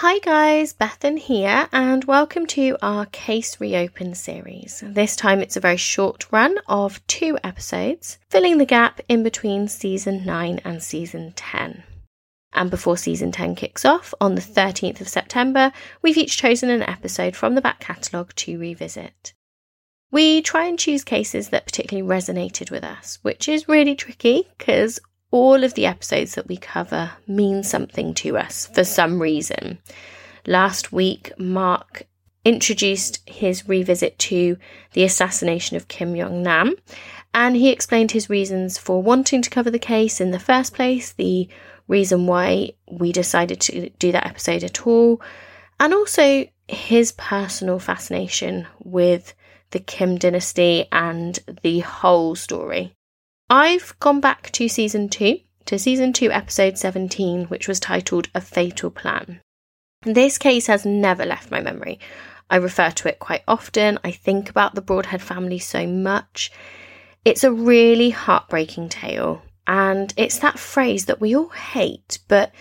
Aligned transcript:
Hi 0.00 0.20
guys, 0.20 0.74
Bethan 0.74 1.18
here, 1.18 1.68
and 1.72 2.04
welcome 2.04 2.46
to 2.54 2.76
our 2.80 3.06
Case 3.06 3.60
Reopen 3.60 4.14
series. 4.14 4.80
This 4.86 5.16
time 5.16 5.40
it's 5.40 5.56
a 5.56 5.60
very 5.60 5.76
short 5.76 6.30
run 6.30 6.56
of 6.68 7.04
two 7.08 7.36
episodes, 7.42 8.16
filling 8.30 8.58
the 8.58 8.64
gap 8.64 9.00
in 9.08 9.24
between 9.24 9.66
season 9.66 10.24
9 10.24 10.60
and 10.64 10.80
season 10.80 11.32
10. 11.34 11.82
And 12.52 12.70
before 12.70 12.96
season 12.96 13.32
10 13.32 13.56
kicks 13.56 13.84
off 13.84 14.14
on 14.20 14.36
the 14.36 14.40
13th 14.40 15.00
of 15.00 15.08
September, 15.08 15.72
we've 16.00 16.16
each 16.16 16.36
chosen 16.36 16.70
an 16.70 16.82
episode 16.82 17.34
from 17.34 17.56
the 17.56 17.60
back 17.60 17.80
catalogue 17.80 18.32
to 18.36 18.56
revisit. 18.56 19.34
We 20.12 20.42
try 20.42 20.66
and 20.66 20.78
choose 20.78 21.02
cases 21.02 21.48
that 21.48 21.66
particularly 21.66 22.08
resonated 22.08 22.70
with 22.70 22.84
us, 22.84 23.18
which 23.22 23.48
is 23.48 23.68
really 23.68 23.96
tricky 23.96 24.46
because 24.56 25.00
all 25.30 25.64
of 25.64 25.74
the 25.74 25.86
episodes 25.86 26.34
that 26.34 26.48
we 26.48 26.56
cover 26.56 27.12
mean 27.26 27.62
something 27.62 28.14
to 28.14 28.38
us 28.38 28.66
for 28.66 28.84
some 28.84 29.20
reason. 29.20 29.78
Last 30.46 30.92
week, 30.92 31.32
Mark 31.38 32.04
introduced 32.44 33.20
his 33.28 33.68
revisit 33.68 34.18
to 34.18 34.56
the 34.94 35.04
assassination 35.04 35.76
of 35.76 35.88
Kim 35.88 36.16
Jong 36.16 36.42
Nam, 36.42 36.74
and 37.34 37.56
he 37.56 37.70
explained 37.70 38.12
his 38.12 38.30
reasons 38.30 38.78
for 38.78 39.02
wanting 39.02 39.42
to 39.42 39.50
cover 39.50 39.70
the 39.70 39.78
case 39.78 40.20
in 40.20 40.30
the 40.30 40.38
first 40.38 40.72
place, 40.72 41.12
the 41.12 41.48
reason 41.88 42.26
why 42.26 42.72
we 42.90 43.12
decided 43.12 43.60
to 43.60 43.90
do 43.98 44.12
that 44.12 44.26
episode 44.26 44.64
at 44.64 44.86
all, 44.86 45.20
and 45.78 45.92
also 45.92 46.46
his 46.68 47.12
personal 47.12 47.78
fascination 47.78 48.66
with 48.82 49.34
the 49.70 49.80
Kim 49.80 50.16
dynasty 50.16 50.86
and 50.90 51.38
the 51.62 51.80
whole 51.80 52.34
story. 52.34 52.94
I've 53.50 53.98
gone 53.98 54.20
back 54.20 54.50
to 54.52 54.68
season 54.68 55.08
two, 55.08 55.40
to 55.64 55.78
season 55.78 56.12
two, 56.12 56.30
episode 56.30 56.76
17, 56.76 57.46
which 57.46 57.66
was 57.66 57.80
titled 57.80 58.28
A 58.34 58.42
Fatal 58.42 58.90
Plan. 58.90 59.40
This 60.02 60.36
case 60.36 60.66
has 60.66 60.84
never 60.84 61.24
left 61.24 61.50
my 61.50 61.62
memory. 61.62 61.98
I 62.50 62.56
refer 62.56 62.90
to 62.90 63.08
it 63.08 63.18
quite 63.18 63.44
often. 63.48 63.98
I 64.04 64.10
think 64.10 64.50
about 64.50 64.74
the 64.74 64.82
Broadhead 64.82 65.22
family 65.22 65.58
so 65.58 65.86
much. 65.86 66.52
It's 67.24 67.42
a 67.42 67.50
really 67.50 68.10
heartbreaking 68.10 68.90
tale, 68.90 69.40
and 69.66 70.12
it's 70.18 70.38
that 70.40 70.58
phrase 70.58 71.06
that 71.06 71.20
we 71.20 71.34
all 71.34 71.48
hate, 71.48 72.18
but 72.28 72.52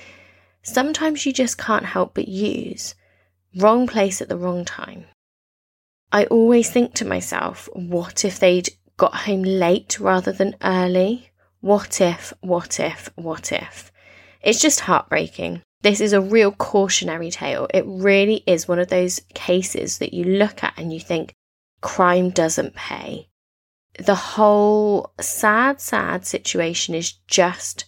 sometimes 0.64 1.26
you 1.26 1.34
just 1.34 1.58
can't 1.58 1.86
help 1.86 2.14
but 2.14 2.30
use 2.30 2.96
wrong 3.58 3.88
place 3.88 4.22
at 4.22 4.30
the 4.30 4.38
wrong 4.38 4.64
time. 4.64 5.06
I 6.14 6.26
always 6.26 6.70
think 6.70 6.94
to 6.96 7.06
myself, 7.06 7.68
what 7.74 8.24
if 8.24 8.40
they'd 8.40 8.70
got 8.98 9.16
home 9.16 9.44
late 9.44 10.00
rather 10.00 10.32
than 10.32 10.56
early. 10.64 11.30
What 11.62 12.02
if, 12.02 12.34
what 12.42 12.80
if, 12.80 13.10
what 13.16 13.52
if? 13.52 13.92
It's 14.42 14.60
just 14.60 14.82
heartbreaking. 14.82 15.62
This 15.82 16.02
is 16.02 16.14
a 16.14 16.22
real 16.22 16.52
cautionary 16.52 17.30
tale. 17.30 17.68
It 17.74 17.86
really 17.88 18.44
is 18.48 18.68
one 18.68 18.80
of 18.80 18.88
those 18.88 19.22
cases 19.34 20.00
that 20.00 20.14
you 20.14 20.24
look 20.24 20.64
at 20.64 20.74
and 20.78 20.92
you 20.92 21.00
think, 21.00 21.34
crime 21.82 22.32
doesn't 22.32 22.76
pay. 22.76 23.30
The 24.00 24.16
whole 24.16 25.12
sad, 25.20 25.80
sad 25.80 26.26
situation 26.26 26.96
is 26.96 27.14
just, 27.28 27.86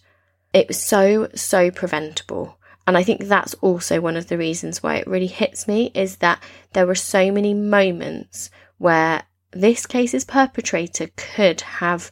it 0.52 0.68
was 0.68 0.80
so, 0.80 1.28
so 1.34 1.70
preventable. 1.70 2.56
And 2.86 2.96
I 2.96 3.02
think 3.02 3.24
that's 3.24 3.54
also 3.54 4.00
one 4.00 4.16
of 4.16 4.28
the 4.28 4.38
reasons 4.38 4.82
why 4.82 4.96
it 4.96 5.06
really 5.06 5.26
hits 5.28 5.68
me 5.68 5.90
is 5.94 6.16
that 6.16 6.42
there 6.72 6.86
were 6.86 6.94
so 6.94 7.30
many 7.30 7.54
moments 7.54 8.50
where 8.78 9.24
this 9.52 9.86
case's 9.86 10.24
perpetrator 10.24 11.08
could 11.16 11.60
have 11.62 12.10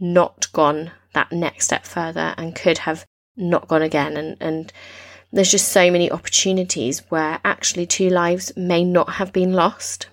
not 0.00 0.50
gone 0.52 0.90
that 1.14 1.30
next 1.32 1.66
step 1.66 1.84
further 1.84 2.34
and 2.36 2.54
could 2.54 2.78
have 2.78 3.06
not 3.36 3.68
gone 3.68 3.82
again 3.82 4.16
and 4.16 4.36
and 4.40 4.72
there's 5.32 5.50
just 5.50 5.68
so 5.68 5.90
many 5.90 6.10
opportunities 6.10 7.00
where 7.08 7.40
actually 7.44 7.86
two 7.86 8.10
lives 8.10 8.52
may 8.54 8.84
not 8.84 9.14
have 9.14 9.32
been 9.32 9.54
lost. 9.54 10.08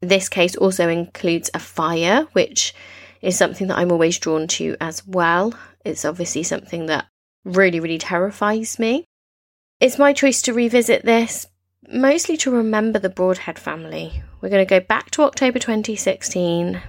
This 0.00 0.28
case 0.28 0.56
also 0.56 0.88
includes 0.88 1.50
a 1.52 1.58
fire, 1.58 2.26
which 2.32 2.74
is 3.20 3.36
something 3.36 3.66
that 3.68 3.76
I'm 3.76 3.92
always 3.92 4.18
drawn 4.18 4.46
to 4.48 4.76
as 4.80 5.06
well. 5.06 5.52
It's 5.84 6.04
obviously 6.04 6.44
something 6.44 6.86
that 6.86 7.06
really, 7.44 7.78
really 7.78 7.98
terrifies 7.98 8.78
me. 8.78 9.04
It's 9.80 9.98
my 9.98 10.14
choice 10.14 10.40
to 10.42 10.54
revisit 10.54 11.04
this 11.04 11.46
mostly 11.92 12.36
to 12.38 12.50
remember 12.50 12.98
the 12.98 13.08
Broadhead 13.08 13.58
family. 13.58 14.22
We're 14.40 14.50
going 14.50 14.64
to 14.64 14.68
go 14.68 14.80
back 14.80 15.10
to 15.12 15.22
October 15.22 15.58
2016. 15.58 16.80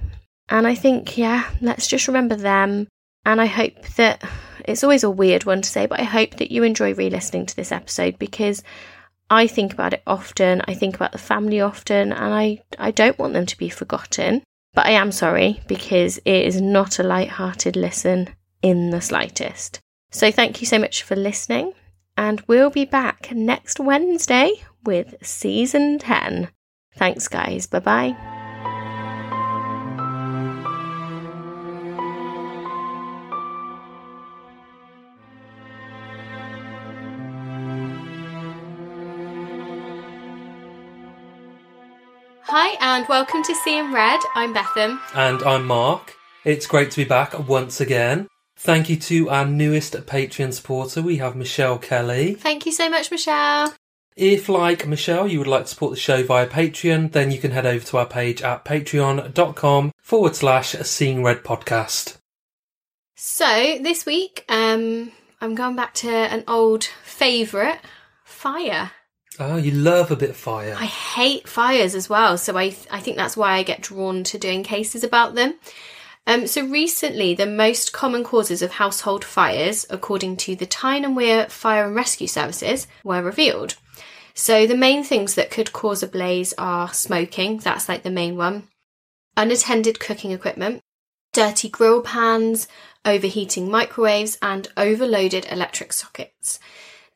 And 0.49 0.67
I 0.67 0.75
think, 0.75 1.17
yeah, 1.17 1.49
let's 1.61 1.87
just 1.87 2.07
remember 2.07 2.35
them. 2.35 2.87
And 3.25 3.41
I 3.41 3.47
hope 3.47 3.81
that 3.95 4.23
it's 4.65 4.83
always 4.83 5.03
a 5.03 5.09
weird 5.09 5.45
one 5.45 5.61
to 5.61 5.69
say, 5.69 5.85
but 5.85 5.99
I 5.99 6.03
hope 6.03 6.37
that 6.37 6.51
you 6.51 6.63
enjoy 6.63 6.93
re 6.93 7.09
listening 7.09 7.45
to 7.47 7.55
this 7.55 7.71
episode 7.71 8.19
because 8.19 8.63
I 9.29 9.47
think 9.47 9.73
about 9.73 9.93
it 9.93 10.03
often. 10.05 10.61
I 10.67 10.73
think 10.75 10.95
about 10.95 11.11
the 11.11 11.17
family 11.17 11.59
often, 11.61 12.11
and 12.11 12.33
I, 12.33 12.61
I 12.77 12.91
don't 12.91 13.17
want 13.17 13.33
them 13.33 13.47
to 13.47 13.57
be 13.57 13.69
forgotten. 13.69 14.43
But 14.75 14.87
I 14.87 14.91
am 14.91 15.11
sorry 15.11 15.61
because 15.67 16.17
it 16.19 16.45
is 16.45 16.61
not 16.61 16.99
a 16.99 17.03
light-hearted 17.03 17.75
listen 17.75 18.29
in 18.61 18.89
the 18.89 19.01
slightest. 19.01 19.79
So 20.11 20.31
thank 20.31 20.61
you 20.61 20.67
so 20.67 20.77
much 20.77 21.03
for 21.03 21.15
listening, 21.15 21.73
and 22.17 22.41
we'll 22.47 22.69
be 22.69 22.85
back 22.85 23.31
next 23.31 23.79
Wednesday 23.79 24.51
with 24.83 25.15
season 25.21 25.99
10. 25.99 26.49
Thanks, 26.95 27.27
guys. 27.27 27.67
Bye 27.67 27.79
bye. 27.79 28.15
Hi, 42.47 42.77
and 42.79 43.05
welcome 43.09 43.43
to 43.43 43.55
Seeing 43.63 43.91
Red. 43.91 44.19
I'm 44.35 44.53
Bethan. 44.53 44.99
And 45.13 45.43
I'm 45.43 45.65
Mark. 45.65 46.15
It's 46.45 46.67
great 46.67 46.91
to 46.91 46.97
be 46.97 47.03
back 47.03 47.37
once 47.49 47.81
again. 47.81 48.27
Thank 48.57 48.89
you 48.89 48.95
to 48.97 49.29
our 49.29 49.45
newest 49.45 49.93
Patreon 49.93 50.53
supporter. 50.53 51.01
We 51.01 51.17
have 51.17 51.35
Michelle 51.35 51.77
Kelly. 51.77 52.35
Thank 52.35 52.65
you 52.65 52.71
so 52.71 52.89
much, 52.89 53.11
Michelle. 53.11 53.73
If, 54.15 54.47
like 54.47 54.87
Michelle, 54.87 55.27
you 55.27 55.39
would 55.39 55.47
like 55.47 55.63
to 55.63 55.67
support 55.67 55.91
the 55.91 55.99
show 55.99 56.23
via 56.23 56.47
Patreon, 56.47 57.11
then 57.11 57.31
you 57.31 57.37
can 57.37 57.51
head 57.51 57.65
over 57.65 57.85
to 57.85 57.97
our 57.97 58.05
page 58.05 58.41
at 58.41 58.63
patreon.com 58.63 59.91
forward 59.97 60.35
slash 60.35 60.71
seeing 60.71 61.21
red 61.21 61.43
podcast. 61.43 62.17
So, 63.15 63.77
this 63.81 64.05
week, 64.05 64.45
um, 64.47 65.11
I'm 65.41 65.53
going 65.53 65.75
back 65.75 65.93
to 65.95 66.09
an 66.09 66.45
old 66.47 66.85
favourite 67.03 67.79
fire. 68.23 68.91
Oh, 69.37 69.57
you 69.57 69.71
love 69.71 70.11
a 70.11 70.15
bit 70.15 70.29
of 70.29 70.37
fire. 70.37 70.77
I 70.79 70.85
hate 70.85 71.47
fires 71.47 71.93
as 71.93 72.09
well, 72.09 72.37
so 72.37 72.57
I, 72.57 72.75
I 72.89 73.01
think 73.01 73.17
that's 73.17 73.35
why 73.35 73.55
I 73.55 73.63
get 73.63 73.81
drawn 73.81 74.23
to 74.25 74.37
doing 74.37 74.63
cases 74.63 75.03
about 75.03 75.35
them. 75.35 75.55
Um, 76.27 76.47
so 76.47 76.65
recently, 76.65 77.35
the 77.35 77.45
most 77.45 77.93
common 77.93 78.23
causes 78.23 78.61
of 78.61 78.71
household 78.71 79.23
fires, 79.23 79.85
according 79.89 80.37
to 80.37 80.55
the 80.55 80.65
Tyne 80.65 81.05
and 81.05 81.15
Wear 81.15 81.47
Fire 81.49 81.85
and 81.85 81.95
Rescue 81.95 82.27
Services, 82.27 82.87
were 83.03 83.21
revealed. 83.21 83.75
So 84.33 84.65
the 84.65 84.75
main 84.75 85.03
things 85.03 85.35
that 85.35 85.51
could 85.51 85.71
cause 85.71 86.03
a 86.03 86.07
blaze 86.07 86.53
are 86.57 86.91
smoking, 86.93 87.59
that's 87.59 87.87
like 87.87 88.03
the 88.03 88.09
main 88.09 88.35
one, 88.35 88.67
unattended 89.37 89.99
cooking 89.99 90.31
equipment, 90.31 90.81
dirty 91.31 91.69
grill 91.69 92.01
pans, 92.01 92.67
overheating 93.05 93.69
microwaves, 93.69 94.37
and 94.41 94.67
overloaded 94.75 95.45
electric 95.51 95.93
sockets. 95.93 96.59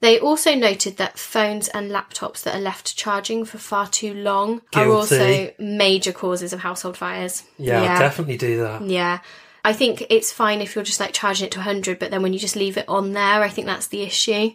They 0.01 0.17
also 0.19 0.55
noted 0.55 0.97
that 0.97 1.19
phones 1.19 1.67
and 1.67 1.91
laptops 1.91 2.43
that 2.43 2.55
are 2.55 2.61
left 2.61 2.95
charging 2.95 3.43
for 3.43 3.57
far 3.57 3.87
too 3.87 4.13
long 4.13 4.61
Guilty. 4.71 4.79
are 4.79 4.91
also 4.91 5.53
major 5.59 6.13
causes 6.13 6.53
of 6.53 6.61
household 6.61 6.95
fires. 6.95 7.43
Yeah, 7.57 7.81
I'll 7.81 7.99
definitely 7.99 8.38
do 8.38 8.57
that. 8.59 8.83
Yeah. 8.83 9.19
I 9.65 9.73
think 9.73 10.05
it's 10.09 10.31
fine 10.31 10.61
if 10.61 10.73
you're 10.73 10.85
just 10.85 11.01
like 11.01 11.11
charging 11.11 11.47
it 11.47 11.51
to 11.51 11.59
100, 11.59 11.99
but 11.99 12.11
then 12.11 12.21
when 12.21 12.31
you 12.31 12.39
just 12.39 12.55
leave 12.55 12.77
it 12.77 12.88
on 12.88 13.11
there, 13.11 13.41
I 13.41 13.49
think 13.49 13.67
that's 13.67 13.88
the 13.88 14.03
issue. 14.03 14.51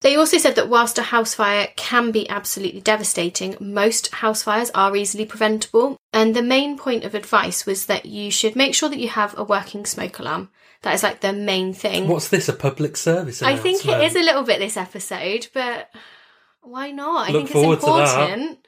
They 0.00 0.16
also 0.16 0.38
said 0.38 0.54
that 0.54 0.68
whilst 0.68 0.98
a 0.98 1.02
house 1.02 1.34
fire 1.34 1.68
can 1.76 2.12
be 2.12 2.28
absolutely 2.28 2.80
devastating, 2.80 3.56
most 3.60 4.12
house 4.14 4.42
fires 4.42 4.70
are 4.70 4.94
easily 4.94 5.24
preventable. 5.24 5.96
And 6.12 6.34
the 6.34 6.42
main 6.42 6.78
point 6.78 7.04
of 7.04 7.14
advice 7.14 7.66
was 7.66 7.86
that 7.86 8.06
you 8.06 8.30
should 8.30 8.54
make 8.54 8.74
sure 8.74 8.88
that 8.88 9.00
you 9.00 9.08
have 9.08 9.36
a 9.36 9.44
working 9.44 9.84
smoke 9.84 10.18
alarm. 10.18 10.50
That 10.82 10.94
is 10.94 11.02
like 11.02 11.20
the 11.20 11.32
main 11.32 11.74
thing. 11.74 12.06
What's 12.06 12.28
this, 12.28 12.48
a 12.48 12.52
public 12.52 12.96
service 12.96 13.42
I 13.42 13.56
think 13.56 13.84
it 13.84 14.02
is 14.04 14.14
a 14.14 14.22
little 14.22 14.44
bit 14.44 14.60
this 14.60 14.76
episode, 14.76 15.48
but 15.52 15.90
why 16.62 16.92
not? 16.92 17.28
I 17.28 17.32
Look 17.32 17.48
think 17.48 17.56
it's 17.56 17.84
important. 17.84 18.58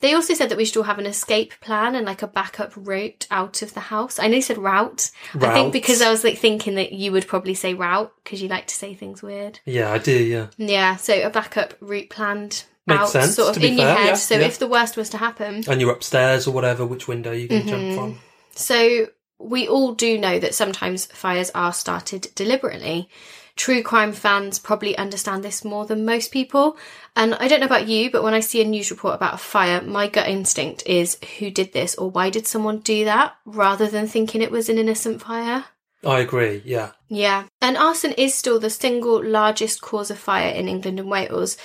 They 0.00 0.12
also 0.12 0.34
said 0.34 0.50
that 0.50 0.58
we 0.58 0.66
should 0.66 0.76
all 0.76 0.82
have 0.82 0.98
an 0.98 1.06
escape 1.06 1.58
plan 1.60 1.94
and 1.94 2.04
like 2.04 2.20
a 2.20 2.26
backup 2.26 2.72
route 2.76 3.26
out 3.30 3.62
of 3.62 3.72
the 3.72 3.80
house. 3.80 4.18
I 4.18 4.26
know 4.26 4.36
you 4.36 4.42
said 4.42 4.58
route. 4.58 5.10
I 5.34 5.54
think 5.54 5.72
because 5.72 6.02
I 6.02 6.10
was 6.10 6.22
like 6.22 6.36
thinking 6.36 6.74
that 6.74 6.92
you 6.92 7.12
would 7.12 7.26
probably 7.26 7.54
say 7.54 7.72
route 7.72 8.12
because 8.22 8.42
you 8.42 8.48
like 8.48 8.66
to 8.66 8.74
say 8.74 8.94
things 8.94 9.22
weird. 9.22 9.60
Yeah, 9.64 9.90
I 9.90 9.98
do, 9.98 10.12
yeah. 10.12 10.48
Yeah, 10.58 10.96
so 10.96 11.26
a 11.26 11.30
backup 11.30 11.74
route 11.80 12.10
planned 12.10 12.64
Makes 12.86 13.00
out 13.00 13.08
sense, 13.08 13.34
sort 13.36 13.56
of 13.56 13.64
in 13.64 13.78
your 13.78 13.88
head. 13.88 14.06
yeah, 14.06 14.14
so 14.14 14.36
yeah. 14.36 14.46
if 14.46 14.58
the 14.58 14.68
worst 14.68 14.98
was 14.98 15.08
to 15.10 15.16
happen. 15.16 15.64
And 15.66 15.80
you're 15.80 15.92
upstairs 15.92 16.46
or 16.46 16.50
whatever, 16.52 16.84
which 16.84 17.08
window 17.08 17.32
you 17.32 17.48
can 17.48 17.66
jump 17.66 17.82
mm-hmm. 17.82 17.96
from. 17.96 18.18
So 18.54 19.08
we 19.38 19.68
all 19.68 19.92
do 19.92 20.18
know 20.18 20.38
that 20.38 20.54
sometimes 20.54 21.06
fires 21.06 21.50
are 21.54 21.72
started 21.72 22.28
deliberately. 22.34 23.08
True 23.56 23.82
crime 23.82 24.12
fans 24.12 24.58
probably 24.58 24.96
understand 24.98 25.42
this 25.42 25.64
more 25.64 25.86
than 25.86 26.04
most 26.04 26.30
people. 26.30 26.76
And 27.14 27.34
I 27.36 27.48
don't 27.48 27.60
know 27.60 27.66
about 27.66 27.88
you, 27.88 28.10
but 28.10 28.22
when 28.22 28.34
I 28.34 28.40
see 28.40 28.60
a 28.60 28.64
news 28.64 28.90
report 28.90 29.14
about 29.14 29.34
a 29.34 29.38
fire, 29.38 29.80
my 29.80 30.08
gut 30.08 30.28
instinct 30.28 30.82
is 30.86 31.16
who 31.38 31.50
did 31.50 31.72
this 31.72 31.94
or 31.94 32.10
why 32.10 32.28
did 32.28 32.46
someone 32.46 32.80
do 32.80 33.06
that 33.06 33.34
rather 33.46 33.88
than 33.88 34.06
thinking 34.06 34.42
it 34.42 34.50
was 34.50 34.68
an 34.68 34.78
innocent 34.78 35.22
fire. 35.22 35.64
I 36.04 36.20
agree, 36.20 36.62
yeah. 36.66 36.92
Yeah. 37.08 37.44
And 37.62 37.78
arson 37.78 38.12
is 38.12 38.34
still 38.34 38.60
the 38.60 38.70
single 38.70 39.24
largest 39.24 39.80
cause 39.80 40.10
of 40.10 40.18
fire 40.18 40.50
in 40.50 40.68
England 40.68 41.00
and 41.00 41.10
Wales. 41.10 41.56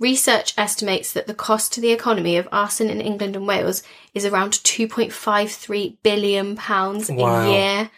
Research 0.00 0.54
estimates 0.56 1.12
that 1.12 1.26
the 1.26 1.34
cost 1.34 1.74
to 1.74 1.80
the 1.80 1.92
economy 1.92 2.38
of 2.38 2.48
arson 2.50 2.88
in 2.88 3.02
England 3.02 3.36
and 3.36 3.46
Wales 3.46 3.82
is 4.14 4.24
around 4.24 4.54
2.53 4.54 5.98
billion 6.02 6.56
pounds 6.56 7.10
Wow. 7.10 7.42
a 7.42 7.52
year. 7.52 7.90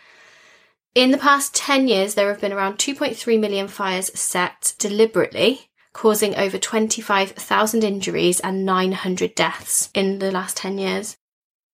In 0.97 1.13
the 1.13 1.17
past 1.19 1.55
10 1.55 1.87
years, 1.87 2.15
there 2.15 2.29
have 2.29 2.41
been 2.41 2.53
around 2.53 2.79
2.3 2.79 3.39
million 3.39 3.69
fires 3.69 4.11
set 4.19 4.75
deliberately, 4.79 5.71
causing 5.93 6.35
over 6.35 6.59
25,000 6.59 7.85
injuries 7.85 8.41
and 8.41 8.67
900 8.67 9.37
deaths 9.37 9.89
in 9.95 10.19
the 10.19 10.33
last 10.33 10.57
10 10.57 10.79
years. 10.79 11.17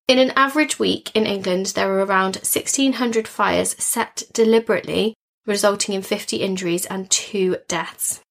In 0.07 0.19
an 0.19 0.31
average 0.35 0.77
week 0.77 1.11
in 1.15 1.25
England, 1.25 1.67
there 1.67 1.91
are 1.91 2.05
around 2.05 2.35
1,600 2.37 3.27
fires 3.27 3.75
set 3.79 4.23
deliberately, 4.31 5.15
resulting 5.47 5.95
in 5.95 6.03
50 6.03 6.37
injuries 6.37 6.85
and 6.85 7.09
two 7.09 7.57
deaths. 7.67 8.21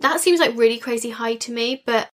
That 0.00 0.20
seems 0.20 0.40
like 0.40 0.56
really 0.56 0.78
crazy 0.78 1.10
high 1.10 1.36
to 1.36 1.52
me, 1.52 1.82
but 1.86 2.10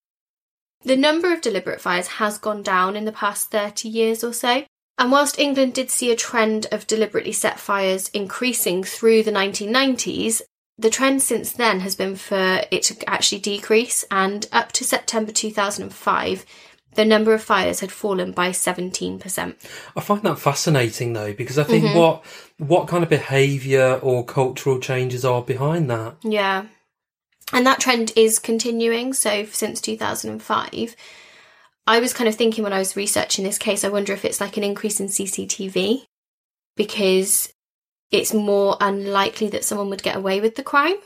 the 0.84 0.96
number 0.96 1.32
of 1.32 1.40
deliberate 1.40 1.80
fires 1.80 2.08
has 2.08 2.38
gone 2.38 2.62
down 2.62 2.96
in 2.96 3.04
the 3.04 3.12
past 3.12 3.50
30 3.50 3.88
years 3.88 4.24
or 4.24 4.32
so. 4.32 4.64
And 4.98 5.10
whilst 5.10 5.38
England 5.38 5.74
did 5.74 5.90
see 5.90 6.10
a 6.10 6.16
trend 6.16 6.66
of 6.70 6.86
deliberately 6.86 7.32
set 7.32 7.58
fires 7.58 8.08
increasing 8.10 8.84
through 8.84 9.22
the 9.22 9.32
1990s, 9.32 10.42
the 10.78 10.90
trend 10.90 11.22
since 11.22 11.52
then 11.52 11.80
has 11.80 11.94
been 11.94 12.16
for 12.16 12.62
it 12.70 12.82
to 12.84 13.10
actually 13.10 13.40
decrease, 13.40 14.04
and 14.10 14.46
up 14.52 14.72
to 14.72 14.84
September 14.84 15.32
2005, 15.32 16.46
the 16.94 17.04
number 17.04 17.32
of 17.32 17.42
fires 17.42 17.80
had 17.80 17.92
fallen 17.92 18.32
by 18.32 18.50
17%. 18.50 19.54
I 19.96 20.00
find 20.00 20.22
that 20.22 20.38
fascinating 20.38 21.12
though, 21.12 21.32
because 21.32 21.58
I 21.58 21.64
think 21.64 21.84
mm-hmm. 21.84 21.98
what 21.98 22.24
what 22.58 22.88
kind 22.88 23.02
of 23.02 23.08
behaviour 23.08 23.98
or 24.02 24.24
cultural 24.24 24.78
changes 24.78 25.24
are 25.24 25.42
behind 25.42 25.88
that? 25.90 26.16
Yeah. 26.22 26.66
And 27.52 27.66
that 27.66 27.80
trend 27.80 28.12
is 28.16 28.38
continuing. 28.38 29.12
So 29.12 29.44
since 29.46 29.80
2005, 29.80 30.96
I 31.86 32.00
was 32.00 32.12
kind 32.12 32.28
of 32.28 32.34
thinking 32.34 32.64
when 32.64 32.72
I 32.72 32.78
was 32.78 32.96
researching 32.96 33.44
this 33.44 33.58
case, 33.58 33.84
I 33.84 33.88
wonder 33.88 34.12
if 34.12 34.24
it's 34.24 34.40
like 34.40 34.56
an 34.56 34.64
increase 34.64 35.00
in 35.00 35.08
CCTV 35.08 36.04
because 36.76 37.52
it's 38.10 38.32
more 38.34 38.76
unlikely 38.80 39.48
that 39.48 39.64
someone 39.64 39.90
would 39.90 40.02
get 40.02 40.16
away 40.16 40.40
with 40.40 40.54
the 40.54 40.62
crime. 40.62 40.96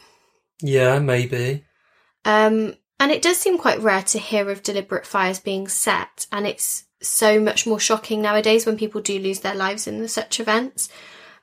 Yeah, 0.61 0.99
maybe. 0.99 1.65
Um, 2.25 2.75
and 2.99 3.13
it 3.13 3.23
does 3.23 3.39
seem 3.39 3.59
quite 3.59 3.81
rare 3.81 4.03
to 4.03 4.19
hear 4.19 4.51
of 4.51 4.63
deliberate 4.63 5.07
fires 5.07 5.39
being 5.39 5.69
set, 5.69 6.27
and 6.33 6.47
it's 6.47 6.85
so 7.01 7.39
much 7.39 7.67
more 7.67 7.79
shocking 7.79 8.23
nowadays 8.23 8.67
when 8.67 8.79
people 8.79 9.01
do 9.01 9.19
lose 9.19 9.41
their 9.41 9.55
lives 9.55 9.87
in 9.87 10.07
such 10.09 10.41
events. 10.41 10.89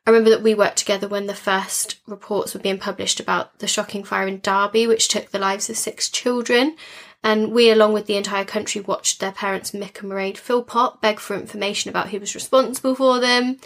I 0.05 0.09
remember 0.09 0.31
that 0.31 0.43
we 0.43 0.53
worked 0.53 0.77
together 0.77 1.07
when 1.07 1.27
the 1.27 1.33
first 1.33 1.99
reports 2.07 2.53
were 2.53 2.59
being 2.59 2.77
published 2.77 3.21
about 3.21 3.59
the 3.59 3.67
shocking 3.67 4.03
fire 4.03 4.27
in 4.27 4.41
Derby, 4.41 4.85
which 4.85 5.07
took 5.07 5.31
the 5.31 5.39
lives 5.39 5.69
of 5.69 5.77
six 5.77 6.09
children. 6.09 6.75
And 7.23 7.53
we, 7.53 7.69
along 7.69 7.93
with 7.93 8.05
the 8.05 8.17
entire 8.17 8.43
country, 8.43 8.81
watched 8.81 9.21
their 9.21 9.31
parents, 9.31 9.71
Mick 9.71 10.01
and 10.01 10.11
Mairead 10.11 10.37
Philpott, 10.37 10.99
beg 10.99 11.19
for 11.19 11.35
information 11.35 11.89
about 11.89 12.09
who 12.09 12.19
was 12.19 12.35
responsible 12.35 12.95
for 12.95 13.21
them 13.21 13.59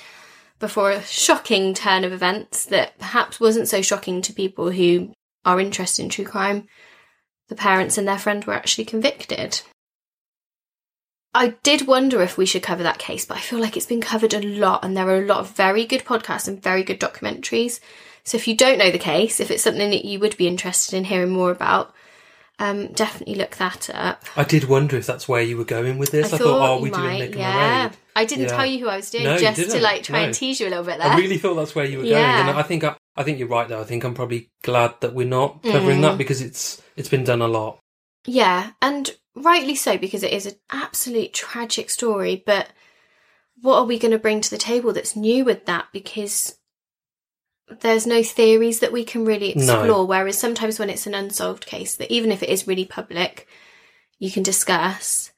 before 0.60 0.92
a 0.92 1.04
shocking 1.04 1.74
turn 1.74 2.04
of 2.04 2.14
events 2.14 2.66
that 2.66 2.98
perhaps 3.00 3.40
wasn't 3.40 3.68
so 3.68 3.82
shocking 3.82 4.22
to 4.22 4.34
people 4.34 4.72
who 4.72 5.12
are 5.44 5.60
interested 5.60 6.04
in 6.04 6.10
true 6.10 6.26
crime. 6.26 6.68
The 7.48 7.56
parents 7.56 7.98
and 7.98 8.08
their 8.08 8.20
friend 8.20 8.46
were 8.46 8.54
actually 8.54 8.86
convicted. 8.86 9.62
I 11.34 11.50
did 11.64 11.88
wonder 11.88 12.22
if 12.22 12.38
we 12.38 12.46
should 12.46 12.64
cover 12.64 12.84
that 12.84 12.98
case, 13.00 13.26
but 13.26 13.38
I 13.38 13.42
feel 13.42 13.60
like 13.60 13.78
it's 13.78 13.86
been 13.86 14.02
covered 14.02 14.34
a 14.34 14.42
lot, 14.42 14.84
and 14.84 14.96
there 14.98 15.08
are 15.10 15.22
a 15.22 15.26
lot 15.26 15.40
of 15.40 15.52
very 15.52 15.86
good 15.86 16.04
podcasts 16.06 16.48
and 16.48 16.62
very 16.62 16.84
good 16.84 17.00
documentaries. 17.00 17.80
So 18.24 18.38
if 18.38 18.48
you 18.48 18.56
don't 18.58 18.78
know 18.78 18.92
the 18.92 18.98
case, 18.98 19.40
if 19.40 19.52
it's 19.52 19.64
something 19.64 19.90
that 19.92 20.04
you 20.06 20.20
would 20.20 20.36
be 20.38 20.48
interested 20.48 20.98
in 20.98 21.06
hearing 21.06 21.30
more 21.30 21.52
about, 21.52 21.94
um, 22.60 22.88
definitely 22.88 23.36
look 23.36 23.56
that 23.58 23.90
up. 23.94 24.24
I 24.36 24.44
did 24.44 24.64
wonder 24.66 24.98
if 24.98 25.06
that's 25.06 25.30
where 25.30 25.44
you 25.44 25.58
were 25.58 25.64
going 25.64 25.98
with 26.00 26.10
this. 26.12 26.34
I, 26.34 26.38
thought, 26.40 26.70
oh, 26.70 26.78
you 26.78 26.84
we 26.84 26.90
doing 26.90 27.20
Nick 27.20 27.32
and 27.32 27.40
yeah. 27.40 27.92
I 28.16 28.26
didn't 28.26 28.46
Yeah. 28.46 28.58
tell 28.58 28.66
you 28.66 28.80
who 28.80 28.88
I 28.88 28.96
was 28.96 29.12
doing 29.12 29.26
No, 29.26 29.38
just 29.38 29.70
to 29.70 29.80
like 29.80 30.02
try 30.04 30.22
No. 30.22 30.26
and 30.26 30.34
tease 30.34 30.60
you 30.60 30.68
a 30.68 30.70
little 30.70 30.84
bit 30.84 30.98
there. 30.98 31.08
I 31.08 31.18
really 31.18 31.38
thought 31.38 31.54
that's 31.54 31.76
where 31.76 31.86
you 31.86 32.00
were 32.00 32.04
going, 32.04 32.16
Yeah. 32.16 32.50
and 32.50 32.58
I 32.58 32.64
think 32.64 32.84
I, 32.84 32.96
I 33.16 33.22
think 33.22 33.38
you're 33.38 33.48
right 33.48 33.68
though. 33.68 33.80
I 33.80 33.84
think 33.84 34.04
I'm 34.04 34.16
probably 34.16 34.50
glad 34.64 34.96
that 35.02 35.14
we're 35.14 35.28
not 35.28 35.62
covering 35.62 36.00
Mm. 36.00 36.02
that 36.02 36.18
because 36.18 36.42
it's 36.42 36.82
it's 36.96 37.10
been 37.10 37.24
done 37.24 37.42
a 37.44 37.48
lot. 37.48 37.78
Yeah, 38.26 38.72
and 38.82 39.16
rightly 39.44 39.76
so 39.76 39.98
because 39.98 40.24
it 40.24 40.34
is 40.34 40.46
an 40.46 40.56
absolute 40.70 41.34
tragic 41.34 41.90
story. 41.90 42.42
But 42.46 42.70
what 43.62 43.78
are 43.78 43.86
we 43.86 44.00
going 44.00 44.12
to 44.12 44.20
bring 44.20 44.42
to 44.42 44.50
the 44.50 44.58
table 44.58 44.94
that's 44.94 45.16
new 45.16 45.44
with 45.46 45.66
that? 45.66 45.88
Because 45.92 46.56
there's 47.82 48.08
no 48.08 48.24
theories 48.24 48.80
that 48.80 48.94
we 48.94 49.04
can 49.04 49.26
really 49.26 49.54
No. 49.56 49.62
explore. 49.82 50.06
Whereas 50.08 50.38
sometimes 50.38 50.80
when 50.80 50.90
it's 50.90 51.08
an 51.08 51.14
unsolved 51.16 51.66
case, 51.66 51.96
that 51.96 52.12
even 52.12 52.32
if 52.32 52.42
it 52.44 52.50
is 52.50 52.68
really 52.68 52.86
public, 52.86 53.48
you 54.20 54.32
can 54.32 54.44
discuss. 54.44 55.32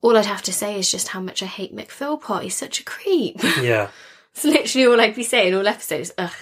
All 0.00 0.16
I'd 0.16 0.26
have 0.26 0.42
to 0.42 0.52
say 0.52 0.78
is 0.78 0.90
just 0.90 1.08
how 1.08 1.20
much 1.20 1.42
I 1.42 1.46
hate 1.46 1.74
Mick 1.74 1.90
Philpott. 1.90 2.44
He's 2.44 2.56
such 2.56 2.80
a 2.80 2.84
creep. 2.84 3.36
Yeah, 3.60 3.88
It's 4.32 4.44
literally 4.44 4.86
all 4.86 5.00
I'd 5.00 5.16
be 5.16 5.24
saying 5.24 5.54
all 5.54 5.66
episodes. 5.66 6.12
Ugh. 6.16 6.32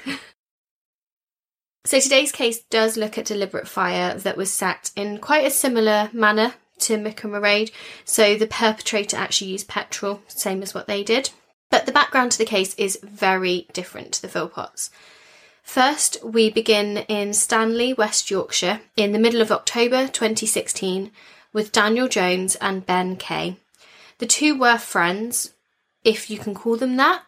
So 1.87 2.01
today's 2.01 2.33
case 2.33 2.59
does 2.69 2.97
look 2.97 3.17
at 3.17 3.27
deliberate 3.27 3.69
fire 3.69 4.15
that 4.19 4.37
was 4.37 4.53
set 4.53 4.91
in 4.97 5.19
quite 5.19 5.47
a 5.47 5.51
similar 5.51 6.11
manner 6.13 6.55
to 6.81 6.97
Mick. 6.97 7.73
So 8.05 8.37
the 8.37 8.47
perpetrator 8.47 9.17
actually 9.17 9.51
used 9.51 9.69
petrol, 9.69 10.23
same 10.29 10.63
as 10.63 10.75
what 10.75 10.87
they 10.87 11.03
did. 11.03 11.31
But 11.71 11.87
the 11.87 11.93
background 11.93 12.33
to 12.33 12.39
the 12.39 12.45
case 12.45 12.75
is 12.75 12.99
very 13.03 13.67
different 13.73 14.13
to 14.13 14.23
the 14.23 14.29
Philpotts. 14.29 14.91
First, 15.63 16.19
we 16.23 16.49
begin 16.49 16.99
in 17.09 17.33
Stanley, 17.33 17.93
West 17.93 18.31
Yorkshire, 18.31 18.81
in 18.97 19.11
the 19.11 19.19
middle 19.19 19.43
of 19.43 19.51
October 19.51 20.07
2016, 20.07 21.11
with 21.53 21.73
Daniel 21.73 22.07
Jones 22.07 22.55
and 22.57 22.87
Ben 22.87 23.17
Kay. 23.17 23.57
The 24.19 24.27
two 24.27 24.57
were 24.57 24.79
friends, 24.79 25.53
if 26.05 26.31
you 26.31 26.39
can 26.39 26.55
call 26.55 26.77
them 26.77 26.97
that. 26.99 27.25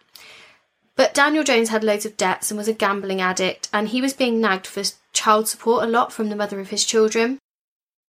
But 0.94 1.14
Daniel 1.14 1.44
Jones 1.44 1.68
had 1.68 1.82
loads 1.82 2.06
of 2.06 2.16
debts 2.16 2.50
and 2.50 2.58
was 2.58 2.68
a 2.68 2.72
gambling 2.72 3.20
addict, 3.20 3.68
and 3.72 3.88
he 3.88 4.00
was 4.00 4.12
being 4.12 4.40
nagged 4.40 4.66
for 4.66 4.82
child 5.12 5.48
support 5.48 5.84
a 5.84 5.88
lot 5.88 6.12
from 6.12 6.28
the 6.28 6.36
mother 6.36 6.60
of 6.60 6.70
his 6.70 6.84
children. 6.84 7.38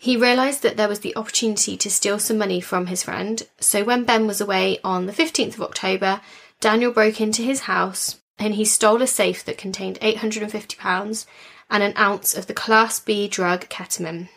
He 0.02 0.16
realised 0.16 0.64
that 0.64 0.78
there 0.78 0.88
was 0.88 1.02
the 1.02 1.14
opportunity 1.18 1.76
to 1.76 1.90
steal 1.90 2.20
some 2.20 2.38
money 2.38 2.62
from 2.62 2.86
his 2.86 3.04
friend, 3.04 3.46
so 3.60 3.84
when 3.84 4.06
Ben 4.06 4.28
was 4.28 4.40
away 4.40 4.80
on 4.82 5.08
the 5.08 5.12
15th 5.12 5.56
of 5.56 5.62
October, 5.62 6.22
Daniel 6.62 6.94
broke 6.94 7.20
into 7.20 7.42
his 7.42 7.62
house 7.62 8.16
and 8.40 8.56
he 8.56 8.64
stole 8.64 9.02
a 9.02 9.08
safe 9.08 9.44
that 9.44 9.58
contained 9.58 10.00
£850 10.00 11.26
and 11.70 11.84
an 11.84 11.94
ounce 11.98 12.34
of 12.34 12.48
the 12.48 12.54
Class 12.54 13.02
B 13.02 13.28
drug 13.28 13.68
ketamine. 13.68 14.30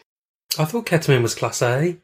I 0.59 0.65
thought 0.65 0.85
ketamine 0.87 1.23
was 1.23 1.37
class 1.37 1.63
A. 1.63 1.97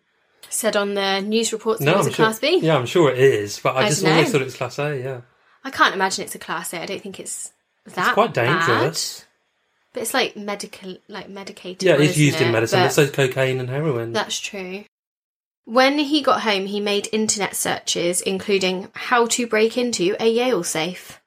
Said 0.49 0.77
on 0.77 0.95
the 0.95 1.21
news 1.21 1.53
reports 1.53 1.81
No, 1.81 1.95
it 1.95 1.97
was 1.97 2.07
I'm 2.07 2.12
a 2.12 2.15
sure. 2.15 2.27
Class 2.27 2.38
B. 2.38 2.59
Yeah, 2.62 2.77
I'm 2.77 2.87
sure 2.87 3.11
it 3.11 3.19
is, 3.19 3.59
but 3.59 3.75
I, 3.75 3.81
I 3.81 3.88
just 3.88 4.05
always 4.07 4.27
know. 4.27 4.33
thought 4.33 4.41
it 4.43 4.45
was 4.45 4.57
class 4.57 4.79
A. 4.79 4.97
Yeah, 5.03 5.21
I 5.65 5.71
can't 5.71 5.95
imagine 5.95 6.25
it's 6.25 6.37
a 6.37 6.38
Class 6.38 6.73
A. 6.73 6.81
I 6.81 6.87
don't 6.87 7.03
think 7.03 7.19
it's 7.19 7.50
that 7.87 8.15
quite 8.15 8.33
bad. 8.35 8.97
But 9.92 10.02
it's 10.02 10.14
like 10.14 10.37
medical, 10.37 10.99
like 11.09 11.28
medicated. 11.28 11.83
yeah, 11.83 11.97
it's 11.97 12.16
used 12.16 12.40
in 12.40 12.52
medicine. 12.52 12.80
It's 12.80 12.99
like 12.99 13.12
cocaine 13.12 13.59
and 13.59 13.71
heroin. 13.71 14.12
That's 14.12 14.38
true. 14.38 14.85
When 15.64 15.99
he 15.99 16.23
got 16.23 16.42
home, 16.42 16.66
he 16.66 16.80
made 16.80 17.09
internet 17.12 17.54
searches, 17.54 18.21
including 18.21 18.88
how 18.95 19.26
to 19.26 19.47
break 19.47 19.76
into 19.76 20.16
a 20.18 20.30
Yale 20.30 20.64
safe. 20.64 21.21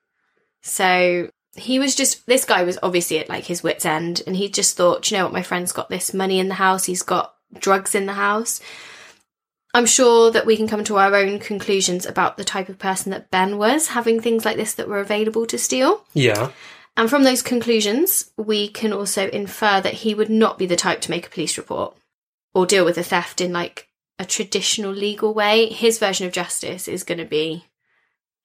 So 0.64 1.30
he 1.56 1.80
was 1.80 1.96
just, 1.96 2.26
this 2.28 2.46
guy 2.46 2.64
was 2.64 2.80
obviously 2.82 3.20
at 3.20 3.30
like 3.30 3.46
his 3.46 3.62
wits' 3.62 3.86
end, 3.86 4.22
and 4.26 4.36
he 4.36 4.50
just 4.50 4.78
thought, 4.78 5.10
you 5.10 5.18
know 5.18 5.26
what, 5.26 5.34
my 5.34 5.44
friend's 5.44 5.72
got 5.72 5.90
this 5.90 6.14
money 6.14 6.40
in 6.40 6.48
the 6.48 6.56
house, 6.56 6.86
he's 6.86 7.04
got 7.04 7.36
drugs 7.60 7.94
in 7.94 8.06
the 8.06 8.14
house. 8.14 8.62
I'm 9.74 9.86
sure 9.86 10.32
that 10.32 10.46
we 10.46 10.58
can 10.58 10.68
come 10.68 10.84
to 10.86 10.98
our 10.98 11.16
own 11.16 11.40
conclusions 11.40 12.06
about 12.06 12.38
the 12.38 12.44
type 12.44 12.68
of 12.68 12.78
person 12.78 13.12
that 13.12 13.32
Ben 13.32 13.58
was, 13.58 13.88
having 13.90 14.20
things 14.20 14.44
like 14.44 14.58
this 14.58 14.74
that 14.74 14.88
were 14.88 15.00
available 15.00 15.46
to 15.48 15.58
steal. 15.58 16.04
yeah, 16.14 16.52
And 16.98 17.10
from 17.10 17.24
those 17.24 17.42
conclusions, 17.42 18.32
we 18.38 18.68
can 18.68 18.92
also 18.94 19.28
infer 19.30 19.80
that 19.82 19.94
he 19.94 20.14
would 20.14 20.30
not 20.30 20.58
be 20.58 20.66
the 20.66 20.76
type 20.76 21.02
to 21.02 21.12
make 21.12 21.26
a 21.26 21.30
police 21.30 21.58
report 21.58 21.96
or 22.54 22.66
deal 22.66 22.84
with 22.86 22.98
a 22.98 23.04
theft 23.04 23.40
in 23.42 23.54
like 23.54 23.88
a 24.20 24.26
traditional 24.26 24.92
legal 24.92 25.34
way. 25.34 25.68
His 25.68 26.00
version 26.00 26.28
of 26.28 26.34
justice 26.34 26.88
is 26.88 27.04
going 27.04 27.18
to 27.18 27.26
be 27.26 27.66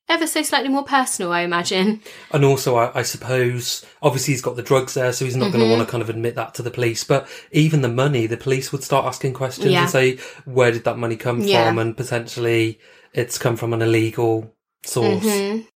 ever 0.08 0.26
so 0.28 0.40
slightly 0.42 0.68
more 0.68 0.84
personal, 0.84 1.32
I 1.32 1.40
imagine. 1.40 2.00
and 2.30 2.44
also 2.44 2.76
I, 2.76 3.00
I 3.00 3.02
suppose 3.02 3.84
obviously 4.00 4.34
he's 4.34 4.40
got 4.42 4.54
the 4.54 4.62
drugs 4.62 4.94
there, 4.94 5.12
so 5.12 5.24
he's 5.24 5.34
not 5.34 5.50
going 5.50 5.64
Mm-hmm. 5.64 5.72
to 5.72 5.76
want 5.76 5.88
to 5.88 5.90
kind 5.90 6.02
of 6.02 6.08
admit 6.08 6.36
that 6.36 6.54
to 6.54 6.62
the 6.62 6.70
police. 6.70 7.02
But 7.02 7.28
even 7.50 7.82
the 7.82 7.88
money, 7.88 8.28
the 8.28 8.36
police 8.36 8.70
would 8.70 8.84
start 8.84 9.04
asking 9.06 9.32
questions 9.34 9.72
Yeah. 9.72 9.82
and 9.82 9.90
say, 9.90 10.18
"Where 10.44 10.70
did 10.70 10.84
that 10.84 10.96
money 10.98 11.16
come 11.16 11.40
Yeah. 11.40 11.66
from?" 11.68 11.78
And 11.80 11.96
potentially 11.96 12.78
it's 13.12 13.36
come 13.36 13.56
from 13.56 13.72
an 13.72 13.82
illegal 13.82 14.54
source. 14.84 15.24
Mhm. 15.24 15.66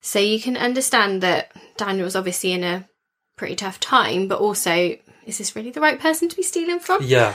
So 0.00 0.18
you 0.18 0.40
can 0.40 0.56
understand 0.56 1.22
that 1.22 1.52
Daniel 1.76 2.04
was 2.04 2.16
obviously 2.16 2.52
in 2.52 2.64
a 2.64 2.88
pretty 3.36 3.56
tough 3.56 3.80
time, 3.80 4.28
but 4.28 4.40
also, 4.40 4.96
is 5.26 5.38
this 5.38 5.56
really 5.56 5.70
the 5.70 5.80
right 5.80 5.98
person 5.98 6.28
to 6.28 6.36
be 6.36 6.42
stealing 6.42 6.80
from? 6.80 7.02
Yeah. 7.02 7.34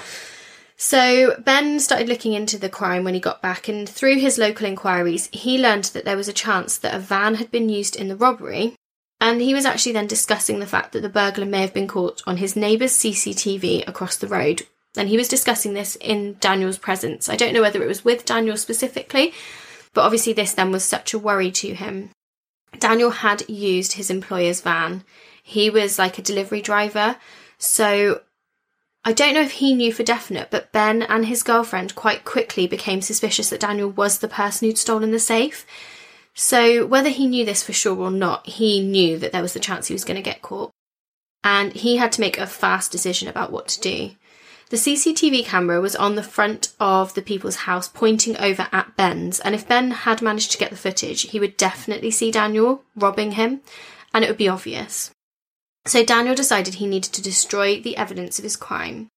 So 0.76 1.36
Ben 1.40 1.80
started 1.80 2.10
looking 2.10 2.34
into 2.34 2.58
the 2.58 2.70
crime 2.70 3.04
when 3.04 3.14
he 3.14 3.20
got 3.20 3.42
back, 3.42 3.68
and 3.68 3.88
through 3.88 4.20
his 4.20 4.38
local 4.38 4.66
inquiries, 4.66 5.30
he 5.32 5.58
learned 5.58 5.86
that 5.86 6.04
there 6.06 6.18
was 6.18 6.28
a 6.28 6.34
chance 6.34 6.78
that 6.78 6.96
a 6.96 7.00
van 7.00 7.36
had 7.36 7.52
been 7.52 7.70
used 7.70 7.96
in 7.96 8.08
the 8.08 8.16
robbery. 8.16 8.76
And 9.22 9.42
he 9.42 9.54
was 9.54 9.66
actually 9.66 9.94
then 9.94 10.08
discussing 10.08 10.60
the 10.60 10.66
fact 10.66 10.92
that 10.92 11.02
the 11.02 11.08
burglar 11.08 11.46
may 11.46 11.62
have 11.62 11.74
been 11.74 11.88
caught 11.88 12.22
on 12.28 12.38
his 12.38 12.58
neighbour's 12.58 12.92
CCTV 12.92 13.88
across 13.88 14.18
the 14.18 14.28
road. 14.28 14.64
And 14.98 15.08
he 15.08 15.16
was 15.16 15.30
discussing 15.30 15.74
this 15.74 15.96
in 15.96 16.36
Daniel's 16.42 16.78
presence. 16.78 17.30
I 17.30 17.38
don't 17.38 17.54
know 17.54 17.62
whether 17.62 17.82
it 17.82 17.88
was 17.88 18.04
with 18.04 18.26
Daniel 18.26 18.58
specifically, 18.58 19.34
but 19.94 20.02
obviously 20.02 20.34
this 20.34 20.54
then 20.54 20.72
was 20.72 20.84
such 20.84 21.14
a 21.14 21.20
worry 21.20 21.52
to 21.52 21.74
him. 21.74 22.10
Daniel 22.80 23.12
had 23.12 23.48
used 23.50 23.94
his 23.94 24.10
employer's 24.10 24.62
van. 24.62 25.04
He 25.42 25.70
was 25.70 26.00
like 26.00 26.18
a 26.18 26.24
delivery 26.24 26.62
driver. 26.62 27.18
So 27.58 28.22
I 29.06 29.12
don't 29.14 29.34
know 29.34 29.42
if 29.42 29.52
he 29.52 29.74
knew 29.74 29.92
for 29.92 30.04
definite, 30.04 30.50
but 30.50 30.72
Ben 30.72 31.04
and 31.04 31.26
his 31.26 31.44
girlfriend 31.44 31.96
quite 31.96 32.24
quickly 32.24 32.68
became 32.68 33.02
suspicious 33.02 33.50
that 33.50 33.60
Daniel 33.60 33.90
was 33.90 34.20
the 34.20 34.28
person 34.28 34.68
who'd 34.68 34.78
stolen 34.78 35.12
the 35.12 35.20
safe. 35.20 35.66
So 36.34 36.86
whether 36.86 37.10
he 37.10 37.28
knew 37.28 37.46
this 37.46 37.64
for 37.64 37.74
sure 37.74 37.98
or 37.98 38.12
not, 38.12 38.48
he 38.48 38.82
knew 38.82 39.18
that 39.20 39.32
there 39.32 39.42
was 39.42 39.54
the 39.54 39.60
chance 39.60 39.88
he 39.88 39.94
was 39.94 40.06
going 40.06 40.16
to 40.16 40.22
get 40.22 40.42
caught. 40.42 40.72
And 41.44 41.74
he 41.74 41.98
had 41.98 42.14
to 42.14 42.22
make 42.22 42.38
a 42.38 42.48
fast 42.48 42.92
decision 42.92 43.28
about 43.28 43.52
what 43.52 43.68
to 43.70 43.82
do. 43.82 44.12
The 44.74 44.80
CCTV 44.80 45.46
camera 45.46 45.80
was 45.80 45.96
on 45.96 46.16
the 46.16 46.24
front 46.24 46.74
of 46.80 47.14
the 47.14 47.22
people's 47.22 47.68
house 47.68 47.88
pointing 47.88 48.36
over 48.38 48.68
at 48.72 48.98
Ben's, 48.98 49.40
and 49.40 49.54
if 49.54 49.68
Ben 49.68 49.92
had 49.92 50.24
managed 50.24 50.52
to 50.52 50.58
get 50.58 50.72
the 50.72 50.76
footage, 50.76 51.30
he 51.30 51.40
would 51.40 51.58
definitely 51.58 52.10
see 52.10 52.32
Daniel 52.32 52.84
robbing 52.96 53.34
him, 53.34 53.62
and 54.16 54.26
it 54.26 54.30
would 54.30 54.38
be 54.40 54.48
obvious. 54.48 55.12
So 55.86 56.04
Daniel 56.04 56.34
decided 56.34 56.74
he 56.74 56.88
needed 56.88 57.14
to 57.14 57.22
destroy 57.22 57.80
the 57.80 57.98
evidence 57.98 58.40
of 58.40 58.44
his 58.46 58.56
crime. 58.56 59.10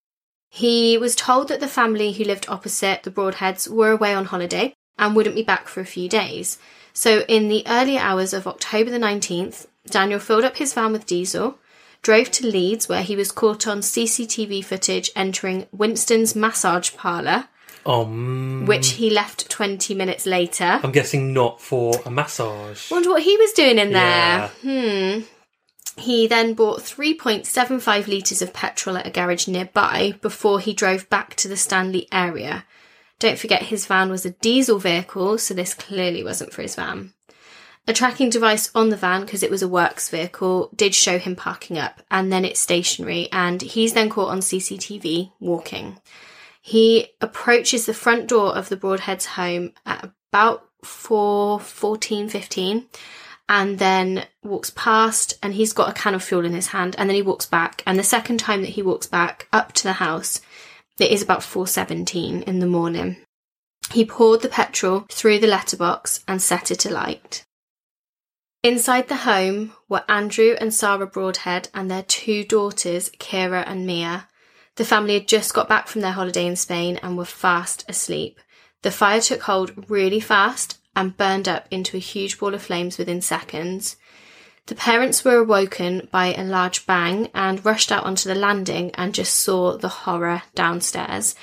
He 0.50 0.98
was 0.98 1.16
told 1.16 1.48
that 1.48 1.62
the 1.62 1.70
family 1.70 2.12
who 2.12 2.26
lived 2.26 2.50
opposite 2.50 3.04
the 3.04 3.10
Broadheads 3.10 3.70
were 3.70 3.92
away 3.92 4.14
on 4.14 4.26
holiday 4.26 4.74
and 5.00 5.16
wouldn't 5.16 5.38
be 5.38 5.42
back 5.42 5.70
for 5.70 5.80
a 5.80 5.86
few 5.86 6.10
days. 6.10 6.58
So, 6.92 7.22
in 7.30 7.48
the 7.48 7.64
early 7.66 7.98
hours 7.98 8.34
of 8.34 8.46
October 8.46 8.92
the 8.92 9.00
19th, 9.00 9.68
Daniel 9.86 10.20
filled 10.20 10.44
up 10.44 10.58
his 10.58 10.74
van 10.74 10.92
with 10.92 11.06
diesel, 11.06 11.60
drove 12.06 12.30
to 12.30 12.46
Leeds, 12.46 12.88
where 12.88 13.02
he 13.02 13.16
was 13.16 13.32
caught 13.32 13.66
on 13.66 13.80
CCTV 13.80 14.64
footage 14.64 15.10
entering 15.16 15.66
Winston's 15.72 16.36
massage 16.36 16.94
parlour, 16.94 17.46
mm, 17.84 18.68
which 18.68 18.90
he 18.92 19.10
left 19.10 19.50
20 19.50 19.96
minutes 19.96 20.28
later. 20.28 20.80
I'm 20.84 20.92
guessing 20.92 21.34
not 21.34 21.60
for 21.60 22.00
a 22.06 22.12
massage. 22.12 22.92
Wonder 22.92 23.10
what 23.10 23.24
he 23.24 23.36
was 23.38 23.54
doing 23.54 23.80
in 23.80 23.90
Yeah. 23.90 24.50
there. 24.64 25.18
Hmm. 25.18 25.22
He 25.98 26.28
then 26.28 26.54
bought 26.54 26.84
3.75 26.84 28.08
litres 28.08 28.42
of 28.44 28.54
petrol 28.54 28.98
at 28.98 29.08
a 29.08 29.10
garage 29.10 29.48
nearby 29.48 30.14
before 30.22 30.60
he 30.60 30.74
drove 30.74 31.10
back 31.10 31.34
to 31.38 31.48
the 31.48 31.58
Stanley 31.58 32.08
area. 32.12 32.66
Don't 33.18 33.40
forget 33.40 33.64
his 33.64 33.88
van 33.88 34.12
was 34.12 34.26
a 34.28 34.32
diesel 34.32 34.78
vehicle, 34.78 35.40
so 35.40 35.56
this 35.56 35.74
clearly 35.74 36.24
wasn't 36.24 36.54
for 36.54 36.62
his 36.62 36.76
van. 36.76 37.14
A 37.88 37.94
tracking 37.94 38.32
device 38.32 38.72
on 38.74 38.90
the 38.90 38.98
van, 38.98 39.22
because 39.22 39.44
it 39.44 39.52
was 39.52 39.62
a 39.62 39.68
works 39.68 40.10
vehicle, 40.10 40.72
did 40.76 40.96
show 40.96 41.20
him 41.20 41.36
parking 41.36 41.78
up, 41.78 42.02
and 42.10 42.32
then 42.32 42.44
it's 42.44 42.60
stationary, 42.60 43.30
and 43.32 43.62
he's 43.62 43.94
then 43.94 44.10
caught 44.10 44.32
on 44.32 44.40
CCTV 44.40 45.32
walking. 45.40 46.00
He 46.62 47.10
approaches 47.22 47.86
the 47.86 47.94
front 47.94 48.28
door 48.28 48.56
of 48.56 48.70
the 48.70 48.78
Broadheads 48.78 49.26
home 49.26 49.74
at 49.86 50.10
about 50.32 50.68
4 50.84 51.60
14 51.60 52.30
15 52.30 52.88
and 53.48 53.80
then 53.80 54.26
walks 54.44 54.72
past 54.72 55.38
and 55.42 55.54
he's 55.54 55.74
got 55.74 55.90
a 55.90 55.94
can 55.94 56.16
of 56.16 56.24
fuel 56.24 56.46
in 56.46 56.54
his 56.54 56.68
hand 56.68 56.96
and 56.98 57.10
then 57.10 57.16
he 57.16 57.22
walks 57.22 57.46
back 57.46 57.84
and 57.86 57.98
the 57.98 58.04
second 58.04 58.40
time 58.40 58.62
that 58.62 58.72
he 58.72 58.82
walks 58.82 59.08
back 59.08 59.48
up 59.52 59.74
to 59.74 59.84
the 59.84 59.94
house 59.94 60.42
it 61.00 61.12
is 61.12 61.22
about 61.22 61.42
4:17 61.42 62.44
in 62.44 62.60
the 62.60 62.68
morning 62.68 63.18
he 63.92 64.06
poured 64.06 64.42
the 64.42 64.50
petrol 64.50 65.06
through 65.10 65.40
the 65.40 65.48
letterbox 65.48 66.24
and 66.28 66.42
set 66.42 66.72
it 66.72 66.86
alight 66.86 67.45
inside 68.66 69.08
the 69.10 69.16
home 69.16 69.72
were 69.88 70.04
Andrew 70.10 70.56
and 70.60 70.74
Sarah 70.74 71.06
Broadhead 71.06 71.70
and 71.72 71.90
their 71.90 72.02
two 72.02 72.44
daughters 72.44 73.12
Kira 73.20 73.64
and 73.68 73.86
Mia 73.86 74.28
the 74.78 74.84
family 74.84 75.14
had 75.14 75.28
just 75.28 75.54
got 75.54 75.70
back 75.70 75.88
from 75.88 76.02
their 76.02 76.14
holiday 76.14 76.48
in 76.48 76.56
Spain 76.56 77.00
and 77.04 77.16
were 77.16 77.26
fast 77.26 77.88
asleep 77.88 78.40
the 78.82 78.90
fire 78.90 79.22
took 79.22 79.44
hold 79.44 79.88
really 79.88 80.20
fast 80.20 80.80
and 80.96 81.16
burned 81.16 81.48
up 81.48 81.68
into 81.70 81.96
a 81.96 82.00
huge 82.00 82.40
ball 82.40 82.56
of 82.56 82.64
flames 82.64 82.98
within 82.98 83.22
seconds. 83.22 83.98
The 84.68 84.76
parents 84.76 85.24
were 85.24 85.38
awoken 85.38 86.08
by 86.12 86.34
a 86.34 86.44
large 86.44 86.88
bang 86.88 87.30
and 87.36 87.64
rushed 87.64 87.92
out 87.92 88.04
onto 88.04 88.30
the 88.30 88.36
landing 88.36 88.92
and 88.96 89.14
just 89.14 89.36
saw 89.36 89.78
the 89.78 89.90
horror 89.90 90.42
downstairs. 90.56 91.36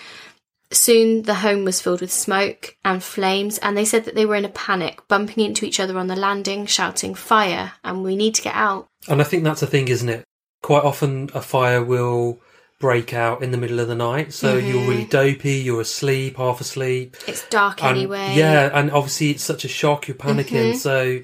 Soon 0.72 1.22
the 1.22 1.34
home 1.34 1.64
was 1.64 1.80
filled 1.80 2.00
with 2.00 2.10
smoke 2.12 2.76
and 2.84 3.02
flames, 3.02 3.58
and 3.58 3.76
they 3.76 3.84
said 3.84 4.04
that 4.06 4.14
they 4.14 4.26
were 4.26 4.36
in 4.36 4.44
a 4.44 4.48
panic, 4.50 5.06
bumping 5.08 5.44
into 5.44 5.64
each 5.66 5.78
other 5.78 5.98
on 5.98 6.06
the 6.06 6.16
landing, 6.16 6.66
shouting, 6.66 7.14
Fire, 7.14 7.72
and 7.84 8.02
we 8.02 8.16
need 8.16 8.34
to 8.36 8.42
get 8.42 8.54
out. 8.54 8.88
And 9.08 9.20
I 9.20 9.24
think 9.24 9.44
that's 9.44 9.62
a 9.62 9.66
thing, 9.66 9.88
isn't 9.88 10.08
it? 10.08 10.24
Quite 10.62 10.84
often 10.84 11.28
a 11.34 11.40
fire 11.42 11.82
will 11.84 12.40
break 12.80 13.12
out 13.14 13.42
in 13.42 13.50
the 13.52 13.58
middle 13.58 13.78
of 13.80 13.88
the 13.88 13.94
night, 13.94 14.32
so 14.32 14.56
Mm-hmm. 14.58 14.66
you're 14.68 14.88
really 14.88 15.04
dopey, 15.04 15.52
you're 15.54 15.80
asleep, 15.82 16.36
half 16.36 16.60
asleep. 16.60 17.16
It's 17.28 17.46
dark 17.48 17.82
And- 17.82 17.96
anyway. 17.96 18.34
Yeah, 18.34 18.70
and 18.72 18.90
obviously 18.90 19.30
it's 19.30 19.44
such 19.44 19.64
a 19.64 19.68
shock, 19.68 20.08
you're 20.08 20.16
panicking, 20.16 20.72
Mhm. 20.72 20.76
so 20.76 21.20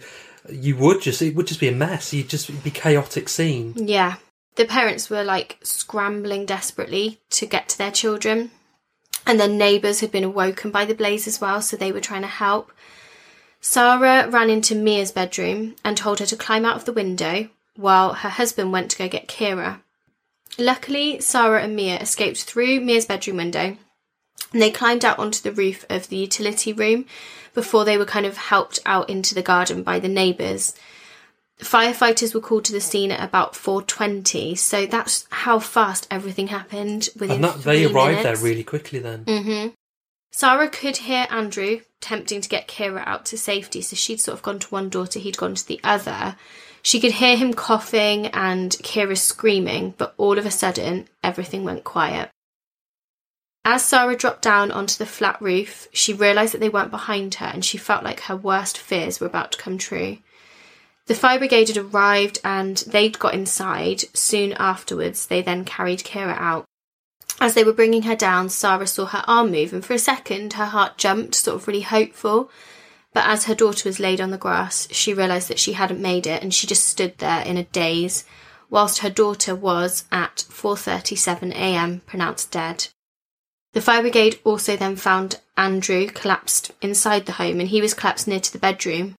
you 0.52 0.76
would 0.76 1.00
just, 1.02 1.20
it 1.22 1.34
would 1.34 1.46
just 1.46 1.60
be 1.60 1.68
a 1.68 1.72
mess. 1.72 2.12
You'd 2.12 2.28
just 2.28 2.62
be 2.62 2.70
chaotic 2.70 3.28
scene. 3.28 3.74
Yeah. 3.76 4.14
The 4.56 4.64
parents 4.66 5.08
were 5.10 5.22
like 5.24 5.58
scrambling 5.62 6.46
desperately 6.46 7.18
to 7.30 7.46
get 7.46 7.68
to 7.70 7.78
their 7.78 7.90
children. 7.92 8.50
And 9.28 9.38
then 9.38 9.58
neighbours 9.58 10.00
had 10.00 10.10
been 10.10 10.24
awoken 10.24 10.72
by 10.72 10.84
the 10.84 10.94
blaze 10.94 11.28
as 11.28 11.40
well, 11.40 11.62
so 11.62 11.76
they 11.76 11.92
were 11.92 12.00
trying 12.00 12.22
to 12.22 12.28
help. 12.28 12.72
Sarah 13.60 14.28
ran 14.28 14.50
into 14.50 14.74
Mia's 14.74 15.12
bedroom 15.12 15.76
and 15.84 15.96
told 15.96 16.18
her 16.18 16.26
to 16.26 16.36
climb 16.36 16.64
out 16.64 16.76
of 16.76 16.84
the 16.84 16.92
window 16.92 17.48
while 17.76 18.14
her 18.14 18.28
husband 18.30 18.72
went 18.72 18.90
to 18.90 18.98
go 18.98 19.08
get 19.08 19.28
Kira. 19.28 19.80
Luckily, 20.58 21.20
Sarah 21.20 21.62
and 21.62 21.76
Mia 21.76 21.98
escaped 21.98 22.42
through 22.42 22.80
Mia's 22.80 23.06
bedroom 23.06 23.36
window 23.36 23.76
and 24.52 24.62
they 24.62 24.70
climbed 24.70 25.04
out 25.04 25.18
onto 25.18 25.42
the 25.42 25.52
roof 25.52 25.84
of 25.90 26.08
the 26.08 26.16
utility 26.16 26.72
room 26.72 27.04
before 27.54 27.84
they 27.84 27.98
were 27.98 28.04
kind 28.04 28.26
of 28.26 28.36
helped 28.36 28.78
out 28.86 29.10
into 29.10 29.34
the 29.34 29.42
garden 29.42 29.82
by 29.82 29.98
the 29.98 30.08
neighbours. 30.08 30.74
Firefighters 31.60 32.34
were 32.34 32.40
called 32.40 32.64
to 32.66 32.72
the 32.72 32.80
scene 32.80 33.10
at 33.10 33.26
about 33.26 33.54
4:20, 33.54 34.56
so 34.56 34.86
that's 34.86 35.26
how 35.30 35.58
fast 35.58 36.06
everything 36.10 36.48
happened 36.48 37.08
within 37.16 37.36
And 37.36 37.44
that, 37.44 37.62
they 37.62 37.84
arrived 37.84 38.18
minutes. 38.18 38.40
there 38.40 38.50
really 38.50 38.64
quickly 38.64 38.98
then. 39.00 39.24
hmm 39.26 39.68
Sarah 40.30 40.68
could 40.68 40.98
hear 40.98 41.26
Andrew 41.30 41.80
tempting 42.00 42.40
to 42.42 42.48
get 42.48 42.68
Kira 42.68 43.02
out 43.06 43.26
to 43.26 43.38
safety, 43.38 43.82
so 43.82 43.96
she'd 43.96 44.20
sort 44.20 44.36
of 44.36 44.42
gone 44.42 44.60
to 44.60 44.68
one 44.68 44.88
daughter 44.88 45.18
he'd 45.18 45.36
gone 45.36 45.54
to 45.56 45.66
the 45.66 45.80
other. 45.82 46.36
She 46.82 47.00
could 47.00 47.12
hear 47.12 47.36
him 47.36 47.54
coughing 47.54 48.28
and 48.28 48.70
Kira 48.70 49.18
screaming, 49.18 49.94
but 49.98 50.14
all 50.16 50.38
of 50.38 50.46
a 50.46 50.50
sudden, 50.50 51.08
everything 51.24 51.64
went 51.64 51.82
quiet. 51.82 52.30
As 53.64 53.84
Sarah 53.84 54.16
dropped 54.16 54.42
down 54.42 54.70
onto 54.70 54.96
the 54.96 55.06
flat 55.06 55.42
roof, 55.42 55.88
she 55.92 56.12
realised 56.12 56.54
that 56.54 56.60
they 56.60 56.68
weren't 56.68 56.92
behind 56.92 57.34
her 57.36 57.46
and 57.46 57.64
she 57.64 57.76
felt 57.76 58.04
like 58.04 58.20
her 58.20 58.36
worst 58.36 58.78
fears 58.78 59.18
were 59.18 59.26
about 59.26 59.52
to 59.52 59.58
come 59.58 59.76
true. 59.76 60.18
The 61.08 61.14
fire 61.14 61.38
brigade 61.38 61.68
had 61.68 61.78
arrived 61.78 62.38
and 62.44 62.76
they'd 62.86 63.18
got 63.18 63.32
inside. 63.32 64.04
Soon 64.14 64.52
afterwards, 64.52 65.26
they 65.26 65.40
then 65.40 65.64
carried 65.64 66.04
Kira 66.04 66.36
out. 66.36 66.66
As 67.40 67.54
they 67.54 67.64
were 67.64 67.72
bringing 67.72 68.02
her 68.02 68.14
down, 68.14 68.50
Sarah 68.50 68.86
saw 68.86 69.06
her 69.06 69.24
arm 69.26 69.50
move, 69.50 69.72
and 69.72 69.82
for 69.84 69.94
a 69.94 69.98
second 69.98 70.54
her 70.54 70.66
heart 70.66 70.98
jumped, 70.98 71.34
sort 71.34 71.56
of 71.56 71.66
really 71.66 71.80
hopeful. 71.80 72.50
But 73.14 73.24
as 73.26 73.46
her 73.46 73.54
daughter 73.54 73.88
was 73.88 73.98
laid 73.98 74.20
on 74.20 74.32
the 74.32 74.36
grass, 74.36 74.86
she 74.90 75.14
realised 75.14 75.48
that 75.48 75.58
she 75.58 75.72
hadn't 75.72 76.00
made 76.00 76.26
it, 76.26 76.42
and 76.42 76.52
she 76.52 76.66
just 76.66 76.84
stood 76.84 77.16
there 77.18 77.42
in 77.42 77.56
a 77.56 77.64
daze, 77.64 78.24
whilst 78.68 78.98
her 78.98 79.08
daughter 79.10 79.54
was, 79.54 80.04
at 80.12 80.44
4:37 80.50 81.52
a.m., 81.52 82.02
pronounced 82.06 82.50
dead. 82.50 82.88
The 83.72 83.80
fire 83.80 84.02
brigade 84.02 84.40
also 84.44 84.76
then 84.76 84.96
found 84.96 85.40
Andrew 85.56 86.06
collapsed 86.08 86.72
inside 86.82 87.24
the 87.24 87.32
home, 87.32 87.60
and 87.60 87.70
he 87.70 87.80
was 87.80 87.94
collapsed 87.94 88.28
near 88.28 88.40
to 88.40 88.52
the 88.52 88.58
bedroom. 88.58 89.14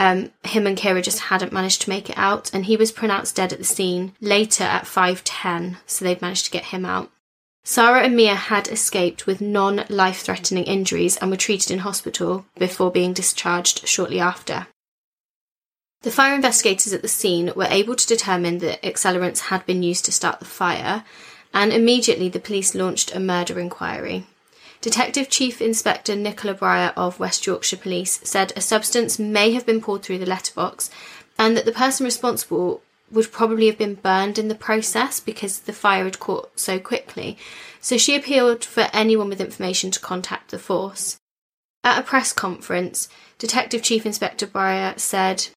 Um, 0.00 0.30
him 0.44 0.66
and 0.66 0.78
Kira 0.78 1.02
just 1.02 1.18
hadn't 1.18 1.52
managed 1.52 1.82
to 1.82 1.90
make 1.90 2.08
it 2.08 2.16
out, 2.16 2.50
and 2.54 2.64
he 2.64 2.74
was 2.74 2.90
pronounced 2.90 3.36
dead 3.36 3.52
at 3.52 3.58
the 3.58 3.66
scene 3.66 4.14
later 4.18 4.64
at 4.64 4.86
5:10, 4.86 5.76
so 5.86 6.02
they'd 6.02 6.22
managed 6.22 6.46
to 6.46 6.50
get 6.50 6.72
him 6.72 6.86
out. 6.86 7.10
Sarah 7.64 8.04
and 8.04 8.16
Mia 8.16 8.34
had 8.34 8.68
escaped 8.68 9.26
with 9.26 9.42
non 9.42 9.84
life 9.90 10.22
threatening 10.22 10.64
injuries 10.64 11.18
and 11.18 11.30
were 11.30 11.36
treated 11.36 11.70
in 11.70 11.80
hospital 11.80 12.46
before 12.56 12.90
being 12.90 13.12
discharged 13.12 13.86
shortly 13.86 14.18
after. 14.18 14.68
The 16.00 16.10
fire 16.10 16.34
investigators 16.34 16.94
at 16.94 17.02
the 17.02 17.16
scene 17.18 17.52
were 17.54 17.68
able 17.68 17.94
to 17.94 18.06
determine 18.06 18.56
that 18.60 18.82
accelerants 18.82 19.50
had 19.50 19.66
been 19.66 19.82
used 19.82 20.06
to 20.06 20.12
start 20.12 20.38
the 20.38 20.46
fire, 20.46 21.04
and 21.52 21.74
immediately 21.74 22.30
the 22.30 22.40
police 22.40 22.74
launched 22.74 23.14
a 23.14 23.20
murder 23.20 23.60
inquiry. 23.60 24.24
Detective 24.80 25.28
Chief 25.28 25.60
Inspector 25.60 26.14
Nicola 26.16 26.54
Bryar 26.54 26.94
of 26.96 27.20
West 27.20 27.46
Yorkshire 27.46 27.76
Police 27.76 28.18
said 28.24 28.52
a 28.56 28.62
substance 28.62 29.18
may 29.18 29.52
have 29.52 29.66
been 29.66 29.82
poured 29.82 30.02
through 30.02 30.18
the 30.18 30.26
letterbox 30.26 30.88
and 31.38 31.54
that 31.54 31.66
the 31.66 31.72
person 31.72 32.04
responsible 32.04 32.80
would 33.10 33.30
probably 33.30 33.66
have 33.66 33.76
been 33.76 33.96
burned 33.96 34.38
in 34.38 34.48
the 34.48 34.54
process 34.54 35.20
because 35.20 35.60
the 35.60 35.72
fire 35.74 36.04
had 36.04 36.18
caught 36.18 36.58
so 36.58 36.78
quickly. 36.78 37.36
So 37.80 37.98
she 37.98 38.14
appealed 38.16 38.64
for 38.64 38.88
anyone 38.92 39.28
with 39.28 39.40
information 39.40 39.90
to 39.90 40.00
contact 40.00 40.50
the 40.50 40.58
force. 40.58 41.18
At 41.84 41.98
a 41.98 42.02
press 42.02 42.32
conference, 42.32 43.08
Detective 43.38 43.82
Chief 43.82 44.06
Inspector 44.06 44.46
Bryar 44.46 44.98
said, 44.98 45.48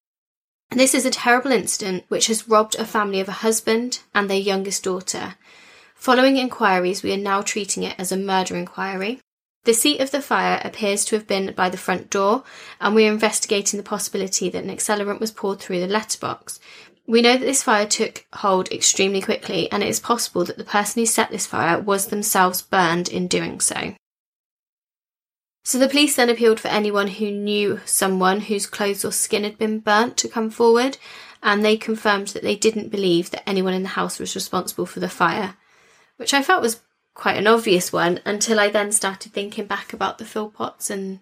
This 0.71 0.93
is 0.93 1.05
a 1.05 1.11
terrible 1.11 1.51
incident 1.51 2.03
which 2.09 2.27
has 2.27 2.49
robbed 2.49 2.75
a 2.75 2.85
family 2.85 3.21
of 3.21 3.29
a 3.29 3.43
husband 3.43 3.99
and 4.13 4.29
their 4.29 4.37
youngest 4.37 4.83
daughter. 4.83 5.35
Following 6.03 6.35
inquiries, 6.35 7.01
we 7.01 7.13
are 7.13 7.17
now 7.17 7.41
treating 7.41 7.83
it 7.83 7.95
as 7.97 8.11
a 8.11 8.17
murder 8.17 8.57
inquiry. 8.57 9.21
The 9.63 9.73
seat 9.73 10.01
of 10.01 10.11
the 10.11 10.21
fire 10.21 10.59
appears 10.61 11.05
to 11.05 11.15
have 11.15 11.25
been 11.25 11.53
by 11.53 11.69
the 11.69 11.77
front 11.77 12.09
door, 12.09 12.43
and 12.81 12.93
we 12.93 13.07
are 13.07 13.11
investigating 13.13 13.77
the 13.77 13.85
possibility 13.85 14.49
that 14.49 14.65
an 14.65 14.69
accelerant 14.69 15.21
was 15.21 15.31
poured 15.31 15.61
through 15.61 15.79
the 15.79 15.87
letterbox. 15.87 16.59
We 17.07 17.21
know 17.21 17.37
that 17.37 17.45
this 17.45 17.63
fire 17.63 17.85
took 17.85 18.25
hold 18.33 18.69
extremely 18.69 19.21
quickly, 19.21 19.71
and 19.71 19.81
it 19.81 19.87
is 19.87 20.01
possible 20.01 20.43
that 20.43 20.57
the 20.57 20.65
person 20.65 21.01
who 21.01 21.05
set 21.05 21.31
this 21.31 21.47
fire 21.47 21.79
was 21.79 22.07
themselves 22.07 22.61
burned 22.61 23.07
in 23.07 23.29
doing 23.29 23.61
so. 23.61 23.95
So 25.63 25.79
the 25.79 25.87
police 25.87 26.17
then 26.17 26.29
appealed 26.29 26.59
for 26.59 26.67
anyone 26.67 27.07
who 27.07 27.31
knew 27.31 27.79
someone 27.85 28.41
whose 28.41 28.67
clothes 28.67 29.05
or 29.05 29.13
skin 29.13 29.45
had 29.45 29.57
been 29.57 29.79
burnt 29.79 30.17
to 30.17 30.27
come 30.27 30.49
forward, 30.49 30.97
and 31.41 31.63
they 31.63 31.77
confirmed 31.77 32.27
that 32.27 32.43
they 32.43 32.57
didn't 32.57 32.91
believe 32.91 33.29
that 33.29 33.47
anyone 33.47 33.73
in 33.73 33.83
the 33.83 33.87
house 33.95 34.19
was 34.19 34.35
responsible 34.35 34.85
for 34.85 34.99
the 34.99 35.07
fire, 35.07 35.55
which 36.17 36.33
I 36.33 36.41
felt 36.43 36.61
was 36.61 36.81
quite 37.13 37.37
an 37.37 37.47
obvious 37.47 37.93
one 37.93 38.19
until 38.25 38.59
I 38.59 38.69
then 38.69 38.91
started 38.91 39.33
thinking 39.33 39.65
back 39.65 39.93
about 39.93 40.17
the 40.17 40.25
Philpotts 40.25 40.89
and 40.89 41.19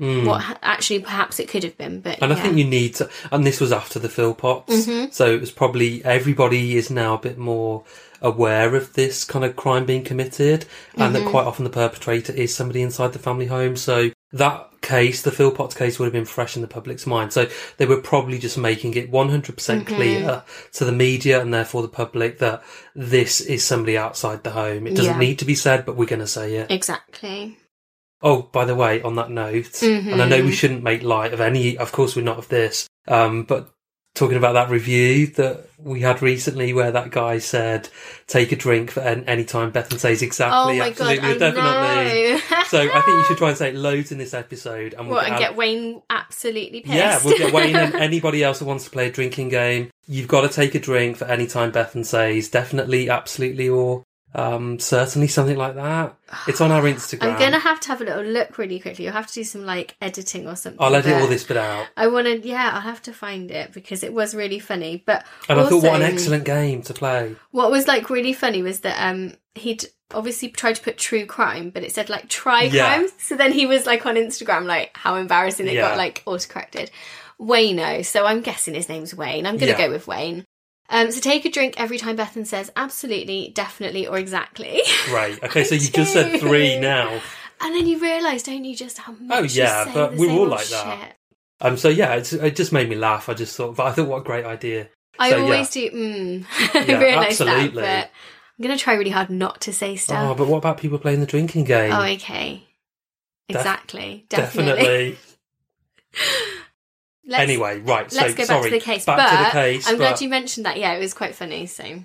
Mm. 0.00 0.26
what 0.26 0.42
ha- 0.42 0.58
actually 0.62 1.00
perhaps 1.00 1.40
it 1.40 1.48
could 1.48 1.64
have 1.64 1.76
been. 1.76 2.00
But 2.00 2.22
And 2.22 2.30
yeah. 2.30 2.38
I 2.38 2.40
think 2.40 2.56
you 2.56 2.62
need 2.64 2.94
to, 2.96 3.10
and 3.32 3.44
this 3.44 3.58
was 3.60 3.72
after 3.72 3.98
the 3.98 4.06
Philpotts, 4.08 4.66
Mhm. 4.86 5.12
so 5.12 5.34
it 5.34 5.40
was 5.40 5.50
probably 5.50 6.04
everybody 6.04 6.76
is 6.76 6.88
now 6.88 7.14
a 7.14 7.18
bit 7.18 7.36
more 7.36 7.82
aware 8.22 8.76
of 8.76 8.92
this 8.92 9.24
kind 9.24 9.44
of 9.44 9.56
crime 9.56 9.86
being 9.86 10.04
committed, 10.04 10.66
and 10.94 11.14
Mm-hmm. 11.16 11.24
that 11.24 11.30
quite 11.32 11.46
often 11.46 11.64
the 11.64 11.70
perpetrator 11.70 12.32
is 12.32 12.54
somebody 12.54 12.80
inside 12.80 13.12
the 13.12 13.18
family 13.18 13.46
home. 13.46 13.74
So 13.76 14.10
that 14.32 14.66
case, 14.80 15.22
the 15.22 15.30
Philpotts 15.30 15.74
case, 15.76 15.98
would 15.98 16.06
have 16.06 16.12
been 16.12 16.24
fresh 16.24 16.54
in 16.56 16.62
the 16.62 16.68
public's 16.68 17.06
mind. 17.06 17.32
So 17.32 17.48
they 17.78 17.86
were 17.86 18.00
probably 18.00 18.38
just 18.38 18.58
making 18.58 18.94
it 18.94 19.10
100% 19.10 19.54
Mm-hmm. 19.54 19.84
clear 19.94 20.42
to 20.74 20.84
the 20.84 20.92
media 20.92 21.40
and 21.40 21.52
therefore 21.52 21.82
the 21.82 21.88
public 21.88 22.38
that 22.38 22.62
this 22.94 23.40
is 23.40 23.64
somebody 23.64 23.96
outside 23.98 24.44
the 24.44 24.50
home. 24.50 24.86
It 24.86 24.94
doesn't 24.96 25.14
Yeah. 25.14 25.18
need 25.18 25.38
to 25.40 25.44
be 25.44 25.54
said, 25.54 25.84
but 25.86 25.96
we're 25.96 26.06
going 26.06 26.20
to 26.20 26.26
say 26.26 26.54
it. 26.56 26.70
exactly. 26.70 27.56
Oh, 28.20 28.42
by 28.42 28.64
the 28.64 28.74
way, 28.74 29.00
on 29.02 29.14
that 29.14 29.30
note, 29.30 29.80
and 29.82 30.20
I 30.20 30.28
know 30.28 30.42
we 30.42 30.50
shouldn't 30.52 30.82
make 30.82 31.02
light 31.04 31.32
of 31.32 31.40
any, 31.40 31.78
of 31.78 31.92
course, 31.92 32.16
we're 32.16 32.22
not 32.22 32.38
of 32.38 32.48
this, 32.48 32.88
um, 33.06 33.44
but 33.44 33.70
talking 34.18 34.36
about 34.36 34.54
that 34.54 34.68
review 34.68 35.28
that 35.28 35.68
we 35.78 36.00
had 36.00 36.20
recently 36.22 36.72
where 36.72 36.90
that 36.90 37.10
guy 37.10 37.38
said, 37.38 37.88
take 38.26 38.50
a 38.50 38.56
drink 38.56 38.90
for 38.90 39.00
any 39.00 39.44
time 39.44 39.70
Bethan 39.70 39.98
says 39.98 40.22
exactly, 40.22 40.74
oh 40.74 40.78
my 40.78 40.88
absolutely, 40.88 41.16
god, 41.16 41.24
I 41.24 41.38
definitely. 41.38 42.32
know. 42.32 42.64
So 42.64 42.80
I 42.80 43.00
think 43.00 43.16
you 43.16 43.24
should 43.24 43.38
try 43.38 43.48
and 43.50 43.58
say 43.58 43.68
it 43.68 43.76
loads 43.76 44.10
in 44.10 44.18
this 44.18 44.34
episode. 44.34 44.94
And 44.94 45.06
we'll 45.06 45.16
what 45.16 45.28
and 45.28 45.38
get 45.38 45.54
Wayne 45.56 46.02
absolutely 46.10 46.80
pissed. 46.80 46.94
yeah, 46.94 47.20
we'll 47.24 47.38
get 47.38 47.52
Wayne 47.52 47.76
and 47.76 47.94
anybody 47.94 48.42
else 48.42 48.58
who 48.58 48.64
wants 48.64 48.84
to 48.84 48.90
play 48.90 49.08
a 49.08 49.12
drinking 49.12 49.50
game. 49.50 49.90
You've 50.08 50.28
got 50.28 50.40
to 50.40 50.48
take 50.48 50.74
a 50.74 50.80
drink 50.80 51.16
for 51.16 51.26
any 51.26 51.46
time 51.46 51.70
Bethan 51.70 52.04
says 52.04 52.48
definitely, 52.48 53.08
absolutely, 53.08 53.68
or 53.68 54.04
um, 54.34 54.78
certainly 54.78 55.26
something 55.28 55.56
like 55.56 55.74
that. 55.76 56.14
It's 56.46 56.60
on 56.60 56.70
our 56.70 56.82
Instagram. 56.94 57.32
I'm 57.32 57.38
gonna 57.38 57.58
have 57.58 57.80
to 57.80 57.88
have 57.88 58.00
a 58.00 58.04
little 58.04 58.22
look 58.24 58.58
really 58.58 58.78
quickly. 58.78 59.04
You'll 59.04 59.14
have 59.14 59.26
to 59.28 59.34
do 59.34 59.44
some 59.44 59.64
like 59.64 59.96
editing 60.02 60.46
or 60.46 60.54
something. 60.56 60.80
I'll 60.82 60.94
edit 60.94 61.20
all 61.20 61.26
this 61.26 61.44
bit 61.44 61.56
out. 61.56 61.86
I 61.96 62.08
want 62.08 62.26
to, 62.26 62.38
yeah, 62.46 62.70
I'll 62.74 62.80
have 62.82 63.02
to 63.02 63.12
find 63.12 63.50
it 63.50 63.72
because 63.72 64.02
it 64.02 64.12
was 64.12 64.34
really 64.34 64.58
funny. 64.58 65.02
But 65.04 65.24
And 65.48 65.58
I 65.60 65.68
thought, 65.68 65.82
what 65.82 65.96
an 65.96 66.02
excellent 66.02 66.44
game 66.44 66.82
to 66.82 66.94
play. 66.94 67.36
What 67.52 67.70
was 67.70 67.88
like 67.88 68.10
really 68.10 68.32
funny 68.34 68.62
was 68.62 68.80
that 68.80 68.96
um 69.02 69.32
he'd 69.54 69.86
obviously 70.14 70.48
tried 70.50 70.74
to 70.76 70.82
put 70.82 70.96
true 70.98 71.26
crime, 71.26 71.70
but 71.70 71.82
it 71.82 71.92
said 71.92 72.08
like 72.08 72.28
try 72.28 72.62
Yeah. 72.64 72.96
crime. 72.96 73.08
So 73.18 73.36
then 73.36 73.52
he 73.52 73.66
was 73.66 73.86
like 73.86 74.04
on 74.06 74.14
Instagram, 74.16 74.64
like 74.66 74.96
how 74.96 75.16
embarrassing 75.16 75.66
it 75.68 75.74
Yeah. 75.74 75.88
got 75.88 75.96
like 75.98 76.22
autocorrected. 76.26 76.90
Wayno. 77.40 78.04
So 78.04 78.26
I'm 78.26 78.40
guessing 78.40 78.74
his 78.74 78.88
name's 78.88 79.14
Wayne. 79.14 79.46
I'm 79.46 79.56
gonna 79.58 79.72
Yeah. 79.72 79.78
go 79.86 79.90
with 79.90 80.06
Wayne. 80.06 80.44
Um, 80.90 81.10
so 81.10 81.20
take 81.20 81.44
a 81.44 81.50
drink 81.50 81.74
every 81.76 81.98
time 81.98 82.16
Bethan 82.16 82.46
says 82.46 82.70
absolutely, 82.76 83.50
definitely, 83.54 84.06
or 84.06 84.18
exactly. 84.18 84.80
Right. 85.12 85.42
Okay, 85.42 85.64
so 85.64 85.74
you 85.74 85.88
just 85.88 86.12
said 86.12 86.32
three 86.40 86.78
now. 86.80 87.20
And 87.60 87.74
then 87.74 87.86
you 87.86 87.98
realise, 87.98 88.42
don't 88.42 88.64
you, 88.64 88.74
just 88.76 88.98
how 88.98 89.12
much 89.12 89.38
Oh, 89.38 89.42
yeah, 89.42 89.90
but 89.92 90.14
we're 90.14 90.30
all 90.30 90.46
like 90.48 90.66
that. 90.68 90.98
shit. 91.00 91.14
Um. 91.60 91.76
So 91.76 91.88
yeah, 91.88 92.14
it's, 92.14 92.32
it 92.32 92.56
just 92.56 92.72
made 92.72 92.88
me 92.88 92.96
laugh. 92.96 93.28
I 93.28 93.34
just 93.34 93.56
thought, 93.56 93.76
but 93.76 93.86
I 93.86 93.92
thought, 93.92 94.08
what 94.08 94.18
a 94.20 94.24
great 94.24 94.44
idea. 94.44 94.88
I 95.18 95.30
So, 95.30 95.36
yeah. 95.36 95.42
always 95.42 95.70
do. 95.70 95.90
Mm, 95.90 96.46
I 96.74 96.84
Yeah, 96.86 97.00
realise 97.00 97.38
that, 97.38 97.48
absolutely. 97.48 97.82
but 97.82 98.10
I'm 98.58 98.62
gonna 98.62 98.78
try 98.78 98.94
really 98.94 99.10
hard 99.10 99.30
not 99.30 99.60
to 99.62 99.72
say 99.72 99.96
stuff. 99.96 100.18
Oh, 100.18 100.34
but 100.34 100.46
what 100.46 100.58
about 100.58 100.78
people 100.78 100.98
playing 100.98 101.20
the 101.20 101.26
drinking 101.26 101.64
game? 101.64 101.92
Oh, 101.92 102.02
okay. 102.14 102.62
Exactly. 103.48 104.26
Definitely. 104.28 104.84
Definitely. 104.84 105.18
Let's, 107.28 107.42
anyway, 107.42 107.78
right. 107.80 108.10
let's 108.10 108.16
so 108.16 108.32
go 108.32 108.44
sorry. 108.44 108.60
back 108.62 108.70
to 108.70 108.70
the 108.70 108.84
case. 108.84 109.04
Back 109.04 109.18
but 109.18 109.30
to 109.30 109.44
the 109.44 109.50
case. 109.50 109.86
I'm 109.86 109.98
glad 109.98 110.20
you 110.22 110.30
mentioned 110.30 110.64
that. 110.64 110.78
Yeah, 110.78 110.94
it 110.94 110.98
was 110.98 111.12
quite 111.12 111.34
funny. 111.34 111.66
So, 111.66 112.04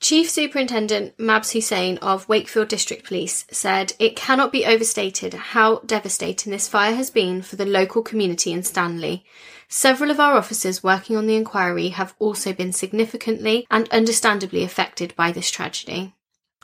Chief 0.00 0.28
Superintendent 0.28 1.16
Mabs 1.18 1.52
Hussain 1.52 1.98
of 1.98 2.28
Wakefield 2.28 2.66
District 2.66 3.06
Police 3.06 3.46
said 3.52 3.92
it 4.00 4.16
cannot 4.16 4.50
be 4.50 4.66
overstated 4.66 5.34
how 5.34 5.78
devastating 5.86 6.50
this 6.50 6.66
fire 6.66 6.96
has 6.96 7.10
been 7.10 7.42
for 7.42 7.54
the 7.54 7.64
local 7.64 8.02
community 8.02 8.50
in 8.52 8.64
Stanley. 8.64 9.24
Several 9.68 10.10
of 10.10 10.18
our 10.18 10.36
officers 10.36 10.82
working 10.82 11.16
on 11.16 11.28
the 11.28 11.36
inquiry 11.36 11.90
have 11.90 12.14
also 12.18 12.52
been 12.52 12.72
significantly 12.72 13.68
and 13.70 13.88
understandably 13.90 14.64
affected 14.64 15.14
by 15.14 15.30
this 15.30 15.50
tragedy. 15.50 16.12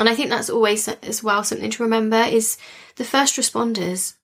And 0.01 0.09
I 0.09 0.17
think 0.17 0.29
that's 0.29 0.51
always 0.51 0.89
as 0.89 1.23
well 1.23 1.45
something 1.45 1.71
to 1.71 1.83
remember 1.85 2.17
is 2.17 2.59
the 2.97 3.05
first 3.05 3.37
responders. 3.37 4.17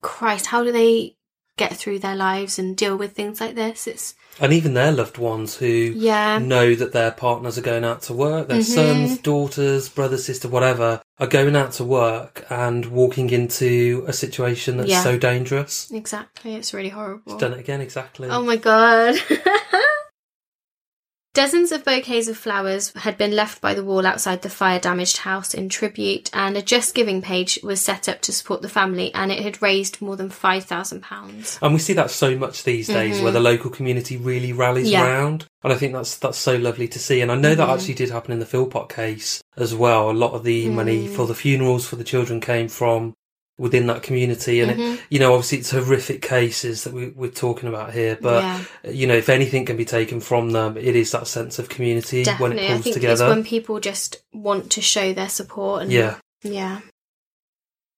Christ, 0.00 0.46
how 0.46 0.64
do 0.64 0.72
they 0.72 1.16
get 1.56 1.76
through 1.76 2.00
their 2.00 2.16
lives 2.16 2.58
and 2.58 2.76
deal 2.76 2.96
with 2.96 3.12
things 3.12 3.40
like 3.40 3.54
this? 3.54 3.86
It's 3.86 4.14
and 4.40 4.52
even 4.52 4.74
their 4.74 4.90
loved 4.90 5.16
ones 5.16 5.56
who 5.56 5.66
yeah, 5.66 6.38
know 6.38 6.74
that 6.74 6.92
their 6.92 7.12
partners 7.12 7.56
are 7.56 7.62
going 7.62 7.84
out 7.84 8.02
to 8.02 8.12
work, 8.12 8.48
their 8.48 8.58
Mhm. 8.58 8.62
sons, 8.74 9.18
daughters, 9.18 9.88
brother, 9.88 10.18
sister, 10.18 10.48
whatever, 10.48 11.00
are 11.20 11.26
going 11.28 11.54
out 11.54 11.70
to 11.74 11.84
work 11.84 12.44
and 12.50 12.86
walking 12.86 13.30
into 13.30 14.04
a 14.08 14.12
situation 14.12 14.76
that's 14.76 14.90
Yeah. 14.90 15.02
so 15.04 15.16
dangerous. 15.16 15.88
exactly. 15.92 16.54
It's 16.56 16.74
really 16.74 16.88
horrible. 16.88 17.22
It's 17.34 17.40
done 17.40 17.52
it 17.52 17.60
again, 17.60 17.80
exactly. 17.80 18.28
Oh 18.28 18.42
my 18.42 18.56
god. 18.56 19.14
Dozens 21.34 21.72
of 21.72 21.84
bouquets 21.84 22.28
of 22.28 22.36
flowers 22.36 22.92
had 22.94 23.18
been 23.18 23.32
left 23.34 23.60
by 23.60 23.74
the 23.74 23.82
wall 23.82 24.06
outside 24.06 24.42
the 24.42 24.48
fire 24.48 24.78
damaged 24.78 25.16
house 25.16 25.52
in 25.52 25.68
tribute, 25.68 26.30
and 26.32 26.56
a 26.56 26.62
Just 26.62 26.94
Giving 26.94 27.20
page 27.22 27.58
was 27.60 27.80
set 27.80 28.08
up 28.08 28.20
to 28.20 28.32
support 28.32 28.62
the 28.62 28.68
family, 28.68 29.12
and 29.14 29.32
it 29.32 29.40
had 29.42 29.60
raised 29.60 30.00
more 30.00 30.14
than 30.16 30.30
£5,000. 30.30 31.58
And 31.60 31.72
we 31.74 31.80
see 31.80 31.92
that 31.94 32.12
so 32.12 32.36
much 32.36 32.62
these 32.62 32.86
days, 32.86 33.20
where 33.20 33.32
the 33.32 33.40
local 33.40 33.68
community 33.68 34.16
really 34.16 34.52
rallies 34.52 34.84
Mm-hmm. 34.86 34.92
Yeah. 34.92 35.06
around, 35.08 35.46
and 35.64 35.72
I 35.72 35.76
think 35.76 35.92
that's 35.92 36.14
that's 36.18 36.38
so 36.38 36.54
lovely 36.56 36.86
to 36.86 37.00
see. 37.00 37.20
And 37.20 37.32
I 37.32 37.34
know 37.34 37.56
that 37.56 37.68
Mhm. 37.68 37.74
actually 37.74 37.94
did 37.94 38.10
happen 38.10 38.30
in 38.30 38.38
the 38.38 38.46
Philpott 38.46 38.88
case 38.88 39.42
as 39.56 39.74
well. 39.74 40.10
A 40.10 40.12
lot 40.12 40.34
of 40.34 40.44
the 40.44 40.68
money 40.68 41.08
Mm. 41.08 41.16
for 41.16 41.26
the 41.26 41.34
funerals 41.34 41.84
for 41.84 41.96
the 41.96 42.04
children 42.04 42.40
came 42.40 42.68
from 42.68 43.12
within 43.56 43.86
that 43.86 44.02
community, 44.02 44.60
and 44.60 44.72
Mhm. 44.72 44.94
it, 44.94 45.00
you 45.10 45.18
know, 45.20 45.32
obviously 45.34 45.58
it's 45.58 45.70
horrific 45.70 46.20
cases 46.22 46.82
that 46.84 46.92
we, 46.92 47.08
we're 47.08 47.30
talking 47.30 47.68
about 47.68 47.92
here, 47.92 48.18
but 48.20 48.42
yeah, 48.42 48.64
you 48.90 49.06
know, 49.06 49.14
if 49.14 49.28
anything 49.28 49.64
can 49.64 49.76
be 49.76 49.84
taken 49.84 50.18
from 50.20 50.50
them, 50.50 50.76
it 50.76 50.96
is 50.96 51.12
that 51.12 51.26
sense 51.28 51.58
of 51.60 51.68
community 51.68 52.24
when 52.38 52.50
definitely. 52.56 52.64
it 52.64 52.64
I 52.64 52.72
pulls 52.72 52.82
think 52.84 52.94
together. 52.94 53.24
it's 53.26 53.34
when 53.34 53.44
people 53.44 53.78
just 53.78 54.22
want 54.32 54.70
to 54.72 54.80
show 54.80 55.12
their 55.12 55.28
support 55.28 55.82
and 55.82 55.92
yeah, 55.92 56.16
Yeah. 56.42 56.80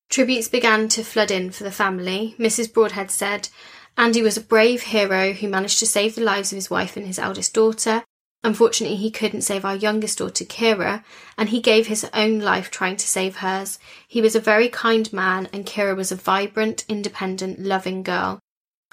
Tributes 0.08 0.48
began 0.48 0.88
to 0.90 1.02
flood 1.02 1.30
in 1.30 1.50
for 1.50 1.64
the 1.64 1.72
family. 1.72 2.36
Mrs. 2.38 2.72
Broadhead 2.72 3.10
said, 3.10 3.48
Andy 3.96 4.22
was 4.22 4.36
a 4.36 4.40
brave 4.42 4.82
hero 4.82 5.32
who 5.32 5.48
managed 5.48 5.78
to 5.80 5.86
save 5.86 6.14
the 6.14 6.20
lives 6.22 6.52
of 6.52 6.56
his 6.56 6.70
wife 6.70 6.96
and 6.96 7.06
his 7.06 7.18
eldest 7.18 7.54
daughter. 7.54 8.04
Unfortunately, 8.44 8.96
he 8.96 9.10
couldn't 9.10 9.42
save 9.42 9.64
our 9.64 9.74
youngest 9.74 10.18
daughter, 10.18 10.44
Kira, 10.44 11.02
and 11.36 11.48
he 11.48 11.60
gave 11.60 11.86
his 11.86 12.08
own 12.14 12.38
life 12.38 12.70
trying 12.70 12.96
to 12.96 13.06
save 13.06 13.36
hers. 13.36 13.78
He 14.06 14.20
was 14.20 14.36
a 14.36 14.40
very 14.40 14.68
kind 14.68 15.12
man, 15.12 15.48
and 15.52 15.66
Kira 15.66 15.96
was 15.96 16.12
a 16.12 16.16
vibrant, 16.16 16.84
independent, 16.88 17.58
loving 17.58 18.02
girl. 18.02 18.38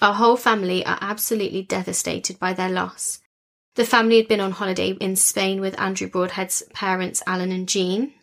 Our 0.01 0.15
whole 0.15 0.37
family 0.37 0.85
are 0.85 0.97
absolutely 1.01 1.61
devastated 1.61 2.39
by 2.39 2.53
their 2.53 2.69
loss. 2.69 3.19
The 3.75 3.85
family 3.85 4.17
had 4.17 4.27
been 4.27 4.39
on 4.39 4.51
holiday 4.51 4.91
in 4.99 5.15
Spain 5.15 5.61
with 5.61 5.79
Andrew 5.79 6.07
Broadhead's 6.07 6.63
parents, 6.73 7.23
Alan 7.25 7.51
and 7.51 7.67
Jean. 7.67 8.13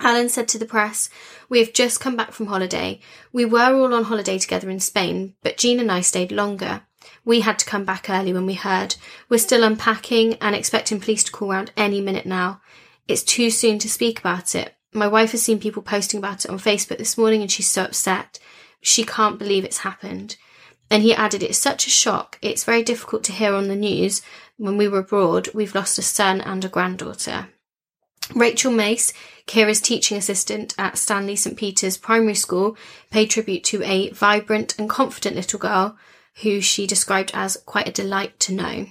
Alan 0.00 0.28
said 0.28 0.48
to 0.48 0.58
the 0.58 0.66
press, 0.66 1.08
We 1.48 1.58
have 1.58 1.72
just 1.72 2.00
come 2.00 2.16
back 2.16 2.32
from 2.32 2.46
holiday. 2.46 3.00
We 3.32 3.44
were 3.44 3.74
all 3.74 3.94
on 3.94 4.04
holiday 4.04 4.38
together 4.38 4.70
in 4.70 4.80
Spain, 4.80 5.34
but 5.42 5.56
Jean 5.56 5.80
and 5.80 5.90
I 5.90 6.02
stayed 6.02 6.32
longer. 6.32 6.82
We 7.24 7.40
had 7.40 7.58
to 7.58 7.66
come 7.66 7.84
back 7.84 8.08
early 8.08 8.32
when 8.32 8.46
we 8.46 8.54
heard. 8.54 8.96
We're 9.28 9.38
still 9.38 9.64
unpacking 9.64 10.34
and 10.34 10.54
expecting 10.54 11.00
police 11.00 11.24
to 11.24 11.32
call 11.32 11.50
round 11.50 11.72
any 11.76 12.00
minute 12.00 12.26
now. 12.26 12.60
It's 13.06 13.22
too 13.22 13.50
soon 13.50 13.78
to 13.80 13.88
speak 13.88 14.18
about 14.18 14.54
it. 14.54 14.74
My 14.92 15.08
wife 15.08 15.32
has 15.32 15.42
seen 15.42 15.60
people 15.60 15.82
posting 15.82 16.18
about 16.18 16.44
it 16.44 16.50
on 16.50 16.58
Facebook 16.58 16.98
this 16.98 17.18
morning 17.18 17.42
and 17.42 17.50
she's 17.50 17.70
so 17.70 17.84
upset. 17.84 18.38
She 18.80 19.04
can't 19.04 19.38
believe 19.38 19.64
it's 19.64 19.78
happened. 19.78 20.36
And 20.90 21.02
he 21.02 21.14
added, 21.14 21.42
It's 21.42 21.58
such 21.58 21.86
a 21.86 21.90
shock. 21.90 22.38
It's 22.40 22.64
very 22.64 22.82
difficult 22.82 23.24
to 23.24 23.32
hear 23.32 23.54
on 23.54 23.68
the 23.68 23.76
news. 23.76 24.22
When 24.56 24.76
we 24.76 24.88
were 24.88 25.00
abroad, 25.00 25.48
we've 25.54 25.74
lost 25.74 25.98
a 25.98 26.02
son 26.02 26.40
and 26.40 26.64
a 26.64 26.68
granddaughter. 26.68 27.48
Rachel 28.34 28.72
Mace, 28.72 29.12
Kira's 29.46 29.80
teaching 29.80 30.18
assistant 30.18 30.74
at 30.76 30.98
Stanley 30.98 31.36
St. 31.36 31.56
Peter's 31.56 31.96
Primary 31.96 32.34
School, 32.34 32.76
paid 33.10 33.30
tribute 33.30 33.64
to 33.64 33.82
a 33.84 34.10
vibrant 34.10 34.78
and 34.78 34.88
confident 34.88 35.36
little 35.36 35.58
girl 35.58 35.96
who 36.42 36.60
she 36.60 36.86
described 36.86 37.30
as 37.34 37.56
quite 37.66 37.88
a 37.88 37.92
delight 37.92 38.38
to 38.40 38.54
know. 38.54 38.86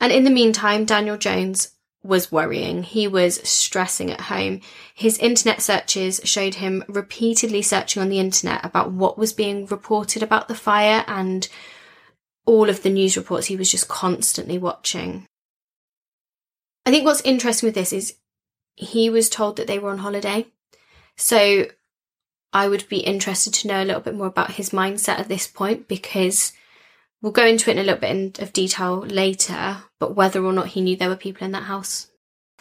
And 0.00 0.12
in 0.12 0.24
the 0.24 0.30
meantime, 0.30 0.84
Daniel 0.84 1.16
Jones 1.16 1.72
was 2.02 2.32
worrying. 2.32 2.82
He 2.82 3.06
was 3.06 3.36
stressing 3.48 4.10
at 4.10 4.22
home. 4.22 4.60
His 4.94 5.18
internet 5.18 5.62
searches 5.62 6.20
showed 6.24 6.56
him 6.56 6.84
repeatedly 6.88 7.62
searching 7.62 8.02
on 8.02 8.08
the 8.08 8.18
internet 8.18 8.64
about 8.64 8.92
what 8.92 9.16
was 9.16 9.32
being 9.32 9.66
reported 9.66 10.22
about 10.22 10.48
the 10.48 10.54
fire 10.54 11.04
and 11.06 11.48
all 12.44 12.68
of 12.68 12.82
the 12.82 12.90
news 12.90 13.16
reports 13.16 13.46
he 13.46 13.56
was 13.56 13.70
just 13.70 13.86
constantly 13.86 14.58
watching. 14.58 15.26
I 16.84 16.90
think 16.90 17.04
what's 17.04 17.20
interesting 17.20 17.68
with 17.68 17.74
this 17.76 17.92
is 17.92 18.16
he 18.74 19.08
was 19.08 19.28
told 19.28 19.56
that 19.56 19.68
they 19.68 19.78
were 19.78 19.90
on 19.90 19.98
holiday. 19.98 20.46
So 21.16 21.66
I 22.52 22.68
would 22.68 22.88
be 22.88 22.98
interested 22.98 23.54
to 23.54 23.68
know 23.68 23.82
a 23.82 23.84
little 23.84 24.02
bit 24.02 24.14
more 24.14 24.26
about 24.26 24.52
his 24.52 24.70
mindset 24.70 25.18
at 25.18 25.28
this 25.28 25.46
point 25.46 25.88
because 25.88 26.52
we'll 27.20 27.32
go 27.32 27.46
into 27.46 27.70
it 27.70 27.74
in 27.74 27.78
a 27.78 27.84
little 27.84 28.00
bit 28.00 28.10
in, 28.10 28.32
of 28.44 28.52
detail 28.52 29.00
later, 29.00 29.78
but 29.98 30.14
whether 30.14 30.44
or 30.44 30.52
not 30.52 30.68
he 30.68 30.80
knew 30.80 30.96
there 30.96 31.08
were 31.08 31.16
people 31.16 31.44
in 31.44 31.52
that 31.52 31.64
house. 31.64 32.08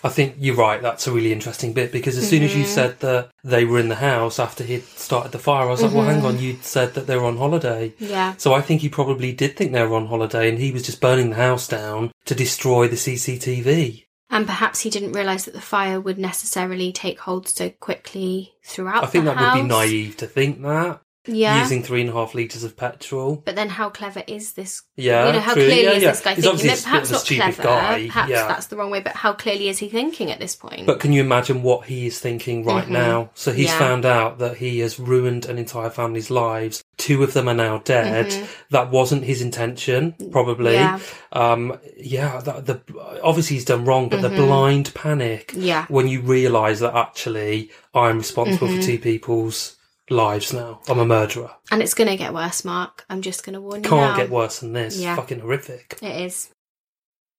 I 0.03 0.09
think 0.09 0.35
you're 0.39 0.55
right. 0.55 0.81
That's 0.81 1.05
a 1.05 1.11
really 1.11 1.31
interesting 1.31 1.73
bit 1.73 1.91
because 1.91 2.17
as 2.17 2.23
mm-hmm. 2.23 2.29
soon 2.29 2.43
as 2.43 2.55
you 2.55 2.63
mm-hmm. 2.63 2.73
said 2.73 2.99
that 3.01 3.29
they 3.43 3.65
were 3.65 3.79
in 3.79 3.89
the 3.89 3.95
house 3.95 4.39
after 4.39 4.63
he'd 4.63 4.83
started 4.83 5.31
the 5.31 5.39
fire, 5.39 5.67
I 5.67 5.71
was 5.71 5.81
mm-hmm. 5.81 5.95
like, 5.95 6.05
well, 6.05 6.15
hang 6.15 6.25
on, 6.25 6.35
mm-hmm. 6.35 6.43
you 6.43 6.57
said 6.61 6.95
that 6.95 7.05
they 7.05 7.15
were 7.15 7.25
on 7.25 7.37
holiday. 7.37 7.93
Yeah. 7.99 8.35
So 8.37 8.53
I 8.53 8.61
think 8.61 8.81
he 8.81 8.89
probably 8.89 9.31
did 9.31 9.55
think 9.55 9.71
they 9.71 9.85
were 9.85 9.95
on 9.95 10.07
holiday 10.07 10.49
and 10.49 10.57
he 10.57 10.71
was 10.71 10.83
just 10.83 11.01
burning 11.01 11.29
the 11.29 11.35
house 11.35 11.67
down 11.67 12.11
to 12.25 12.33
destroy 12.33 12.87
the 12.87 12.95
CCTV. 12.95 14.05
And 14.31 14.47
perhaps 14.47 14.79
he 14.79 14.89
didn't 14.89 15.11
realise 15.11 15.43
that 15.43 15.53
the 15.53 15.61
fire 15.61 15.99
would 15.99 16.17
necessarily 16.17 16.93
take 16.93 17.19
hold 17.19 17.49
so 17.49 17.69
quickly 17.69 18.53
throughout. 18.63 19.03
I 19.03 19.07
think 19.07 19.25
that 19.25 19.35
house. 19.35 19.57
would 19.57 19.63
be 19.63 19.67
naive 19.67 20.17
to 20.17 20.27
think 20.27 20.61
that. 20.61 21.01
Yeah. 21.27 21.61
Using 21.61 21.83
three 21.83 22.01
and 22.01 22.09
a 22.09 22.13
half 22.13 22.33
litres 22.33 22.63
of 22.63 22.75
petrol. 22.75 23.35
But 23.45 23.55
then 23.55 23.69
how 23.69 23.89
clever 23.89 24.23
is 24.27 24.53
this? 24.53 24.81
Yeah. 24.95 25.27
You 25.27 25.33
know, 25.33 25.39
how 25.39 25.53
true. 25.53 25.65
clearly 25.65 25.83
yeah, 25.83 25.91
is 25.91 26.03
yeah. 26.03 26.09
this 26.11 26.21
guy 26.21 26.33
He's 26.33 26.45
thinking? 26.45 26.83
Perhaps 26.83 27.11
not 27.11 27.25
clever. 27.25 27.63
Guy. 27.63 28.07
Perhaps 28.07 28.29
yeah. 28.29 28.47
that's 28.47 28.67
the 28.67 28.77
wrong 28.77 28.89
way, 28.89 29.01
but 29.01 29.13
how 29.13 29.33
clearly 29.33 29.69
is 29.69 29.77
he 29.77 29.87
thinking 29.87 30.31
at 30.31 30.39
this 30.39 30.55
point? 30.55 30.87
But 30.87 30.99
can 30.99 31.13
you 31.13 31.21
imagine 31.21 31.61
what 31.61 31.85
he 31.85 32.07
is 32.07 32.19
thinking 32.19 32.65
right 32.65 32.83
mm-hmm. 32.83 32.93
now? 32.93 33.29
So 33.35 33.51
he's 33.51 33.73
found 33.73 34.05
out 34.05 34.39
that 34.39 34.57
he 34.57 34.79
has 34.79 34.99
ruined 34.99 35.45
an 35.45 35.59
entire 35.59 35.91
family's 35.91 36.31
lives. 36.31 36.83
Two 36.97 37.23
of 37.23 37.33
them 37.33 37.47
are 37.47 37.53
now 37.53 37.79
dead. 37.79 38.27
Mm-hmm. 38.27 38.45
That 38.71 38.89
wasn't 38.89 39.23
his 39.23 39.41
intention, 39.41 40.15
probably. 40.31 40.73
Yeah. 40.73 40.99
Um, 41.31 41.79
yeah, 41.97 42.41
the, 42.41 42.53
the, 42.61 43.19
obviously 43.23 43.57
he's 43.57 43.65
done 43.65 43.85
wrong, 43.85 44.09
but 44.09 44.21
mm-hmm. 44.21 44.35
the 44.35 44.41
blind 44.41 44.93
panic. 44.95 45.53
Yeah. 45.55 45.85
When 45.87 46.07
you 46.07 46.21
realise 46.21 46.79
that 46.79 46.95
actually 46.95 47.69
I'm 47.93 48.17
responsible 48.17 48.67
for 48.67 48.73
mm-hmm. 48.73 48.81
two 48.81 48.99
people's 48.99 49.77
lives 50.11 50.53
now. 50.53 50.81
I'm 50.87 50.99
a 50.99 51.05
murderer. 51.05 51.51
And 51.71 51.81
it's 51.81 51.93
going 51.93 52.09
to 52.09 52.17
get 52.17 52.33
worse, 52.33 52.63
Mark. 52.63 53.05
I'm 53.09 53.21
just 53.21 53.43
going 53.43 53.53
to 53.53 53.61
warn 53.61 53.83
you. 53.83 53.89
Can't 53.89 54.11
now. 54.11 54.17
get 54.17 54.29
worse 54.29 54.59
than 54.59 54.73
this. 54.73 54.97
Yeah. 54.97 55.15
Fucking 55.15 55.39
horrific. 55.39 55.97
It 56.01 56.21
is. 56.21 56.49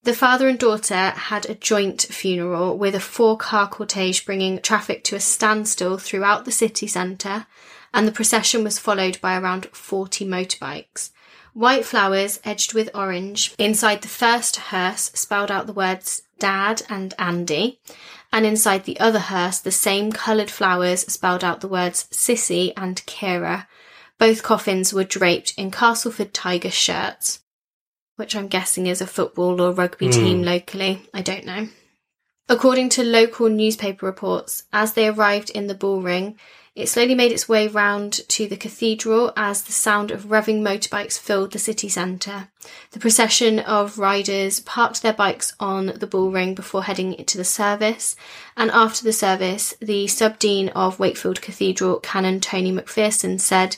The 0.04 0.14
father 0.14 0.48
and 0.48 0.58
daughter 0.58 1.10
had 1.10 1.48
a 1.48 1.54
joint 1.54 2.02
funeral 2.02 2.76
with 2.76 2.96
a 2.96 3.00
four 3.00 3.36
car 3.36 3.70
cortege 3.70 4.26
bringing 4.26 4.58
traffic 4.60 5.04
to 5.04 5.16
a 5.16 5.20
standstill 5.20 5.96
throughout 5.96 6.44
the 6.44 6.50
city 6.50 6.88
centre, 6.88 7.46
and 7.94 8.08
the 8.08 8.12
procession 8.12 8.64
was 8.64 8.80
followed 8.80 9.20
by 9.20 9.38
around 9.38 9.66
40 9.66 10.26
motorbikes. 10.26 11.10
White 11.54 11.84
flowers 11.84 12.40
edged 12.44 12.74
with 12.74 12.90
orange 12.94 13.54
inside 13.58 14.02
the 14.02 14.08
first 14.08 14.56
hearse 14.56 15.12
spelled 15.14 15.50
out 15.50 15.66
the 15.66 15.72
words 15.72 16.22
Dad 16.38 16.82
and 16.88 17.14
Andy, 17.18 17.78
and 18.32 18.46
inside 18.46 18.84
the 18.84 18.98
other 18.98 19.18
hearse, 19.18 19.58
the 19.58 19.70
same 19.70 20.10
coloured 20.10 20.50
flowers 20.50 21.00
spelled 21.12 21.44
out 21.44 21.60
the 21.60 21.68
words 21.68 22.08
Sissy 22.10 22.72
and 22.76 23.04
Kira. 23.06 23.66
Both 24.18 24.42
coffins 24.42 24.92
were 24.92 25.04
draped 25.04 25.54
in 25.58 25.70
Castleford 25.70 26.32
Tiger 26.32 26.70
shirts, 26.70 27.40
which 28.16 28.34
I'm 28.34 28.48
guessing 28.48 28.86
is 28.86 29.00
a 29.00 29.06
football 29.06 29.60
or 29.60 29.72
rugby 29.72 30.06
mm. 30.06 30.12
team 30.12 30.42
locally. 30.42 31.02
I 31.12 31.22
don't 31.22 31.44
know. 31.44 31.68
According 32.48 32.88
to 32.90 33.04
local 33.04 33.48
newspaper 33.48 34.06
reports, 34.06 34.64
as 34.72 34.94
they 34.94 35.08
arrived 35.08 35.50
in 35.50 35.66
the 35.66 35.74
bullring, 35.74 36.38
it 36.74 36.88
slowly 36.88 37.14
made 37.14 37.32
its 37.32 37.48
way 37.48 37.68
round 37.68 38.12
to 38.28 38.48
the 38.48 38.56
cathedral 38.56 39.30
as 39.36 39.62
the 39.62 39.72
sound 39.72 40.10
of 40.10 40.24
revving 40.24 40.62
motorbikes 40.62 41.18
filled 41.18 41.52
the 41.52 41.58
city 41.58 41.88
centre. 41.88 42.48
The 42.92 42.98
procession 42.98 43.58
of 43.58 43.98
riders 43.98 44.60
parked 44.60 45.02
their 45.02 45.12
bikes 45.12 45.52
on 45.60 45.92
the 45.98 46.06
bullring 46.06 46.54
before 46.54 46.84
heading 46.84 47.22
to 47.24 47.36
the 47.36 47.44
service, 47.44 48.16
and 48.56 48.70
after 48.70 49.04
the 49.04 49.12
service, 49.12 49.74
the 49.80 50.06
sub-dean 50.06 50.70
of 50.70 50.98
Wakefield 50.98 51.42
Cathedral, 51.42 52.00
Canon 52.00 52.40
Tony 52.40 52.72
McPherson, 52.72 53.38
said, 53.38 53.76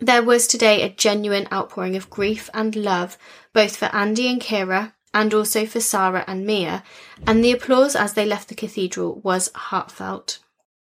There 0.00 0.22
was 0.22 0.48
today 0.48 0.82
a 0.82 0.88
genuine 0.88 1.46
outpouring 1.52 1.94
of 1.94 2.10
grief 2.10 2.50
and 2.52 2.74
love, 2.74 3.16
both 3.52 3.76
for 3.76 3.86
Andy 3.94 4.28
and 4.28 4.40
Kira, 4.40 4.94
and 5.14 5.32
also 5.32 5.64
for 5.64 5.80
Sarah 5.80 6.24
and 6.26 6.44
Mia, 6.44 6.82
and 7.24 7.44
the 7.44 7.52
applause 7.52 7.94
as 7.94 8.14
they 8.14 8.26
left 8.26 8.48
the 8.48 8.56
cathedral 8.56 9.20
was 9.22 9.48
heartfelt. 9.54 10.40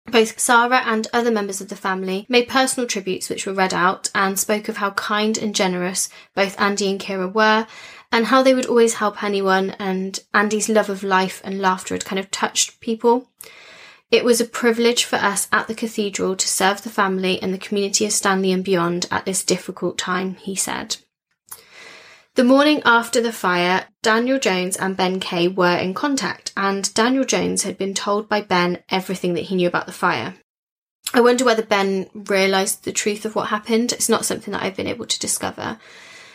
Both 0.07 0.39
Sarah 0.39 0.83
and 0.85 1.07
other 1.13 1.31
members 1.31 1.61
of 1.61 1.69
the 1.69 1.77
family 1.77 2.27
made 2.29 2.49
personal 2.49 2.89
tributes 2.89 3.31
which 3.31 3.47
were 3.47 3.53
read 3.53 3.73
out 3.73 4.11
and 4.15 4.39
spoke 4.39 4.69
of 4.69 4.79
how 4.79 4.91
kind 4.91 5.39
and 5.39 5.55
generous 5.55 6.09
both 6.35 6.61
Andy 6.61 6.91
and 6.91 7.01
Kira 7.01 7.33
were 7.33 7.67
and 8.11 8.27
how 8.27 8.43
they 8.43 8.55
would 8.55 8.67
always 8.67 8.95
help 8.95 9.23
anyone 9.23 9.71
and 9.79 10.21
Andy's 10.35 10.69
love 10.69 10.91
of 10.91 11.03
life 11.03 11.41
and 11.45 11.61
laughter 11.61 11.95
had 11.95 12.05
kind 12.05 12.21
of 12.21 12.31
touched 12.31 12.81
people. 12.81 13.29
It 14.11 14.25
was 14.25 14.41
a 14.41 14.45
privilege 14.45 15.05
for 15.05 15.17
us 15.17 15.49
at 15.51 15.69
the 15.69 15.75
cathedral 15.75 16.37
to 16.37 16.47
serve 16.47 16.83
the 16.83 16.91
family 16.91 17.41
and 17.41 17.55
the 17.55 17.59
community 17.59 18.05
of 18.05 18.13
Stanley 18.13 18.53
and 18.53 18.63
beyond 18.63 19.07
at 19.11 19.25
this 19.25 19.43
difficult 19.43 19.97
time, 19.97 20.35
he 20.35 20.55
said. 20.55 20.97
The 22.35 22.45
morning 22.45 22.81
after 22.87 23.21
the 23.21 23.31
fire, 23.31 23.89
Daniel 24.01 24.39
Jones 24.39 24.79
and 24.79 24.97
Ben 24.97 25.21
Kay 25.21 25.49
were 25.49 25.77
in 25.77 25.93
contact, 25.93 26.51
and 26.57 26.93
Daniel 26.95 27.25
Jones 27.25 27.65
had 27.65 27.77
been 27.77 27.93
told 27.93 28.27
by 28.27 28.41
Ben 28.41 28.83
everything 28.89 29.35
that 29.35 29.45
he 29.45 29.55
knew 29.55 29.69
about 29.69 29.85
the 29.85 29.93
fire. 29.93 30.37
I 31.13 31.21
wonder 31.21 31.45
whether 31.45 31.63
Ben 31.63 32.09
realised 32.15 32.85
the 32.85 32.93
truth 32.93 33.27
of 33.27 33.35
what 33.35 33.49
happened. 33.49 33.93
It's 33.93 34.09
not 34.09 34.25
something 34.25 34.53
that 34.53 34.63
I've 34.63 34.77
been 34.77 34.87
able 34.87 35.05
to 35.05 35.19
discover. 35.19 35.79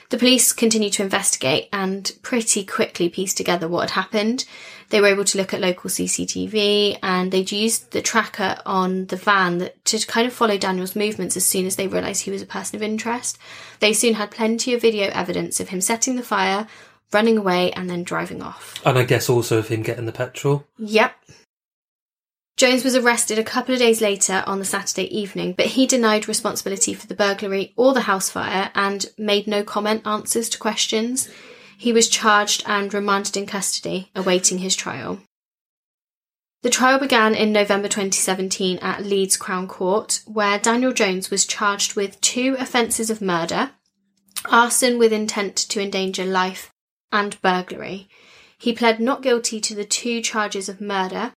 The 0.10 0.18
police 0.18 0.54
continued 0.54 0.94
to 0.94 1.04
investigate 1.04 1.68
and 1.74 2.10
pretty 2.22 2.64
quickly 2.64 3.10
pieced 3.10 3.36
together 3.36 3.68
what 3.68 3.90
had 3.90 4.02
happened. 4.02 4.46
They 4.90 5.02
were 5.02 5.08
able 5.08 5.26
to 5.26 5.38
look 5.38 5.54
at 5.54 5.60
local 5.60 5.90
CCTV 5.90 7.00
and 7.04 7.30
they'd 7.30 7.52
used 7.52 7.92
the 7.92 8.02
tracker 8.02 8.58
on 8.66 9.08
the 9.08 9.18
van 9.18 9.70
to 9.84 10.08
kind 10.08 10.26
of 10.26 10.32
follow 10.32 10.58
Daniel's 10.58 10.96
movements 10.96 11.36
as 11.36 11.46
soon 11.46 11.66
as 11.66 11.76
they 11.76 11.88
realised 11.88 12.24
he 12.24 12.32
was 12.32 12.42
a 12.42 12.46
person 12.48 12.78
of 12.78 12.84
interest. 12.84 13.38
They 13.82 13.92
soon 13.92 14.14
had 14.14 14.32
plenty 14.32 14.74
of 14.74 14.82
video 14.82 15.10
evidence 15.12 15.60
of 15.60 15.70
him 15.70 15.82
setting 15.82 16.16
the 16.16 16.24
fire, 16.24 16.68
running 17.12 17.38
away, 17.38 17.74
and 17.74 17.90
then 17.90 18.04
driving 18.04 18.42
off. 18.42 18.82
And 18.86 18.98
I 18.98 19.04
guess 19.04 19.30
also 19.30 19.58
of 19.58 19.68
him 19.68 19.82
getting 19.82 20.06
the 20.06 20.14
petrol. 20.14 20.66
Yep. 20.78 21.16
Jones 22.58 22.84
was 22.84 22.96
arrested 22.96 23.38
a 23.38 23.44
couple 23.44 23.76
of 23.76 23.80
days 23.80 24.02
later 24.02 24.44
on 24.48 24.58
the 24.58 24.66
Saturday 24.66 25.16
evening, 25.16 25.54
but 25.54 25.68
he 25.68 25.86
denied 25.86 26.28
responsibility 26.28 26.92
for 26.92 27.06
the 27.06 27.14
burglary 27.14 27.72
or 27.76 27.94
the 27.94 28.02
house 28.02 28.32
fire 28.32 28.72
and 28.74 29.06
made 29.16 29.46
no 29.46 29.64
comment 29.64 30.08
answers 30.08 30.50
to 30.50 30.58
questions. 30.58 31.30
He 31.78 31.94
was 31.94 32.10
charged 32.10 32.64
and 32.66 32.92
remanded 32.92 33.38
in 33.38 33.46
custody, 33.46 34.10
awaiting 34.16 34.58
his 34.58 34.76
trial. 34.76 35.20
The 36.64 36.72
trial 36.72 36.98
began 36.98 37.36
in 37.36 37.52
November 37.52 37.88
2017 37.88 38.80
at 38.80 39.06
Leeds 39.06 39.38
Crown 39.38 39.68
Court, 39.68 40.22
where 40.26 40.58
Daniel 40.58 40.92
Jones 40.92 41.30
was 41.30 41.46
charged 41.46 41.96
with 41.96 42.20
two 42.22 42.56
offences 42.58 43.12
of 43.12 43.22
murder, 43.22 43.70
arson 44.50 44.98
with 44.98 45.14
intent 45.14 45.56
to 45.56 45.80
endanger 45.80 46.26
life, 46.26 46.72
and 47.12 47.40
burglary. 47.44 48.10
He 48.58 48.74
pled 48.74 49.00
not 49.00 49.22
guilty 49.22 49.62
to 49.62 49.76
the 49.76 49.86
two 49.86 50.22
charges 50.22 50.68
of 50.68 50.82
murder, 50.82 51.34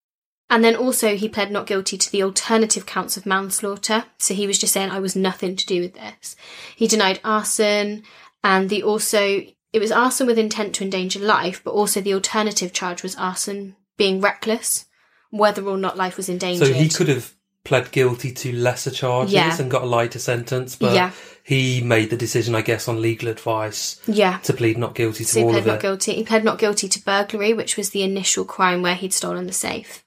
and 0.51 0.65
then 0.65 0.75
also 0.75 1.17
he 1.17 1.29
pled 1.29 1.53
not 1.53 1.67
guilty 1.67 1.97
to 1.97 2.11
the 2.11 2.23
alternative 2.23 2.85
counts 2.85 3.17
of 3.17 3.25
manslaughter. 3.25 4.05
So 4.19 4.35
he 4.35 4.49
was 4.49 4.59
just 4.59 4.73
saying, 4.73 4.91
I 4.91 4.99
was 4.99 5.15
nothing 5.15 5.55
to 5.57 5.67
do 5.67 5.81
with 5.81 5.95
this. 5.95 6.35
He 6.75 6.89
denied 6.89 7.21
arson, 7.25 8.03
and 8.43 8.69
the 8.69 8.83
also 8.83 9.43
it 9.73 9.79
was 9.79 9.93
arson 9.93 10.27
with 10.27 10.39
intent 10.39 10.75
to 10.75 10.85
endanger 10.85 11.21
life, 11.21 11.63
but 11.63 11.71
also 11.71 12.01
the 12.01 12.15
alternative 12.15 12.73
charge 12.73 13.03
was 13.03 13.15
arson 13.17 13.77
being 13.97 14.21
reckless, 14.21 14.87
whether 15.31 15.63
or 15.63 15.79
not 15.79 15.97
life 15.97 16.17
was 16.17 16.29
endangered. 16.29 16.67
So 16.67 16.73
he 16.73 16.89
could 16.89 17.09
have 17.09 17.35
pled 17.63 17.93
guilty 17.93 18.33
to 18.33 18.53
lesser 18.53 18.91
charges 18.91 19.35
yeah. 19.35 19.57
and 19.61 19.71
got 19.71 19.83
a 19.83 19.87
lighter 19.87 20.19
sentence, 20.19 20.75
but 20.75 20.95
yeah. 20.95 21.13
he 21.45 21.81
made 21.83 22.11
the 22.11 22.17
decision, 22.17 22.55
I 22.55 22.63
guess, 22.63 22.89
on 22.89 23.01
legal 23.01 23.29
advice. 23.29 24.01
Yeah. 24.07 24.39
To 24.39 24.53
plead 24.53 24.79
not 24.79 24.95
guilty 24.95 25.25
to 25.25 25.31
so 25.31 25.43
all 25.43 25.53
he 25.53 25.61
pled 25.61 25.67
not 25.67 25.81
guilty. 25.81 26.15
He 26.15 26.25
pled 26.25 26.43
not 26.43 26.59
guilty 26.59 26.89
to 26.89 27.05
burglary, 27.05 27.53
which 27.53 27.77
was 27.77 27.91
the 27.91 28.03
initial 28.03 28.45
crime 28.45 28.83
where 28.83 28.95
he'd 28.95 29.13
stolen 29.13 29.47
the 29.47 29.53
safe. 29.53 30.05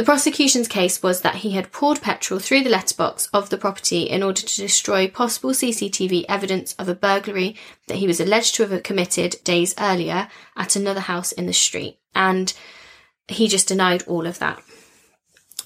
The 0.00 0.06
prosecution's 0.06 0.66
case 0.66 1.02
was 1.02 1.20
that 1.20 1.34
he 1.34 1.50
had 1.50 1.72
poured 1.72 2.00
petrol 2.00 2.40
through 2.40 2.62
the 2.62 2.70
letterbox 2.70 3.28
of 3.34 3.50
the 3.50 3.58
property 3.58 4.04
in 4.04 4.22
order 4.22 4.40
to 4.40 4.56
destroy 4.56 5.06
possible 5.06 5.50
CCTV 5.50 6.24
evidence 6.26 6.74
of 6.78 6.88
a 6.88 6.94
burglary 6.94 7.54
that 7.86 7.98
he 7.98 8.06
was 8.06 8.18
alleged 8.18 8.54
to 8.54 8.66
have 8.66 8.82
committed 8.82 9.36
days 9.44 9.74
earlier 9.78 10.28
at 10.56 10.74
another 10.74 11.00
house 11.00 11.32
in 11.32 11.44
the 11.44 11.52
street. 11.52 11.98
And 12.14 12.50
he 13.28 13.46
just 13.46 13.68
denied 13.68 14.02
all 14.04 14.26
of 14.26 14.38
that. 14.38 14.62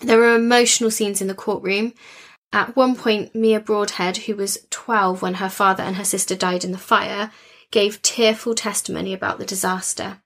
There 0.00 0.18
were 0.18 0.34
emotional 0.34 0.90
scenes 0.90 1.20
in 1.20 1.28
the 1.28 1.34
courtroom. 1.34 1.94
At 2.52 2.74
one 2.74 2.96
point, 2.96 3.36
Mia 3.36 3.60
Broadhead, 3.60 4.16
who 4.16 4.34
was 4.34 4.66
12 4.70 5.22
when 5.22 5.34
her 5.34 5.48
father 5.48 5.84
and 5.84 5.94
her 5.94 6.04
sister 6.04 6.34
died 6.34 6.64
in 6.64 6.72
the 6.72 6.76
fire, 6.76 7.30
gave 7.70 8.02
tearful 8.02 8.56
testimony 8.56 9.12
about 9.12 9.38
the 9.38 9.46
disaster. 9.46 10.23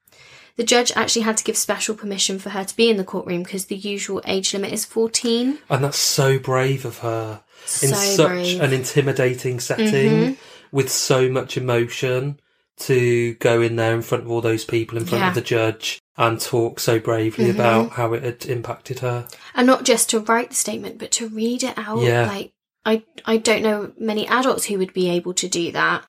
The 0.59 0.65
judge 0.65 0.93
actually 0.97 1.23
had 1.23 1.37
to 1.39 1.45
give 1.45 1.57
special 1.57 1.95
permission 1.95 2.39
for 2.39 2.51
her 2.51 2.65
to 2.65 2.77
be 2.77 2.91
in 2.91 2.97
the 2.99 3.05
courtroom 3.05 3.45
because 3.45 3.67
the 3.67 3.77
usual 3.77 4.21
age 4.27 4.53
limit 4.53 4.73
is 4.73 4.85
14. 4.85 5.59
And 5.71 5.85
that's 5.85 5.97
so 5.99 6.39
brave 6.39 6.85
of 6.85 6.99
her 6.99 7.43
in 7.83 7.95
such 7.95 8.29
brave. 8.29 8.61
an 8.61 8.73
intimidating 8.73 9.61
setting 9.61 10.11
Mhm. 10.11 10.37
with 10.73 10.91
so 10.91 11.31
much 11.31 11.57
emotion 11.57 12.41
to 12.81 13.35
go 13.35 13.61
in 13.63 13.77
there 13.77 13.95
in 13.95 14.03
front 14.03 14.25
of 14.25 14.31
all 14.31 14.41
those 14.41 14.65
people 14.65 14.99
in 14.99 15.05
front 15.05 15.23
Yeah. 15.23 15.29
of 15.29 15.35
the 15.35 15.41
judge 15.41 16.01
and 16.17 16.41
talk 16.41 16.81
so 16.81 16.99
bravely 16.99 17.47
Mhm. 17.47 17.51
about 17.55 17.91
how 17.93 18.13
it 18.13 18.23
had 18.25 18.45
impacted 18.47 18.99
her. 19.01 19.27
And 19.55 19.67
not 19.67 19.85
just 19.85 20.11
to 20.11 20.21
write 20.21 20.51
the 20.51 20.57
statement, 20.57 20.99
but 20.99 21.11
to 21.13 21.29
read 21.29 21.63
it 21.63 21.75
out. 21.77 22.03
Yeah. 22.03 22.27
Like, 22.27 22.51
I, 22.85 23.03
I 23.25 23.37
don't 23.37 23.63
know 23.63 23.93
many 23.99 24.27
adults 24.27 24.65
who 24.67 24.79
would 24.79 24.93
be 24.93 25.09
able 25.11 25.35
to 25.35 25.47
do 25.49 25.71
that. 25.73 26.05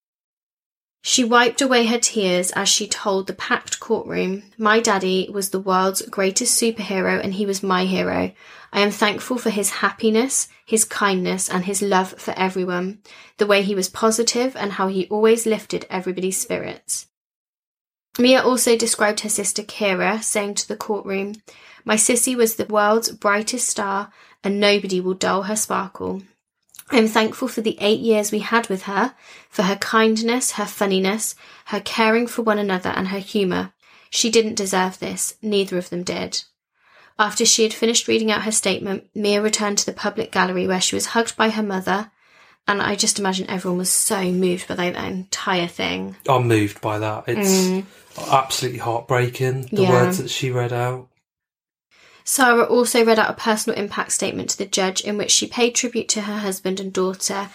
She 1.01 1.23
wiped 1.23 1.61
away 1.61 1.85
her 1.85 1.97
tears 1.97 2.51
as 2.51 2.67
she 2.67 2.87
told 2.87 3.27
the 3.27 3.33
packed 3.33 3.79
courtroom, 3.79 4.43
My 4.57 4.79
daddy 4.79 5.29
was 5.31 5.49
the 5.49 5.59
world's 5.59 6.01
greatest 6.01 6.61
superhero 6.61 7.23
and 7.23 7.33
he 7.33 7.45
was 7.45 7.63
my 7.63 7.85
hero. 7.85 8.31
I 8.73 8.81
am 8.81 8.91
thankful 8.91 9.37
for 9.37 9.49
his 9.49 9.69
happiness, 9.69 10.49
his 10.65 10.85
kindness, 10.85 11.49
and 11.49 11.65
his 11.65 11.81
love 11.81 12.13
for 12.19 12.33
everyone, 12.37 12.99
the 13.37 13.47
way 13.47 13.63
he 13.63 13.75
was 13.75 13.89
positive 13.89 14.55
and 14.55 14.73
how 14.73 14.87
he 14.87 15.07
always 15.07 15.45
lifted 15.45 15.87
everybody's 15.89 16.39
spirits. 16.39 17.07
Mia 18.19 18.43
also 18.43 18.75
described 18.75 19.21
her 19.21 19.29
sister 19.29 19.63
Kira, 19.63 20.21
saying 20.21 20.55
to 20.55 20.67
the 20.67 20.75
courtroom, 20.75 21.35
My 21.85 21.95
sissy 21.95 22.35
was 22.35 22.55
the 22.55 22.65
world's 22.65 23.11
brightest 23.11 23.67
star, 23.67 24.11
and 24.43 24.59
nobody 24.59 24.99
will 24.99 25.13
dull 25.13 25.43
her 25.43 25.55
sparkle. 25.55 26.21
I 26.91 26.97
am 26.97 27.07
thankful 27.07 27.47
for 27.47 27.61
the 27.61 27.77
eight 27.79 27.99
years 27.99 28.31
we 28.31 28.39
had 28.39 28.67
with 28.67 28.83
her, 28.83 29.13
for 29.49 29.63
her 29.63 29.75
kindness, 29.75 30.53
her 30.53 30.65
funniness, 30.65 31.35
her 31.65 31.79
caring 31.79 32.25
for 32.27 32.41
one 32.41 32.57
another, 32.59 32.89
and 32.89 33.09
her 33.09 33.19
humour. 33.19 33.73
She 34.09 34.31
didn't 34.31 34.55
deserve 34.55 34.99
this, 34.99 35.35
neither 35.41 35.77
of 35.77 35.89
them 35.89 36.03
did. 36.03 36.43
After 37.19 37.45
she 37.45 37.63
had 37.63 37.73
finished 37.73 38.07
reading 38.07 38.31
out 38.31 38.43
her 38.43 38.51
statement, 38.51 39.03
Mia 39.13 39.41
returned 39.41 39.77
to 39.79 39.85
the 39.85 39.93
public 39.93 40.31
gallery 40.31 40.65
where 40.65 40.81
she 40.81 40.95
was 40.95 41.07
hugged 41.07 41.35
by 41.37 41.49
her 41.49 41.61
mother, 41.63 42.11
and 42.67 42.81
I 42.81 42.95
just 42.95 43.19
imagine 43.19 43.49
everyone 43.49 43.77
was 43.77 43.91
so 43.91 44.31
moved 44.31 44.67
by 44.67 44.75
that 44.75 44.95
entire 44.95 45.67
thing. 45.67 46.15
I'm 46.27 46.47
moved 46.47 46.81
by 46.81 46.97
that. 46.99 47.25
It's 47.27 47.85
absolutely 48.31 48.79
heartbreaking, 48.79 49.63
the 49.63 49.67
Mm. 49.77 49.83
Yeah. 49.83 49.91
words 49.91 50.17
that 50.17 50.29
she 50.29 50.49
read 50.49 50.73
out. 50.73 51.07
Sarah 52.29 52.65
also 52.65 53.03
read 53.03 53.17
out 53.17 53.31
a 53.31 53.33
personal 53.33 53.79
impact 53.79 54.11
statement 54.11 54.51
to 54.51 54.57
the 54.59 54.67
judge 54.67 55.01
in 55.01 55.17
which 55.17 55.31
she 55.31 55.47
paid 55.47 55.73
tribute 55.73 56.07
to 56.09 56.21
her 56.21 56.37
husband 56.37 56.79
and 56.79 56.93
daughter 56.93 57.49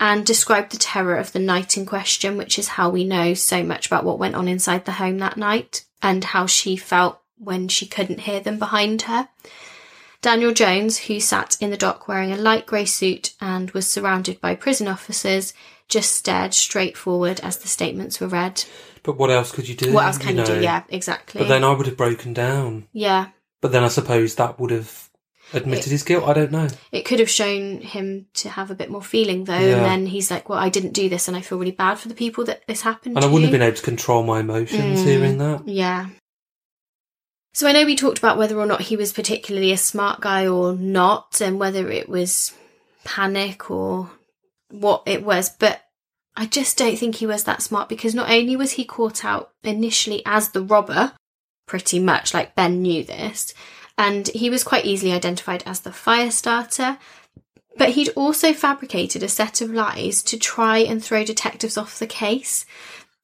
and 0.00 0.24
described 0.24 0.72
the 0.72 0.78
terror 0.78 1.16
of 1.16 1.32
the 1.32 1.38
night 1.38 1.76
in 1.76 1.84
question, 1.84 2.38
which 2.38 2.58
is 2.58 2.68
how 2.68 2.88
we 2.88 3.04
know 3.04 3.34
so 3.34 3.62
much 3.62 3.86
about 3.86 4.02
what 4.02 4.18
went 4.18 4.34
on 4.34 4.48
inside 4.48 4.86
the 4.86 4.92
home 4.92 5.18
that 5.18 5.36
night 5.36 5.84
and 6.00 6.24
how 6.24 6.46
she 6.46 6.74
felt 6.74 7.20
when 7.36 7.68
she 7.68 7.84
couldn't 7.84 8.20
hear 8.20 8.40
them 8.40 8.58
behind 8.58 9.02
her. 9.02 9.28
Daniel 10.22 10.54
Jones, 10.54 11.00
who 11.00 11.20
sat 11.20 11.58
in 11.60 11.68
the 11.68 11.76
dock 11.76 12.08
wearing 12.08 12.32
a 12.32 12.38
light 12.38 12.64
grey 12.64 12.86
suit 12.86 13.34
and 13.42 13.72
was 13.72 13.86
surrounded 13.86 14.40
by 14.40 14.54
prison 14.54 14.88
officers, 14.88 15.52
just 15.86 16.12
stared 16.12 16.54
straight 16.54 16.96
forward 16.96 17.40
as 17.40 17.58
the 17.58 17.68
statements 17.68 18.20
were 18.20 18.28
read. 18.28 18.64
But 19.02 19.18
what 19.18 19.28
else 19.28 19.52
could 19.52 19.68
you 19.68 19.74
do? 19.74 19.92
What 19.92 20.06
else 20.06 20.16
can 20.16 20.30
you, 20.30 20.36
know? 20.36 20.46
do? 20.46 20.62
Yeah, 20.62 20.84
exactly. 20.88 21.40
But 21.40 21.48
then 21.48 21.62
I 21.62 21.74
would 21.74 21.84
have 21.84 21.98
broken 21.98 22.32
down. 22.32 22.88
yeah, 22.90 23.26
But 23.64 23.72
then 23.72 23.82
I 23.82 23.88
suppose 23.88 24.34
that 24.34 24.60
would 24.60 24.70
have 24.70 25.08
admitted 25.54 25.90
his 25.90 26.02
guilt. 26.02 26.24
I 26.28 26.34
don't 26.34 26.52
know. 26.52 26.68
it 26.92 27.06
could 27.06 27.18
have 27.18 27.30
shown 27.30 27.80
him 27.80 28.26
to 28.34 28.50
have 28.50 28.70
a 28.70 28.74
bit 28.74 28.90
more 28.90 29.00
feeling 29.02 29.44
though 29.44 29.58
Yeah. 29.58 29.76
and 29.76 29.84
then 29.86 30.06
he's 30.06 30.30
like 30.30 30.48
well 30.50 30.58
i 30.58 30.68
didn't 30.68 30.92
do 30.92 31.08
this 31.08 31.28
and 31.28 31.36
i 31.36 31.40
feel 31.40 31.58
really 31.58 31.70
bad 31.70 31.98
for 31.98 32.08
the 32.08 32.14
people 32.14 32.44
that 32.44 32.66
this 32.66 32.82
happened 32.82 33.16
And 33.16 33.24
I 33.24 33.28
wouldn't 33.28 33.44
have 33.44 33.52
been 33.58 33.62
able 33.66 33.76
to 33.76 33.82
control 33.82 34.22
my 34.22 34.40
emotions 34.40 35.00
Mm. 35.00 35.04
hearing 35.04 35.38
that. 35.38 35.66
yeah 35.68 36.08
so 37.52 37.66
i 37.68 37.72
know 37.72 37.84
we 37.86 37.94
talked 37.96 38.18
about 38.18 38.36
whether 38.38 38.58
or 38.58 38.66
not 38.66 38.82
he 38.82 38.96
was 38.96 39.12
particularly 39.12 39.70
a 39.72 39.76
smart 39.78 40.20
guy 40.20 40.46
or 40.46 40.74
not 40.74 41.40
and 41.40 41.58
whether 41.60 41.90
it 41.90 42.08
was 42.08 42.52
panic 43.04 43.70
or 43.70 44.10
what 44.70 45.02
it 45.06 45.22
was 45.24 45.48
but 45.50 45.82
i 46.36 46.46
just 46.46 46.76
don't 46.76 46.98
think 46.98 47.16
he 47.16 47.26
was 47.26 47.44
that 47.44 47.62
smart 47.62 47.88
because 47.88 48.14
not 48.14 48.30
only 48.30 48.56
was 48.56 48.72
he 48.72 48.84
caught 48.84 49.24
out 49.24 49.50
initially 49.62 50.20
as 50.26 50.48
the 50.50 50.62
robber 50.62 51.12
pretty 51.66 51.98
much 51.98 52.34
like 52.34 52.54
ben 52.54 52.82
knew 52.82 53.02
this 53.04 53.54
and 53.96 54.28
he 54.28 54.50
was 54.50 54.64
quite 54.64 54.84
easily 54.84 55.12
identified 55.12 55.62
as 55.66 55.80
the 55.80 55.92
fire 55.92 56.30
starter 56.30 56.98
but 57.76 57.90
he'd 57.90 58.10
also 58.10 58.52
fabricated 58.52 59.22
a 59.22 59.28
set 59.28 59.60
of 59.60 59.70
lies 59.70 60.22
to 60.22 60.38
try 60.38 60.78
and 60.78 61.02
throw 61.02 61.24
detectives 61.24 61.76
off 61.76 61.98
the 61.98 62.06
case. 62.06 62.64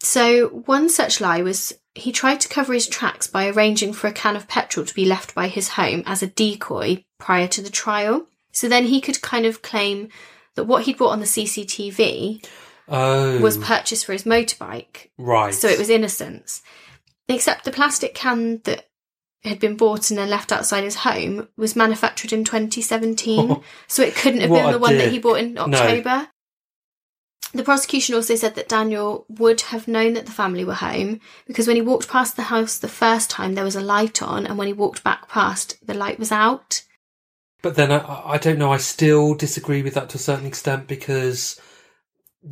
So, 0.02 0.48
one 0.48 0.88
such 0.88 1.20
lie 1.20 1.40
was 1.42 1.72
he 1.94 2.10
tried 2.10 2.40
to 2.40 2.48
cover 2.48 2.72
his 2.72 2.88
tracks 2.88 3.28
by 3.28 3.48
arranging 3.48 3.92
for 3.92 4.08
a 4.08 4.12
can 4.12 4.34
of 4.34 4.48
petrol 4.48 4.84
to 4.86 4.94
be 4.94 5.04
left 5.04 5.36
by 5.36 5.46
his 5.46 5.68
home 5.68 6.02
as 6.06 6.22
a 6.22 6.26
decoy 6.26 7.04
prior 7.18 7.46
to 7.48 7.62
the 7.62 7.70
trial. 7.70 8.26
So 8.52 8.68
then 8.68 8.86
he 8.86 9.00
could 9.00 9.22
kind 9.22 9.46
of 9.46 9.62
claim 9.62 10.08
that 10.56 10.64
what 10.64 10.82
he'd 10.82 10.98
bought 10.98 11.10
on 11.12 11.20
the 11.20 11.26
CCTV 11.26 12.44
Oh, 12.88 13.38
was 13.40 13.56
purchased 13.56 14.04
for 14.04 14.12
his 14.12 14.24
motorbike. 14.24 15.10
right. 15.16 15.54
So 15.54 15.68
it 15.68 15.78
was 15.78 15.90
innocence. 15.90 16.60
Except 17.30 17.64
the 17.64 17.70
plastic 17.70 18.14
can 18.14 18.60
that 18.64 18.86
had 19.42 19.58
been 19.58 19.76
bought 19.76 20.10
and 20.10 20.18
then 20.18 20.28
left 20.28 20.52
outside 20.52 20.84
his 20.84 20.96
home 20.96 21.48
was 21.56 21.76
manufactured 21.76 22.32
in 22.32 22.44
2017. 22.44 23.62
so 23.86 24.02
it 24.02 24.14
couldn't 24.14 24.40
have 24.40 24.50
been 24.50 24.72
the 24.72 24.78
one 24.78 24.98
that 24.98 25.10
he 25.10 25.18
bought 25.18 25.38
in 25.38 25.54
No. 25.54 25.62
October. 25.62 26.28
The 27.52 27.64
prosecution 27.64 28.14
also 28.14 28.36
said 28.36 28.54
that 28.54 28.68
Daniel 28.68 29.26
would 29.28 29.62
have 29.62 29.88
known 29.88 30.12
that 30.12 30.26
the 30.26 30.32
family 30.32 30.64
were 30.64 30.74
home 30.74 31.20
because 31.46 31.66
when 31.66 31.74
he 31.74 31.82
walked 31.82 32.08
past 32.08 32.36
the 32.36 32.42
house 32.42 32.78
the 32.78 32.86
first 32.86 33.28
time, 33.28 33.54
there 33.54 33.64
was 33.64 33.74
a 33.74 33.80
light 33.80 34.22
on, 34.22 34.46
and 34.46 34.56
when 34.56 34.68
he 34.68 34.72
walked 34.72 35.02
back 35.02 35.28
past, 35.28 35.76
the 35.84 35.94
light 35.94 36.18
was 36.18 36.30
out. 36.30 36.82
But 37.60 37.74
then 37.74 37.90
I, 37.90 38.22
I 38.24 38.38
don't 38.38 38.58
know. 38.58 38.70
I 38.70 38.76
still 38.76 39.34
disagree 39.34 39.82
with 39.82 39.94
that 39.94 40.10
to 40.10 40.16
a 40.16 40.20
certain 40.20 40.46
extent 40.46 40.86
because 40.86 41.60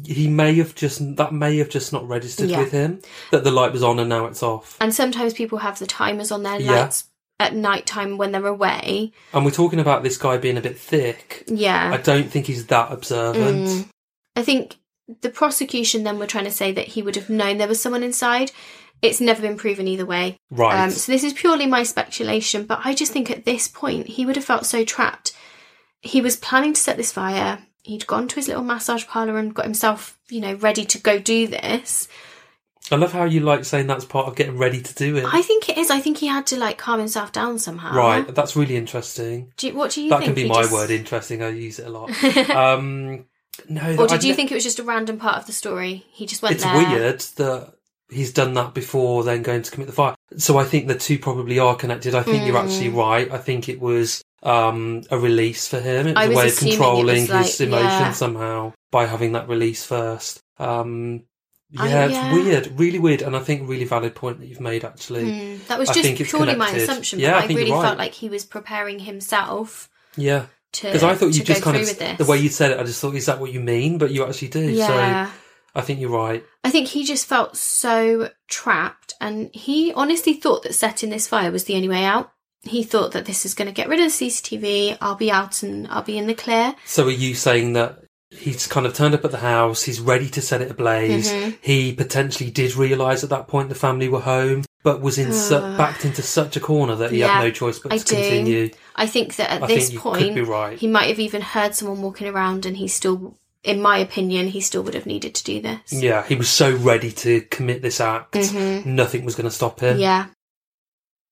he 0.05 0.29
may 0.29 0.55
have 0.55 0.74
just 0.74 1.16
that 1.16 1.33
may 1.33 1.57
have 1.59 1.70
just 1.70 1.92
not 1.92 2.07
registered 2.07 2.51
Yeah. 2.51 2.59
with 2.61 2.72
him 2.72 3.01
that 3.31 3.44
the 3.44 3.51
light 3.51 3.72
was 3.72 3.83
on 3.83 3.98
and 3.98 4.09
now 4.09 4.27
it's 4.27 4.42
off. 4.42 4.77
And 4.81 4.94
sometimes 4.94 5.33
people 5.33 5.59
have 5.59 5.79
the 5.79 5.87
timers 5.87 6.31
on 6.31 6.42
their 6.42 6.61
Yeah. 6.61 6.83
lights 6.83 7.05
at 7.40 7.55
night 7.55 7.87
time 7.87 8.18
when 8.18 8.33
they're 8.33 8.46
away. 8.46 9.12
And 9.33 9.44
we're 9.44 9.51
talking 9.51 9.81
about 9.81 10.03
this 10.03 10.18
guy 10.18 10.37
being 10.37 10.57
a 10.59 10.61
bit 10.61 10.79
thick. 10.79 11.44
Yeah. 11.46 11.90
I 11.92 11.96
don't 11.96 12.31
think 12.31 12.46
he's 12.46 12.66
that 12.66 12.92
observant. 12.92 13.68
Mm. 13.68 13.88
I 14.37 14.42
think 14.42 14.77
the 15.22 15.31
prosecution 15.31 16.03
then 16.05 16.18
were 16.18 16.27
trying 16.27 16.44
to 16.44 16.51
say 16.51 16.70
that 16.72 16.88
he 16.88 17.03
would 17.03 17.16
have 17.16 17.31
known 17.31 17.57
there 17.57 17.68
was 17.68 17.81
someone 17.81 18.03
inside. 18.03 18.51
It's 19.01 19.20
never 19.20 19.40
been 19.40 19.57
proven 19.57 19.87
either 19.88 20.05
way. 20.05 20.37
Right. 20.51 20.79
Um, 20.83 20.90
so 20.90 21.11
this 21.12 21.22
is 21.24 21.33
purely 21.33 21.66
my 21.66 21.85
speculation, 21.85 22.64
but 22.64 22.81
I 22.85 22.92
just 22.94 23.12
think 23.12 23.31
at 23.31 23.44
this 23.44 23.68
point 23.68 24.09
he 24.09 24.27
would 24.27 24.37
have 24.37 24.44
felt 24.44 24.66
so 24.66 24.85
trapped. 24.85 25.33
He 26.03 26.20
was 26.20 26.37
planning 26.37 26.74
to 26.74 26.81
set 26.81 26.96
this 26.96 27.12
fire. 27.12 27.61
He'd 27.88 28.07
gone 28.07 28.29
to 28.29 28.37
his 28.37 28.48
little 28.48 28.62
massage 28.62 29.07
parlour 29.07 29.38
and 29.38 29.55
got 29.55 29.64
himself, 29.64 30.18
you 30.29 30.42
know, 30.42 30.53
ready 30.55 30.85
to 30.85 30.98
go 30.98 31.18
do 31.18 31.46
this. 31.46 32.07
I 32.92 32.96
love 32.96 33.12
how 33.12 33.24
you 33.24 33.40
like 33.40 33.64
saying 33.64 33.87
that's 33.87 34.05
part 34.05 34.29
of 34.29 34.37
getting 34.37 34.59
ready 34.59 34.83
to 34.83 34.94
do 34.94 35.16
it. 35.16 35.24
I 35.24 35.40
think 35.40 35.68
it 35.70 35.79
is. 35.79 35.90
I 35.90 35.98
think 36.01 36.18
he 36.18 36.27
had 36.27 36.46
to 36.48 36.59
like 36.59 36.77
calm 36.77 36.98
himself 37.01 37.33
down 37.33 37.59
somehow. 37.59 37.94
right. 37.96 38.35
That's 38.35 38.57
really 38.57 38.77
interesting. 38.77 39.53
Do 39.57 39.68
you, 39.68 39.74
what 39.74 39.90
do 39.92 40.03
you 40.03 40.11
that 40.11 40.18
think? 40.18 40.27
can 40.29 40.35
be 40.35 40.42
He 40.42 40.48
my 40.48 40.62
just- 40.62 40.72
word. 40.72 40.90
Interesting. 40.90 41.42
I 41.42 41.48
use 41.48 41.79
it 41.79 41.87
a 41.87 41.90
lot. 41.90 42.11
um, 42.51 43.24
no. 43.68 43.96
or 43.96 44.05
I 44.05 44.07
did 44.07 44.24
you 44.24 44.35
think 44.35 44.51
it 44.53 44.55
was 44.55 44.64
just 44.64 44.79
a 44.79 44.85
random 44.85 45.18
part 45.18 45.37
of 45.38 45.46
the 45.46 45.53
story? 45.53 46.05
He 46.12 46.27
just 46.27 46.42
went 46.42 46.57
it's 46.57 46.64
there. 46.64 46.74
weird 46.77 47.20
that 47.37 47.72
he's 48.11 48.33
done 48.35 48.53
that 48.55 48.72
before 48.74 49.24
then 49.24 49.42
going 49.42 49.62
to 49.62 49.70
commit 49.70 49.87
the 49.87 49.92
fire. 49.94 50.14
So 50.37 50.59
I 50.59 50.64
think 50.64 50.88
the 50.88 50.94
two 50.94 51.18
probably 51.18 51.59
are 51.59 51.74
connected. 51.74 52.14
I 52.14 52.22
think 52.22 52.46
you're 52.46 52.57
Mm. 52.57 52.64
actually 52.64 52.88
right. 52.90 53.31
I 53.33 53.38
think 53.38 53.68
it 53.68 53.81
was 53.81 54.22
um, 54.42 55.03
a 55.11 55.18
release 55.18 55.66
for 55.68 55.81
him. 55.81 56.09
It 56.09 56.14
was 56.14 56.16
I 56.16 56.24
a 56.24 56.29
was 56.29 56.37
way 56.37 56.48
of 56.48 56.57
controlling 56.59 57.20
was 57.22 57.31
like- 57.31 57.46
his 57.46 57.61
emotions 57.61 57.85
yeah. 57.90 58.12
somehow 58.12 58.72
by 58.90 59.07
having 59.07 59.33
that 59.33 59.48
release 59.48 59.85
first. 59.85 60.40
Um, 60.59 61.24
I- 61.79 61.88
yeah, 61.88 62.07
yeah. 62.07 62.33
it's 62.33 62.35
weird, 62.35 62.81
really 62.81 62.98
weird, 62.98 63.20
and 63.22 63.37
I 63.37 63.40
think 63.40 63.68
really 63.68 63.85
valid 63.85 64.14
point 64.14 64.40
that 64.40 64.46
you've 64.46 64.61
made 64.61 64.85
actually. 64.85 65.24
Mm, 65.24 65.66
that 65.66 65.79
was 65.79 65.90
I 65.90 65.92
just 65.94 66.31
purely 66.31 66.55
my 66.55 66.70
assumption, 66.70 67.18
Yeah, 67.18 67.33
but 67.33 67.38
I 67.38 67.44
I, 67.44 67.46
really 67.48 67.66
you're 67.68 67.83
felt 67.83 67.98
like 67.98 68.14
he 68.14 68.29
was 68.31 68.44
preparing 68.46 69.01
himself 69.01 69.90
Yeah, 70.16 70.46
because 70.72 71.05
I 71.05 71.14
thought 71.14 71.35
you 71.35 71.44
just 71.44 71.62
kind 71.62 71.77
of 71.77 72.18
the 72.18 72.24
way 72.24 72.38
you 72.38 72.48
said 72.48 72.70
it. 72.70 72.81
I 72.81 72.85
just 72.85 73.01
thought, 73.01 73.14
is 73.14 73.27
that 73.27 73.38
what 73.38 73.53
you 73.53 73.61
mean? 73.61 73.98
But 73.98 74.12
you 74.12 74.24
actually 74.24 74.48
do. 74.48 74.61
yeah. 74.61 75.27
So 75.27 75.33
I 75.74 75.81
think 75.83 76.01
you're 76.01 76.11
right. 76.11 76.42
I 76.64 76.70
think 76.70 76.88
he 76.88 77.05
just 77.05 77.27
felt 77.27 77.57
so 77.57 78.31
trapped, 78.48 79.12
and 79.20 79.51
he 79.55 79.92
honestly 79.92 80.33
thought 80.35 80.62
that 80.62 80.74
setting 80.74 81.11
this 81.11 81.29
fire 81.29 81.53
was 81.53 81.64
the 81.64 81.74
only 81.77 81.88
way 81.88 82.05
out. 82.05 82.33
He 82.62 82.83
thought 82.83 83.12
that 83.12 83.25
this 83.27 83.47
is 83.47 83.55
going 83.55 83.66
to 83.68 83.73
get 83.75 83.88
rid 83.88 84.01
of 84.01 84.07
the 84.07 84.27
CCTV. 84.27 84.99
I'll 85.01 85.14
be 85.14 85.31
out 85.31 85.62
and 85.62 85.87
I'll 85.88 86.03
be 86.03 86.18
in 86.18 86.27
the 86.27 86.35
clear. 86.35 86.75
So 86.85 87.07
are 87.07 87.11
you 87.11 87.35
saying 87.35 87.75
that 87.75 88.05
he's 88.31 88.66
kind 88.66 88.85
of 88.85 88.92
turned 88.94 89.14
up 89.14 89.25
at 89.25 89.31
the 89.31 89.38
house, 89.38 89.85
he's 89.85 90.01
ready 90.01 90.29
to 90.29 90.42
set 90.42 90.61
it 90.61 90.71
ablaze. 90.71 91.31
Mm-hmm. 91.31 91.51
He 91.62 91.94
potentially 91.94 92.51
did 92.51 92.77
realise 92.77 93.25
at 93.25 93.31
that 93.31 93.49
point 93.49 93.68
the 93.71 93.75
family 93.75 94.09
were 94.09 94.21
home, 94.21 94.64
but 94.83 95.01
was 95.01 95.18
in 95.18 95.33
su- 95.33 95.61
backed 95.79 96.05
into 96.05 96.21
such 96.21 96.57
a 96.57 96.61
corner 96.61 96.94
that 96.97 97.11
he 97.12 97.21
Yeah, 97.21 97.29
had 97.29 97.44
no 97.44 97.51
choice 97.51 97.79
but 97.79 97.92
I 97.92 97.99
to 97.99 98.05
do. 98.05 98.14
continue. 98.16 98.71
I 98.97 99.07
think 99.07 99.37
that 99.37 99.51
at 99.51 99.62
I 99.62 99.66
this 99.66 99.94
point, 99.94 100.47
right. 100.49 100.77
he 100.79 100.88
might 100.88 101.09
have 101.09 101.21
even 101.21 101.40
heard 101.40 101.75
someone 101.75 102.03
walking 102.03 102.27
around 102.29 102.66
and 102.66 102.77
he 102.77 102.88
still, 102.88 103.35
in 103.62 103.81
my 103.81 103.97
opinion, 103.99 104.49
he 104.49 104.61
still 104.61 104.83
would 104.83 104.94
have 104.94 105.07
needed 105.07 105.35
to 105.37 105.44
do 105.44 105.62
this. 105.62 105.92
Yeah, 105.92 106.27
he 106.27 106.35
was 106.35 106.51
so 106.51 106.75
ready 106.77 107.12
to 107.12 107.40
commit 107.42 107.81
this 107.81 108.01
act, 108.01 108.35
nothing 108.85 109.25
was 109.25 109.37
going 109.37 109.49
to 109.49 109.55
stop 109.55 109.81
him. 109.81 109.92
Mm-hmm. 109.94 110.01
Yeah. 110.03 110.27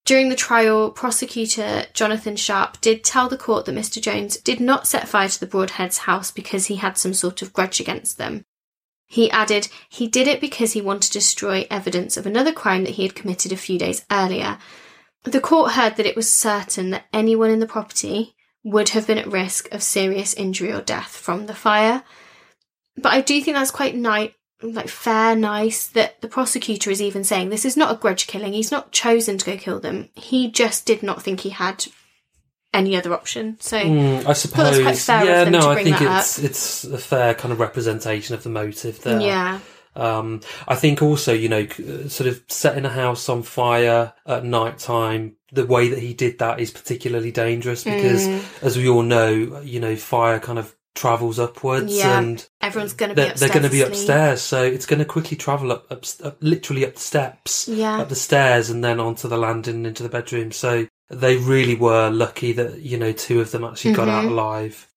During 0.07 0.29
the 0.29 0.37
trial, 0.37 0.93
prosecutor 0.93 1.87
Jonathan 1.93 2.37
Sharp 2.37 2.81
did 2.81 3.03
tell 3.03 3.29
the 3.29 3.37
court 3.37 3.65
that 3.65 3.75
Mr. 3.75 4.01
Jones 4.01 4.37
did 4.37 4.61
not 4.61 4.87
set 4.87 5.09
fire 5.09 5.29
to 5.29 5.41
the 5.41 5.49
Broadheads' 5.49 5.99
house 5.99 6.31
because 6.31 6.67
he 6.67 6.77
had 6.77 6.97
some 6.97 7.13
sort 7.13 7.43
of 7.43 7.53
grudge 7.53 7.81
against 7.81 8.17
them. 8.17 8.45
He 9.09 9.29
added 9.33 9.69
he 9.89 10.07
did 10.07 10.29
it 10.29 10.41
because 10.41 10.73
he 10.73 10.81
wanted 10.81 11.09
to 11.09 11.19
destroy 11.19 11.67
evidence 11.71 12.17
of 12.17 12.25
another 12.25 12.53
crime 12.53 12.85
that 12.85 12.95
he 12.95 13.03
had 13.03 13.17
committed 13.17 13.51
a 13.51 13.57
few 13.57 13.81
days 13.81 14.07
earlier. 14.11 14.59
The 15.25 15.41
court 15.41 15.73
heard 15.73 15.97
that 15.97 16.07
it 16.07 16.15
was 16.15 16.31
certain 16.31 16.91
that 16.91 17.07
anyone 17.13 17.51
in 17.51 17.59
the 17.59 17.67
property 17.67 18.37
would 18.63 18.91
have 18.91 19.09
been 19.09 19.19
at 19.19 19.27
risk 19.27 19.73
of 19.73 19.83
serious 19.83 20.35
injury 20.35 20.73
or 20.73 20.83
death 20.83 21.17
from 21.17 21.47
the 21.47 21.55
fire. 21.55 22.05
But 22.97 23.13
I 23.13 23.23
do 23.23 23.41
think 23.43 23.57
that's 23.57 23.73
quite 23.73 23.97
nice, 23.97 24.31
like 24.63 24.89
fair, 24.89 25.37
nice 25.37 25.87
that 25.89 26.21
the 26.21 26.29
prosecutor 26.29 26.91
is 26.91 27.03
even 27.03 27.25
saying 27.25 27.51
this 27.51 27.65
is 27.65 27.77
not 27.77 27.93
a 27.95 27.99
grudge 27.99 28.27
killing. 28.27 28.53
He's 28.53 28.71
not 28.71 28.91
chosen 28.93 29.39
to 29.39 29.45
go 29.47 29.57
kill 29.57 29.81
them. 29.81 30.09
He 30.15 30.51
just 30.51 30.87
did 30.87 31.03
not 31.03 31.23
think 31.23 31.41
he 31.41 31.51
had 31.51 31.87
any 32.75 32.97
other 32.97 33.13
option. 33.15 33.57
So 33.61 33.79
Mm, 33.79 34.27
I 34.27 34.33
suppose. 34.35 34.81
quite 34.81 34.99
fair 34.99 35.25
yeah, 35.25 35.45
no, 35.49 35.71
I 35.71 35.83
think 35.83 35.97
it's 36.01 36.39
it's 36.39 36.85
a 36.85 36.99
fair 36.99 37.35
kind 37.35 37.53
of 37.53 37.61
representation 37.61 38.35
of 38.35 38.43
the 38.43 38.51
motive 38.51 39.01
there. 39.03 39.21
yeah, 39.21 39.61
Um, 39.95 40.41
I 40.69 40.75
think 40.75 41.01
also, 41.01 41.33
you 41.33 41.49
know, 41.49 41.67
sort 42.09 42.29
of 42.29 42.43
setting 42.49 42.85
a 42.85 42.91
house 42.91 43.31
on 43.31 43.43
fire 43.43 44.13
at 44.27 44.45
night 44.45 44.79
time, 44.79 45.37
the 45.53 45.65
way 45.65 45.89
that 45.89 46.01
he 46.01 46.13
did 46.13 46.39
that 46.41 46.61
is 46.61 46.71
particularly 46.71 47.33
dangerous 47.33 47.83
because, 47.83 48.29
Mm. 48.29 48.43
as 48.63 48.77
we 48.77 48.89
all 48.91 49.03
know, 49.03 49.61
you 49.65 49.81
know, 49.81 49.97
fire 49.97 50.39
kind 50.39 50.59
of 50.59 50.75
travels 50.97 51.39
upwards 51.39 51.95
Yeah. 51.97 52.19
and 52.19 52.45
everyone's 52.61 52.95
going 52.95 53.11
to 53.11 53.15
be 53.15 53.23
they're, 53.23 53.31
upstairs. 53.31 53.53
they're 53.53 53.61
going 53.61 53.71
to 53.71 53.77
be 53.77 53.83
upstairs. 53.83 54.43
So 54.43 54.65
it's 54.65 54.87
going 54.87 54.99
to 54.99 55.05
quickly 55.05 55.37
travel 55.37 55.71
up, 55.71 55.87
up, 55.93 56.05
up, 56.25 56.37
literally 56.41 56.85
up 56.85 56.95
the 56.95 57.01
steps, 57.01 57.69
Yeah. 57.69 58.01
up 58.01 58.09
the 58.09 58.17
stairs 58.17 58.71
and 58.71 58.83
then 58.83 58.99
onto 58.99 59.29
the 59.29 59.37
landing 59.39 59.87
into 59.87 60.03
the 60.03 60.09
bedroom. 60.09 60.51
So 60.51 60.89
they 61.09 61.37
really 61.37 61.77
were 61.77 62.11
lucky 62.11 62.51
that, 62.53 62.81
you 62.81 62.99
know, 62.99 63.13
two 63.13 63.41
of 63.41 63.53
them 63.53 63.63
actually 63.63 63.93
got 63.95 64.09
out 64.09 64.25
Mhm. 64.25 64.31
alive. 64.33 64.89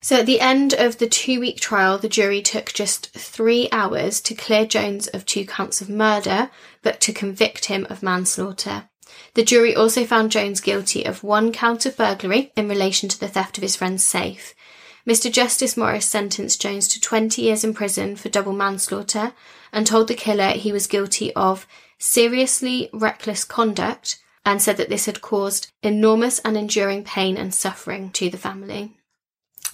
So 0.00 0.16
at 0.20 0.26
the 0.26 0.40
end 0.40 0.74
of 0.74 0.98
the 0.98 1.08
two 1.08 1.40
week 1.40 1.60
trial, 1.60 1.98
the 1.98 2.08
jury 2.08 2.40
took 2.40 2.72
just 2.72 3.10
three 3.10 3.68
hours 3.72 4.20
to 4.22 4.34
clear 4.34 4.64
Jones 4.64 5.08
of 5.08 5.26
two 5.26 5.44
counts 5.44 5.80
of 5.80 5.88
murder, 5.90 6.50
but 6.82 7.00
to 7.02 7.12
convict 7.12 7.64
him 7.66 7.84
of 7.90 8.02
manslaughter. 8.02 8.88
The 9.34 9.42
jury 9.42 9.74
also 9.74 10.04
found 10.06 10.30
Jones 10.30 10.60
guilty 10.60 11.04
of 11.04 11.24
one 11.24 11.50
count 11.52 11.84
of 11.84 11.96
burglary 11.96 12.52
in 12.56 12.68
relation 12.68 13.08
to 13.08 13.18
the 13.18 13.26
theft 13.28 13.58
of 13.58 13.62
his 13.62 13.74
friend's 13.74 14.04
safe. 14.04 14.54
Mr. 15.08 15.32
Justice 15.32 15.74
Morris 15.74 16.04
sentenced 16.04 16.60
Jones 16.60 16.86
to 16.88 17.00
20 17.00 17.40
years 17.40 17.64
in 17.64 17.72
prison 17.72 18.14
for 18.14 18.28
double 18.28 18.52
manslaughter 18.52 19.32
and 19.72 19.86
told 19.86 20.06
the 20.06 20.14
killer 20.14 20.50
he 20.50 20.70
was 20.70 20.86
guilty 20.86 21.32
of 21.34 21.66
seriously 21.98 22.90
reckless 22.92 23.42
conduct 23.42 24.18
and 24.44 24.60
said 24.60 24.76
that 24.76 24.90
this 24.90 25.06
had 25.06 25.22
caused 25.22 25.72
enormous 25.82 26.40
and 26.40 26.58
enduring 26.58 27.04
pain 27.04 27.38
and 27.38 27.54
suffering 27.54 28.10
to 28.10 28.28
the 28.28 28.36
family. 28.36 28.98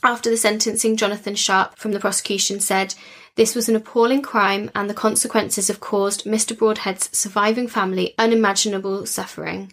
After 0.04 0.30
the 0.30 0.36
sentencing, 0.36 0.96
Jonathan 0.96 1.34
Sharp 1.34 1.78
from 1.78 1.90
the 1.90 2.00
prosecution 2.00 2.60
said, 2.60 2.94
This 3.34 3.56
was 3.56 3.68
an 3.68 3.74
appalling 3.74 4.22
crime 4.22 4.70
and 4.72 4.88
the 4.88 4.94
consequences 4.94 5.66
have 5.66 5.80
caused 5.80 6.26
Mr. 6.26 6.56
Broadhead's 6.56 7.10
surviving 7.16 7.66
family 7.66 8.14
unimaginable 8.18 9.04
suffering. 9.04 9.72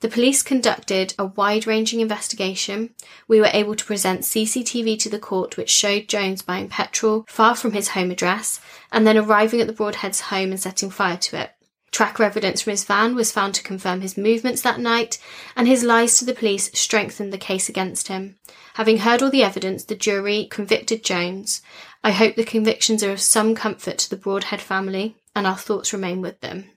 The 0.00 0.08
police 0.08 0.42
conducted 0.42 1.12
a 1.18 1.26
wide 1.26 1.66
ranging 1.66 2.00
investigation. 2.00 2.94
We 3.28 3.38
were 3.38 3.50
able 3.52 3.74
to 3.74 3.84
present 3.84 4.22
CCTV 4.22 4.98
to 5.00 5.10
the 5.10 5.18
court 5.18 5.58
which 5.58 5.68
showed 5.68 6.08
Jones 6.08 6.40
buying 6.40 6.68
petrol 6.68 7.26
far 7.28 7.54
from 7.54 7.72
his 7.72 7.88
home 7.88 8.10
address 8.10 8.60
and 8.90 9.06
then 9.06 9.18
arriving 9.18 9.60
at 9.60 9.66
the 9.66 9.74
Broadheads' 9.74 10.22
home 10.22 10.52
and 10.52 10.60
setting 10.60 10.88
fire 10.88 11.18
to 11.18 11.40
it. 11.40 11.52
Tracker 11.90 12.22
evidence 12.22 12.62
from 12.62 12.70
his 12.70 12.84
van 12.84 13.14
was 13.14 13.32
found 13.32 13.54
to 13.56 13.62
confirm 13.62 14.00
his 14.00 14.16
movements 14.16 14.62
that 14.62 14.78
night, 14.78 15.18
and 15.56 15.66
his 15.66 15.82
lies 15.82 16.18
to 16.18 16.24
the 16.24 16.32
police 16.32 16.70
strengthened 16.72 17.32
the 17.32 17.38
case 17.38 17.68
against 17.68 18.08
him. 18.08 18.38
Having 18.74 18.98
heard 18.98 19.22
all 19.22 19.30
the 19.30 19.42
evidence, 19.42 19.84
the 19.84 19.96
jury 19.96 20.46
convicted 20.50 21.02
Jones. 21.02 21.62
I 22.04 22.12
hope 22.12 22.36
the 22.36 22.44
convictions 22.44 23.02
are 23.02 23.10
of 23.10 23.20
some 23.20 23.56
comfort 23.56 23.98
to 23.98 24.10
the 24.10 24.16
Broadhead 24.16 24.60
family, 24.60 25.16
and 25.34 25.46
our 25.46 25.56
thoughts 25.56 25.92
remain 25.92 26.20
with 26.20 26.40
them. 26.40 26.70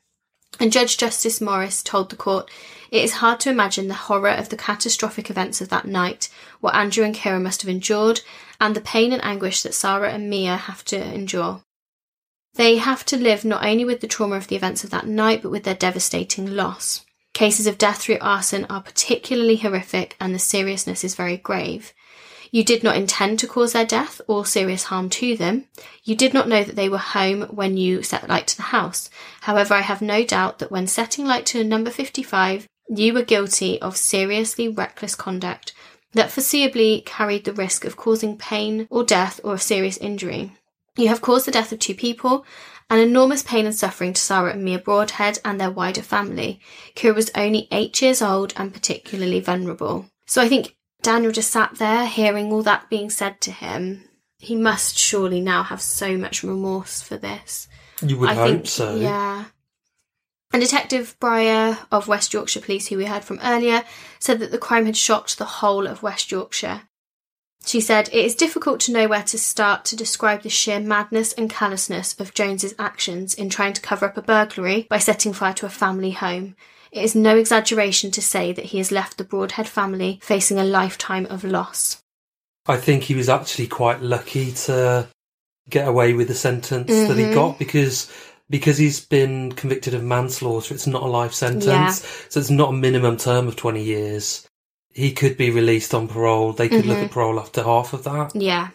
And 0.59 0.71
Judge 0.71 0.97
Justice 0.97 1.41
Morris 1.41 1.81
told 1.81 2.09
the 2.09 2.15
court, 2.15 2.49
It 2.91 3.03
is 3.03 3.13
hard 3.13 3.39
to 3.41 3.49
imagine 3.49 3.87
the 3.87 3.93
horror 3.93 4.29
of 4.29 4.49
the 4.49 4.57
catastrophic 4.57 5.29
events 5.29 5.61
of 5.61 5.69
that 5.69 5.85
night, 5.85 6.29
what 6.61 6.75
Andrew 6.75 7.03
and 7.03 7.15
Kira 7.15 7.41
must 7.41 7.61
have 7.61 7.69
endured, 7.69 8.21
and 8.61 8.75
the 8.75 8.81
pain 8.81 9.11
and 9.11 9.23
anguish 9.23 9.61
that 9.63 9.73
Sarah 9.73 10.11
and 10.11 10.29
Mia 10.29 10.55
have 10.55 10.85
to 10.85 11.01
endure. 11.01 11.61
They 12.55 12.77
have 12.77 13.03
to 13.05 13.17
live 13.17 13.43
not 13.43 13.65
only 13.65 13.83
with 13.83 14.01
the 14.01 14.07
trauma 14.07 14.35
of 14.35 14.47
the 14.47 14.55
events 14.55 14.83
of 14.83 14.91
that 14.91 15.07
night, 15.07 15.41
but 15.41 15.49
with 15.49 15.63
their 15.63 15.73
devastating 15.73 16.55
loss. 16.55 17.03
Cases 17.33 17.65
of 17.65 17.79
death 17.79 18.01
through 18.01 18.19
arson 18.21 18.65
are 18.65 18.81
particularly 18.81 19.55
horrific 19.55 20.15
and 20.19 20.35
the 20.35 20.39
seriousness 20.39 21.03
is 21.03 21.15
very 21.15 21.35
grave. 21.35 21.93
You 22.53 22.63
did 22.63 22.83
not 22.83 22.95
intend 22.95 23.39
to 23.39 23.47
cause 23.47 23.73
their 23.73 23.83
death 23.83 24.21
or 24.27 24.45
serious 24.45 24.83
harm 24.83 25.09
to 25.09 25.35
them. 25.35 25.65
You 26.03 26.15
did 26.15 26.35
not 26.35 26.47
know 26.47 26.63
that 26.63 26.75
they 26.75 26.87
were 26.87 26.99
home 26.99 27.41
when 27.49 27.77
you 27.77 28.03
set 28.03 28.29
light 28.29 28.45
to 28.45 28.55
the 28.55 28.69
house. 28.77 29.09
However, 29.41 29.73
I 29.73 29.81
have 29.81 30.03
no 30.03 30.23
doubt 30.23 30.59
that 30.59 30.69
when 30.69 30.85
setting 30.85 31.25
light 31.25 31.47
to 31.47 31.63
number 31.63 31.89
55, 31.89 32.67
you 32.89 33.11
were 33.15 33.23
guilty 33.23 33.81
of 33.81 33.97
seriously 33.97 34.67
reckless 34.67 35.15
conduct 35.15 35.73
that 36.11 36.29
foreseeably 36.29 37.03
carried 37.07 37.45
the 37.45 37.53
risk 37.53 37.85
of 37.85 37.97
causing 37.97 38.37
pain 38.37 38.85
or 38.91 39.03
death 39.03 39.39
or 39.43 39.55
of 39.55 39.61
serious 39.63 39.97
injury. 39.97 40.51
You 40.95 41.07
have 41.07 41.21
caused 41.21 41.47
the 41.47 41.51
death 41.51 41.71
of 41.71 41.79
two 41.79 41.95
people, 41.95 42.45
and 42.87 43.01
enormous 43.01 43.41
pain 43.41 43.65
and 43.65 43.73
suffering 43.73 44.13
to 44.13 44.21
Sarah 44.21 44.51
and 44.51 44.63
Mia 44.63 44.77
Broadhead 44.77 45.39
and 45.43 45.59
their 45.59 45.71
wider 45.71 46.03
family. 46.03 46.59
Kira 46.95 47.15
was 47.15 47.31
only 47.33 47.67
eight 47.71 47.99
years 47.99 48.21
old 48.21 48.53
and 48.55 48.71
particularly 48.71 49.39
vulnerable. 49.39 50.05
So 50.27 50.39
I 50.39 50.47
think 50.47 50.75
Daniel 51.03 51.31
just 51.31 51.51
sat 51.51 51.75
there 51.75 52.05
hearing 52.05 52.51
all 52.51 52.63
that 52.63 52.89
being 52.89 53.09
said 53.09 53.41
to 53.41 53.51
him. 53.51 54.05
He 54.39 54.55
must 54.55 54.97
surely 54.97 55.41
now 55.41 55.63
have 55.63 55.81
so 55.81 56.17
much 56.17 56.43
remorse 56.43 57.01
for 57.01 57.17
this. 57.17 57.67
You 58.01 58.17
would 58.17 58.29
I 58.29 58.33
hope 58.33 58.47
think, 58.47 58.67
so. 58.67 58.95
Yeah. 58.95 59.45
And 60.51 60.61
Detective 60.61 61.15
Bryar 61.19 61.77
of 61.91 62.07
West 62.07 62.33
Yorkshire 62.33 62.61
Police, 62.61 62.87
who 62.87 62.97
we 62.97 63.05
heard 63.05 63.23
from 63.23 63.39
earlier, 63.43 63.83
said 64.19 64.39
that 64.39 64.51
the 64.51 64.57
crime 64.57 64.85
had 64.85 64.97
shocked 64.97 65.37
the 65.37 65.45
whole 65.45 65.87
of 65.87 66.03
West 66.03 66.31
Yorkshire. 66.31 66.83
She 67.65 67.81
said, 67.81 68.09
It 68.09 68.25
is 68.25 68.35
difficult 68.35 68.79
to 68.81 68.91
know 68.91 69.07
where 69.07 69.23
to 69.23 69.37
start 69.37 69.85
to 69.85 69.95
describe 69.95 70.41
the 70.41 70.49
sheer 70.49 70.79
madness 70.79 71.33
and 71.33 71.49
callousness 71.49 72.19
of 72.19 72.33
Jones's 72.33 72.75
actions 72.77 73.33
in 73.33 73.49
trying 73.49 73.73
to 73.73 73.81
cover 73.81 74.05
up 74.05 74.17
a 74.17 74.21
burglary 74.21 74.85
by 74.89 74.99
setting 74.99 75.33
fire 75.33 75.53
to 75.53 75.65
a 75.65 75.69
family 75.69 76.11
home. 76.11 76.55
It 76.93 77.03
is 77.03 77.15
no 77.15 77.35
exaggeration 77.37 78.11
to 78.11 78.21
say 78.21 78.53
that 78.53 78.65
he 78.65 78.77
has 78.77 78.91
left 78.91 79.17
the 79.17 79.23
Broadhead 79.23 79.67
family 79.67 80.19
facing 80.21 80.59
a 80.59 80.63
lifetime 80.63 81.25
of 81.25 81.43
loss. 81.43 82.01
I 82.67 82.77
think 82.77 83.03
he 83.03 83.15
was 83.15 83.29
actually 83.29 83.65
quite 83.67 84.01
lucky 84.01 84.51
to 84.51 85.07
get 85.69 85.87
away 85.87 86.13
with 86.13 86.27
the 86.27 86.35
sentence 86.35 86.87
that 86.89 87.17
he 87.17 87.23
Mhm. 87.23 87.33
got 87.33 87.57
because 87.59 88.11
because 88.49 88.77
he's 88.77 88.99
been 88.99 89.51
convicted 89.53 89.95
of 89.95 90.03
manslaughter. 90.03 90.75
It's 90.75 90.85
not 90.85 91.01
a 91.01 91.07
life 91.07 91.33
sentence, 91.33 91.65
Yeah. 91.65 91.89
so 92.29 92.39
it's 92.39 92.51
not 92.51 92.69
a 92.69 92.73
minimum 92.73 93.17
term 93.17 93.47
of 93.47 93.55
twenty 93.55 93.81
years. 93.81 94.45
He 94.93 95.11
could 95.13 95.37
be 95.37 95.49
released 95.49 95.95
on 95.95 96.07
parole. 96.07 96.53
They 96.53 96.69
could 96.69 96.85
look 96.85 96.97
Mhm. 96.99 97.05
at 97.05 97.11
parole 97.11 97.39
after 97.39 97.63
half 97.63 97.93
of 97.93 98.03
that. 98.03 98.35
Yeah. 98.35 98.67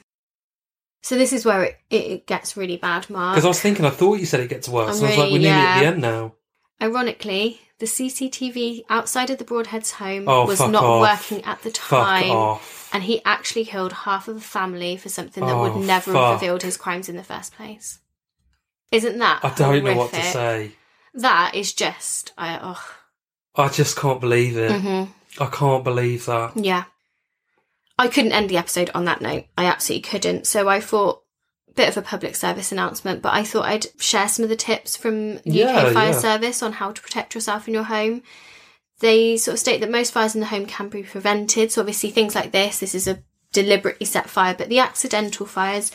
So 1.02 1.16
this 1.16 1.33
is 1.33 1.44
where 1.44 1.62
it, 1.64 1.76
it, 1.90 2.26
gets 2.26 2.57
really 2.57 2.78
bad, 2.78 3.09
Mark. 3.09 3.37
Because 3.37 3.44
I 3.44 3.48
was 3.48 3.61
thinking, 3.61 3.85
I 3.85 3.90
thought 3.90 4.18
you 4.18 4.26
said 4.26 4.40
it 4.40 4.48
gets 4.48 4.68
worse. 4.68 4.96
And 4.96 5.07
I 5.07 5.11
was 5.11 5.18
like, 5.18 5.31
we're 5.31 5.38
nearly 5.38 5.50
at 5.50 5.81
the 5.81 5.87
end 5.87 6.00
now. 6.00 6.33
Ironically, 6.82 7.61
the 7.79 7.87
CCTV 7.87 8.83
outside 8.89 9.31
of 9.31 9.39
the 9.39 9.45
Broadhead's 9.45 9.93
home 9.93 10.29
Oh, 10.29 10.47
was 10.47 10.59
not 10.61 10.83
off. 10.85 11.01
working 11.01 11.45
at 11.45 11.62
the 11.62 11.70
time. 11.70 12.59
And 12.93 13.03
he 13.03 13.22
actually 13.24 13.64
killed 13.66 13.93
half 13.93 14.29
of 14.29 14.35
the 14.37 14.41
family 14.41 14.97
for 14.97 15.09
something 15.09 15.45
that 15.45 15.55
Oh, 15.55 15.62
would 15.74 15.87
never 15.87 16.12
fuck. 16.12 16.22
have 16.33 16.41
revealed 16.41 16.62
his 16.62 16.76
crimes 16.76 17.09
in 17.09 17.16
the 17.16 17.22
first 17.22 17.55
place. 17.55 17.99
Isn't 18.91 19.18
that? 19.18 19.45
I 19.45 19.51
don't 19.55 19.85
know 19.85 19.95
what 19.95 20.12
to 20.12 20.22
say. 20.22 20.72
That 21.14 21.55
is 21.55 21.72
just. 21.72 22.33
I, 22.39 22.59
oh. 22.62 22.83
I 23.55 23.68
just 23.68 23.97
can't 23.97 24.20
believe 24.20 24.57
it. 24.57 24.70
Mhm. 24.72 25.09
I 25.39 25.47
can't 25.47 25.85
believe 25.85 26.26
that. 26.26 26.57
Yeah. 26.57 26.85
I 27.99 28.09
couldn't 28.09 28.33
end 28.33 28.49
the 28.49 28.57
episode 28.57 28.91
on 28.95 29.05
that 29.05 29.20
note. 29.20 29.45
I 29.57 29.66
absolutely 29.66 30.09
couldn't. 30.09 30.47
So 30.47 30.68
I 30.68 30.81
thought, 30.81 31.22
bit 31.79 31.89
of 31.89 31.97
a 31.97 32.03
public 32.03 32.35
service 32.35 32.72
announcement, 32.72 33.22
but 33.22 33.33
I 33.33 33.45
thought 33.45 33.64
I'd 33.64 33.87
share 34.01 34.29
some 34.29 34.43
of 34.43 34.49
the 34.49 34.57
tips 34.57 34.97
from 34.97 35.37
the 35.37 35.43
Yeah, 35.45 35.76
UK 35.76 35.93
Fire 35.95 36.11
yeah. 36.11 36.18
Service 36.18 36.61
on 36.61 36.72
how 36.72 36.91
to 36.91 37.01
protect 37.01 37.37
yourself 37.37 37.68
in 37.68 37.74
your 37.74 37.85
home. 37.85 38.22
They 38.99 39.37
sort 39.37 39.55
of 39.55 39.61
state 39.61 39.81
that 39.81 39.91
most 39.91 40.12
fires 40.12 40.35
in 40.35 40.41
the 40.41 40.49
home 40.49 40.66
can 40.66 40.89
be 40.89 41.05
prevented. 41.05 41.70
So 41.70 41.81
obviously 41.81 42.11
things 42.11 42.35
like 42.35 42.51
this, 42.51 42.81
this 42.81 42.97
is 42.97 43.07
a 43.07 43.22
deliberately 43.53 44.07
set 44.07 44.29
fire, 44.29 44.57
but 44.59 44.68
the 44.68 44.81
accidental 44.81 45.47
fires, 45.47 45.93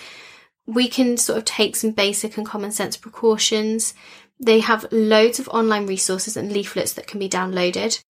we 0.65 0.87
can 0.87 1.17
sort 1.17 1.37
of 1.37 1.43
take 1.43 1.75
some 1.75 1.91
basic 1.91 2.37
and 2.37 2.45
common 2.45 2.71
sense 2.71 2.95
precautions. 2.95 3.93
They 4.39 4.61
have 4.61 4.85
loads 4.89 5.37
of 5.37 5.49
online 5.49 5.85
resources 5.85 6.37
and 6.37 6.53
leaflets 6.53 6.93
that 6.93 7.07
can 7.07 7.19
be 7.19 7.27
downloaded. 7.27 8.01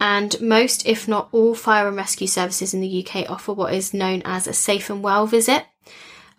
And 0.00 0.38
most, 0.40 0.84
if 0.86 1.06
not 1.06 1.28
all, 1.30 1.54
fire 1.54 1.86
and 1.86 1.96
rescue 1.96 2.26
services 2.26 2.74
in 2.74 2.80
the 2.80 3.06
UK 3.06 3.30
offer 3.30 3.52
what 3.52 3.72
is 3.72 3.94
known 3.94 4.22
as 4.24 4.48
a 4.48 4.52
safe 4.52 4.90
and 4.90 5.04
well 5.04 5.28
visit. 5.28 5.64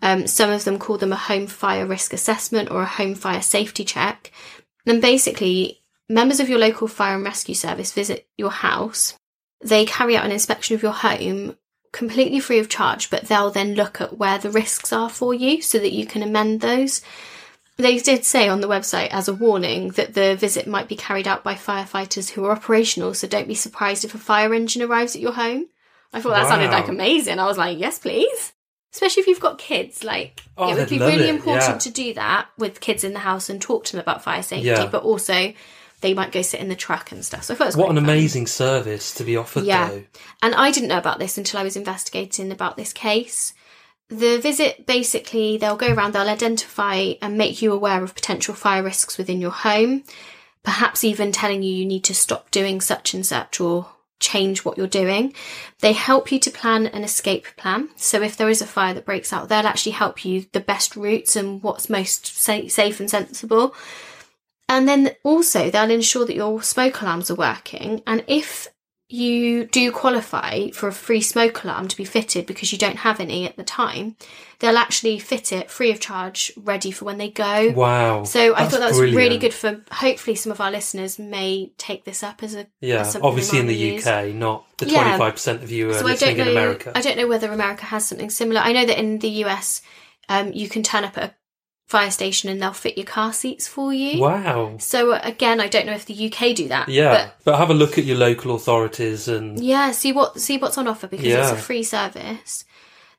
Um, 0.00 0.26
some 0.26 0.50
of 0.50 0.64
them 0.64 0.78
call 0.78 0.98
them 0.98 1.12
a 1.12 1.16
home 1.16 1.46
fire 1.46 1.86
risk 1.86 2.12
assessment 2.12 2.70
or 2.70 2.82
a 2.82 2.86
home 2.86 3.14
fire 3.14 3.42
safety 3.42 3.84
check. 3.84 4.30
And 4.86 5.02
basically, 5.02 5.80
members 6.08 6.40
of 6.40 6.48
your 6.48 6.58
local 6.58 6.88
fire 6.88 7.16
and 7.16 7.24
rescue 7.24 7.54
service 7.54 7.92
visit 7.92 8.26
your 8.36 8.50
house. 8.50 9.18
They 9.60 9.84
carry 9.84 10.16
out 10.16 10.24
an 10.24 10.32
inspection 10.32 10.76
of 10.76 10.82
your 10.82 10.92
home 10.92 11.56
completely 11.92 12.40
free 12.40 12.58
of 12.58 12.68
charge, 12.68 13.10
but 13.10 13.24
they'll 13.24 13.50
then 13.50 13.74
look 13.74 14.00
at 14.00 14.18
where 14.18 14.38
the 14.38 14.50
risks 14.50 14.92
are 14.92 15.10
for 15.10 15.34
you 15.34 15.62
so 15.62 15.78
that 15.78 15.92
you 15.92 16.06
can 16.06 16.22
amend 16.22 16.60
those. 16.60 17.02
They 17.76 17.98
did 17.98 18.24
say 18.24 18.48
on 18.48 18.60
the 18.60 18.68
website 18.68 19.08
as 19.08 19.28
a 19.28 19.34
warning 19.34 19.90
that 19.90 20.14
the 20.14 20.36
visit 20.36 20.66
might 20.66 20.88
be 20.88 20.96
carried 20.96 21.28
out 21.28 21.44
by 21.44 21.54
firefighters 21.54 22.30
who 22.30 22.44
are 22.44 22.52
operational, 22.52 23.14
so 23.14 23.28
don't 23.28 23.48
be 23.48 23.54
surprised 23.54 24.04
if 24.04 24.14
a 24.14 24.18
fire 24.18 24.52
engine 24.52 24.82
arrives 24.82 25.14
at 25.14 25.22
your 25.22 25.32
home. 25.32 25.66
I 26.12 26.20
thought 26.20 26.30
that 26.30 26.44
wow. 26.44 26.48
sounded 26.48 26.70
like 26.70 26.88
amazing. 26.88 27.38
I 27.38 27.46
was 27.46 27.58
like, 27.58 27.78
yes, 27.78 27.98
please. 27.98 28.52
Especially 28.98 29.20
if 29.20 29.26
you've 29.28 29.38
got 29.38 29.58
kids, 29.58 30.02
like 30.02 30.42
oh, 30.56 30.72
it 30.72 30.74
would 30.74 30.88
be 30.88 30.98
really 30.98 31.28
it. 31.28 31.34
important 31.36 31.68
yeah. 31.68 31.78
to 31.78 31.90
do 31.92 32.14
that 32.14 32.48
with 32.58 32.80
kids 32.80 33.04
in 33.04 33.12
the 33.12 33.20
house 33.20 33.48
and 33.48 33.62
talk 33.62 33.84
to 33.84 33.92
them 33.92 34.00
about 34.00 34.24
fire 34.24 34.42
safety, 34.42 34.66
yeah. 34.66 34.86
but 34.86 35.04
also 35.04 35.52
they 36.00 36.14
might 36.14 36.32
go 36.32 36.42
sit 36.42 36.58
in 36.58 36.68
the 36.68 36.74
truck 36.74 37.12
and 37.12 37.24
stuff. 37.24 37.44
So 37.44 37.54
I 37.54 37.58
thought 37.58 37.76
what 37.76 37.90
an 37.90 37.94
fun. 37.94 38.02
amazing 38.02 38.48
service 38.48 39.14
to 39.14 39.22
be 39.22 39.36
offered. 39.36 39.62
Yeah, 39.62 39.88
though. 39.88 40.04
and 40.42 40.52
I 40.52 40.72
didn't 40.72 40.88
know 40.88 40.98
about 40.98 41.20
this 41.20 41.38
until 41.38 41.60
I 41.60 41.62
was 41.62 41.76
investigating 41.76 42.50
about 42.50 42.76
this 42.76 42.92
case. 42.92 43.54
The 44.08 44.38
visit 44.38 44.84
basically 44.84 45.58
they'll 45.58 45.76
go 45.76 45.94
around, 45.94 46.12
they'll 46.12 46.28
identify 46.28 47.12
and 47.22 47.38
make 47.38 47.62
you 47.62 47.72
aware 47.72 48.02
of 48.02 48.16
potential 48.16 48.56
fire 48.56 48.82
risks 48.82 49.16
within 49.16 49.40
your 49.40 49.52
home, 49.52 50.02
perhaps 50.64 51.04
even 51.04 51.30
telling 51.30 51.62
you 51.62 51.72
you 51.72 51.86
need 51.86 52.02
to 52.02 52.16
stop 52.16 52.50
doing 52.50 52.80
such 52.80 53.14
and 53.14 53.24
such 53.24 53.60
or 53.60 53.90
change 54.20 54.64
what 54.64 54.76
you're 54.76 54.86
doing. 54.86 55.32
They 55.80 55.92
help 55.92 56.32
you 56.32 56.38
to 56.40 56.50
plan 56.50 56.86
an 56.86 57.04
escape 57.04 57.46
plan. 57.56 57.88
So 57.96 58.22
if 58.22 58.36
there 58.36 58.48
is 58.48 58.60
a 58.60 58.66
fire 58.66 58.94
that 58.94 59.04
breaks 59.04 59.32
out, 59.32 59.48
they'll 59.48 59.66
actually 59.66 59.92
help 59.92 60.24
you 60.24 60.46
the 60.52 60.60
best 60.60 60.96
routes 60.96 61.36
and 61.36 61.62
what's 61.62 61.88
most 61.88 62.26
safe 62.26 63.00
and 63.00 63.10
sensible. 63.10 63.74
And 64.68 64.86
then 64.86 65.14
also 65.22 65.70
they'll 65.70 65.90
ensure 65.90 66.26
that 66.26 66.34
your 66.34 66.62
smoke 66.62 67.00
alarms 67.00 67.30
are 67.30 67.36
working. 67.36 68.02
And 68.06 68.24
if 68.26 68.68
you 69.10 69.64
do 69.64 69.90
qualify 69.90 70.70
for 70.70 70.88
a 70.88 70.92
free 70.92 71.22
smoke 71.22 71.64
alarm 71.64 71.88
to 71.88 71.96
be 71.96 72.04
fitted 72.04 72.44
because 72.44 72.72
you 72.72 72.78
don't 72.78 72.98
have 72.98 73.20
any 73.20 73.46
at 73.46 73.56
the 73.56 73.64
time, 73.64 74.16
they'll 74.58 74.76
actually 74.76 75.18
fit 75.18 75.50
it 75.50 75.70
free 75.70 75.90
of 75.90 75.98
charge, 75.98 76.52
ready 76.56 76.90
for 76.90 77.06
when 77.06 77.16
they 77.16 77.30
go. 77.30 77.70
Wow. 77.70 78.24
So 78.24 78.54
I 78.54 78.66
thought 78.66 78.80
that 78.80 78.88
was 78.88 78.98
brilliant. 78.98 79.16
really 79.16 79.38
good 79.38 79.54
for 79.54 79.80
hopefully 79.90 80.36
some 80.36 80.52
of 80.52 80.60
our 80.60 80.70
listeners 80.70 81.18
may 81.18 81.72
take 81.78 82.04
this 82.04 82.22
up 82.22 82.42
as 82.42 82.54
a 82.54 82.66
Yeah, 82.80 83.00
as 83.00 83.16
obviously 83.16 83.60
in 83.60 83.66
the 83.66 83.74
use. 83.74 84.06
UK, 84.06 84.34
not 84.34 84.66
the 84.76 84.86
twenty 84.86 85.16
five 85.16 85.32
percent 85.32 85.62
of 85.62 85.70
you 85.70 85.90
are 85.90 85.94
so 85.94 86.04
listening 86.04 86.38
in 86.38 86.48
America. 86.48 86.92
I 86.94 87.00
don't 87.00 87.16
know 87.16 87.28
whether 87.28 87.50
America 87.50 87.86
has 87.86 88.06
something 88.06 88.28
similar. 88.28 88.60
I 88.60 88.72
know 88.72 88.84
that 88.84 88.98
in 88.98 89.20
the 89.20 89.30
US 89.44 89.80
um, 90.28 90.52
you 90.52 90.68
can 90.68 90.82
turn 90.82 91.04
up 91.04 91.16
at 91.16 91.24
a 91.24 91.34
fire 91.88 92.10
station 92.10 92.50
and 92.50 92.60
they'll 92.60 92.74
fit 92.74 92.98
your 92.98 93.06
car 93.06 93.32
seats 93.32 93.66
for 93.66 93.94
you. 93.94 94.20
Wow. 94.20 94.76
So 94.78 95.12
uh, 95.12 95.20
again, 95.24 95.58
I 95.58 95.68
don't 95.68 95.86
know 95.86 95.94
if 95.94 96.04
the 96.04 96.30
UK 96.30 96.54
do 96.54 96.68
that. 96.68 96.88
Yeah. 96.88 97.10
But, 97.10 97.34
but 97.44 97.58
have 97.58 97.70
a 97.70 97.74
look 97.74 97.96
at 97.96 98.04
your 98.04 98.18
local 98.18 98.54
authorities 98.54 99.26
and 99.26 99.58
Yeah, 99.58 99.90
see 99.92 100.12
what 100.12 100.38
see 100.38 100.58
what's 100.58 100.76
on 100.76 100.86
offer 100.86 101.06
because 101.08 101.26
yeah. 101.26 101.50
it's 101.50 101.58
a 101.58 101.62
free 101.62 101.82
service. 101.82 102.66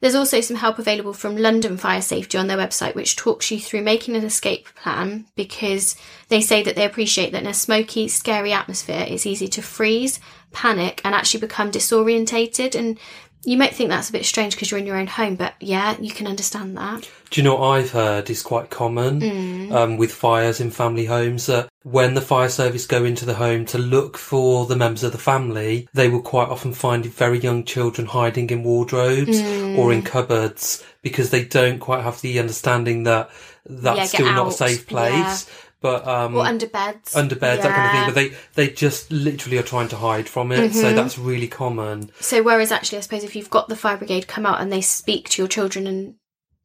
There's 0.02 0.16
also 0.16 0.40
some 0.40 0.56
help 0.56 0.80
available 0.80 1.12
from 1.12 1.36
London 1.36 1.76
Fire 1.76 2.02
Safety 2.02 2.38
on 2.38 2.48
their 2.48 2.58
website, 2.58 2.96
which 2.96 3.18
talks 3.18 3.52
you 3.52 3.60
through 3.60 3.82
making 3.82 4.16
an 4.16 4.24
escape 4.24 4.74
plan 4.76 5.26
because 5.36 5.98
they 6.30 6.40
say 6.40 6.64
that 6.64 6.78
they 6.78 6.86
appreciate 6.86 7.34
that 7.34 7.42
in 7.42 7.50
a 7.50 7.54
smoky, 7.54 8.08
scary 8.08 8.54
atmosphere, 8.54 9.06
it's 9.06 9.26
easy 9.26 9.50
to 9.50 9.62
freeze, 9.62 10.22
panic, 10.54 11.02
and 11.04 11.14
actually 11.14 11.42
become 11.42 11.70
disorientated. 11.70 12.80
And 12.80 12.98
you 13.46 13.58
might 13.58 13.74
think 13.74 13.90
that's 13.90 14.10
a 14.10 14.12
bit 14.12 14.26
strange 14.26 14.54
because 14.54 14.70
you're 14.70 14.80
in 14.80 14.86
your 14.86 14.98
own 14.98 15.08
home, 15.08 15.36
but 15.36 15.54
yeah, 15.62 15.98
you 16.00 16.12
can 16.12 16.28
understand 16.28 16.76
that. 16.78 17.10
Do 17.30 17.40
you 17.40 17.44
know 17.44 17.56
what 17.56 17.68
I've 17.68 17.92
heard 17.92 18.30
is 18.30 18.42
quite 18.42 18.70
common 18.70 19.22
mm. 19.22 19.72
um, 19.72 19.98
with 19.98 20.12
fires 20.12 20.60
in 20.60 20.72
family 20.72 21.06
homes 21.06 21.46
that 21.46 21.70
when 21.84 22.16
the 22.16 22.22
fire 22.22 22.50
service 22.50 22.86
go 22.86 23.06
into 23.06 23.26
the 23.26 23.36
home 23.36 23.66
to 23.68 23.78
look 23.78 24.18
for 24.18 24.66
the 24.66 24.76
members 24.76 25.04
of 25.04 25.14
the 25.14 25.18
family, 25.18 25.88
they 25.94 26.10
will 26.10 26.22
quite 26.22 26.50
often 26.50 26.74
find 26.74 27.06
very 27.06 27.40
young 27.40 27.64
children 27.64 28.08
hiding 28.08 28.50
in 28.50 28.64
wardrobes 28.64 29.42
mm. 29.42 29.78
or 29.78 29.94
in 29.94 30.02
cupboards 30.02 30.84
because 31.02 31.30
they 31.30 31.46
don't 31.46 31.80
quite 31.80 32.04
have 32.04 32.20
the 32.22 32.40
understanding 32.40 33.04
that 33.04 33.30
that's 33.66 33.98
yeah, 33.98 34.06
still 34.06 34.28
out. 34.28 34.36
not 34.36 34.48
a 34.48 34.52
safe 34.52 34.86
place. 34.88 35.48
Yeah 35.48 35.56
but 35.82 36.08
um 36.08 36.36
or 36.36 36.46
under 36.46 36.68
beds 36.68 37.16
under 37.16 37.36
beds 37.36 37.64
yeah. 37.64 37.70
that 37.70 37.76
kind 37.76 37.88
of 37.88 38.14
thing 38.16 38.36
but 38.36 38.56
they 38.56 38.68
they 38.68 38.74
just 38.74 39.12
literally 39.12 39.58
are 39.58 39.64
trying 39.64 39.88
to 39.88 39.96
hide 39.96 40.28
from 40.28 40.52
it 40.52 40.72
mm-hmm. 40.72 40.80
so 40.80 40.94
that's 40.94 41.18
really 41.18 41.48
common 41.48 42.12
so 42.20 42.44
whereas 42.44 42.72
actually 42.72 42.98
i 42.98 43.02
suppose 43.02 43.24
if 43.24 43.36
you've 43.36 43.50
got 43.50 43.68
the 43.70 43.76
fire 43.76 43.98
brigade 43.98 44.28
come 44.28 44.46
out 44.46 44.62
and 44.62 44.72
they 44.72 44.82
speak 44.82 45.30
to 45.30 45.42
your 45.42 45.48
children 45.48 45.88
and 45.88 46.16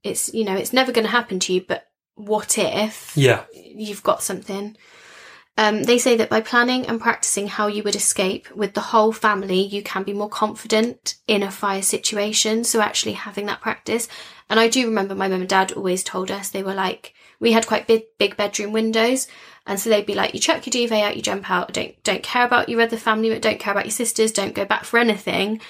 it's 0.03 0.33
you 0.35 0.45
know 0.45 0.55
it's 0.55 0.73
never 0.73 0.93
going 0.93 1.05
to 1.05 1.11
happen 1.11 1.39
to 1.39 1.53
you 1.53 1.65
but 1.67 1.87
what 2.15 2.59
if 2.59 3.13
yeah 3.17 3.45
you've 3.53 4.03
got 4.03 4.23
something 4.23 4.77
um, 5.57 5.85
they 5.85 5.99
say 5.99 6.17
that 6.17 6.31
by 6.31 6.41
planning 6.41 6.87
and 6.87 7.01
practicing 7.01 7.47
how 7.47 7.69
you 7.69 7.85
would 7.85 7.95
escape 7.95 8.51
with 8.57 8.75
the 8.75 8.81
whole 8.81 9.13
family, 9.13 9.61
you 9.61 9.83
can 9.83 10.03
be 10.03 10.13
more 10.13 10.29
confident 10.29 11.15
in 11.29 11.45
a 11.45 11.51
fire 11.51 11.83
situation. 11.83 12.65
So 12.65 12.81
actually 12.81 13.13
having 13.13 13.47
that 13.47 13.61
practice. 13.61 14.09
And 14.51 14.59
I 14.59 14.67
do 14.69 14.87
remember 14.87 15.15
my 15.15 15.29
mum 15.29 15.41
and 15.41 15.49
dad 15.49 15.73
always 15.73 16.03
told 16.03 16.33
us, 16.33 16.49
they 16.49 16.65
were 16.65 16.75
like, 16.75 17.15
we 17.45 17.53
had 17.53 17.67
quite 17.67 17.87
big, 17.87 18.05
big 18.19 18.37
bedroom 18.37 18.73
windows. 18.73 19.29
And 19.67 19.79
so 19.79 19.91
they'd 19.91 20.07
be 20.07 20.15
like, 20.15 20.33
you 20.35 20.41
chuck 20.41 20.67
your 20.67 20.73
duvet 20.73 21.05
out, 21.05 21.17
you 21.17 21.23
jump 21.23 21.51
out, 21.51 21.73
don't, 21.75 22.03
don't 22.03 22.23
care 22.23 22.45
about 22.45 22.69
your 22.71 22.81
other 22.81 22.97
family, 22.97 23.29
but 23.29 23.43
don't 23.43 23.61
care 23.61 23.73
about 23.73 23.85
your 23.85 23.93
sisters, 23.93 24.33
don't 24.33 24.55
go 24.55 24.65
back 24.65 24.85
for 24.85 24.99
anything. 24.99 25.61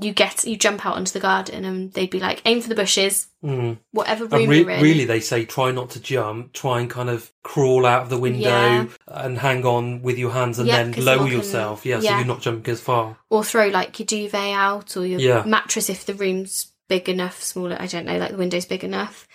You 0.00 0.12
get, 0.12 0.44
you 0.44 0.56
jump 0.56 0.86
out 0.86 0.96
onto 0.96 1.12
the 1.12 1.20
garden 1.20 1.64
and 1.64 1.92
they'd 1.92 2.10
be 2.10 2.18
like, 2.20 2.40
aim 2.46 2.60
for 2.62 2.68
the 2.68 2.74
bushes, 2.74 3.26
mm. 3.44 3.78
whatever 3.90 4.26
room 4.26 4.48
re- 4.48 4.60
you're 4.60 4.70
in. 4.70 4.82
Really, 4.82 5.04
they 5.04 5.20
say 5.20 5.44
try 5.44 5.70
not 5.70 5.90
to 5.90 6.00
jump, 6.00 6.52
try 6.52 6.80
and 6.80 6.90
kind 6.90 7.10
of 7.10 7.30
crawl 7.42 7.84
out 7.84 8.02
of 8.02 8.10
the 8.10 8.18
window 8.18 8.48
yeah. 8.48 8.86
and 9.06 9.36
hang 9.36 9.66
on 9.66 10.00
with 10.02 10.18
your 10.18 10.30
hands 10.30 10.58
and 10.58 10.68
then 10.68 10.92
lower 10.92 11.28
yourself. 11.28 11.84
Yeah, 11.84 12.00
yeah, 12.00 12.10
so 12.10 12.16
you're 12.16 12.26
not 12.26 12.40
jumping 12.40 12.72
as 12.72 12.80
far. 12.80 13.18
Or 13.28 13.44
throw 13.44 13.68
like 13.68 13.98
your 13.98 14.06
duvet 14.06 14.54
out 14.54 14.96
or 14.96 15.06
your 15.06 15.20
yeah. 15.20 15.42
mattress 15.44 15.90
if 15.90 16.06
the 16.06 16.14
room's 16.14 16.72
big 16.88 17.08
enough, 17.08 17.42
smaller, 17.42 17.76
I 17.78 17.86
don't 17.86 18.06
know, 18.06 18.18
like 18.18 18.32
the 18.32 18.38
window's 18.38 18.66
big 18.66 18.84
enough. 18.84 19.26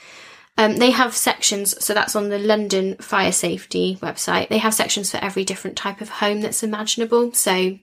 Um, 0.57 0.77
they 0.77 0.91
have 0.91 1.15
sections, 1.15 1.83
so 1.83 1.93
that's 1.93 2.15
on 2.15 2.29
the 2.29 2.37
London 2.37 2.95
Fire 2.97 3.31
Safety 3.31 3.97
website. 4.01 4.49
They 4.49 4.59
have 4.59 4.73
sections 4.73 5.09
for 5.09 5.17
every 5.17 5.43
different 5.43 5.75
type 5.75 5.99
of 5.99 6.09
home 6.09 6.41
that's 6.41 6.61
imaginable. 6.61 7.33
So, 7.33 7.79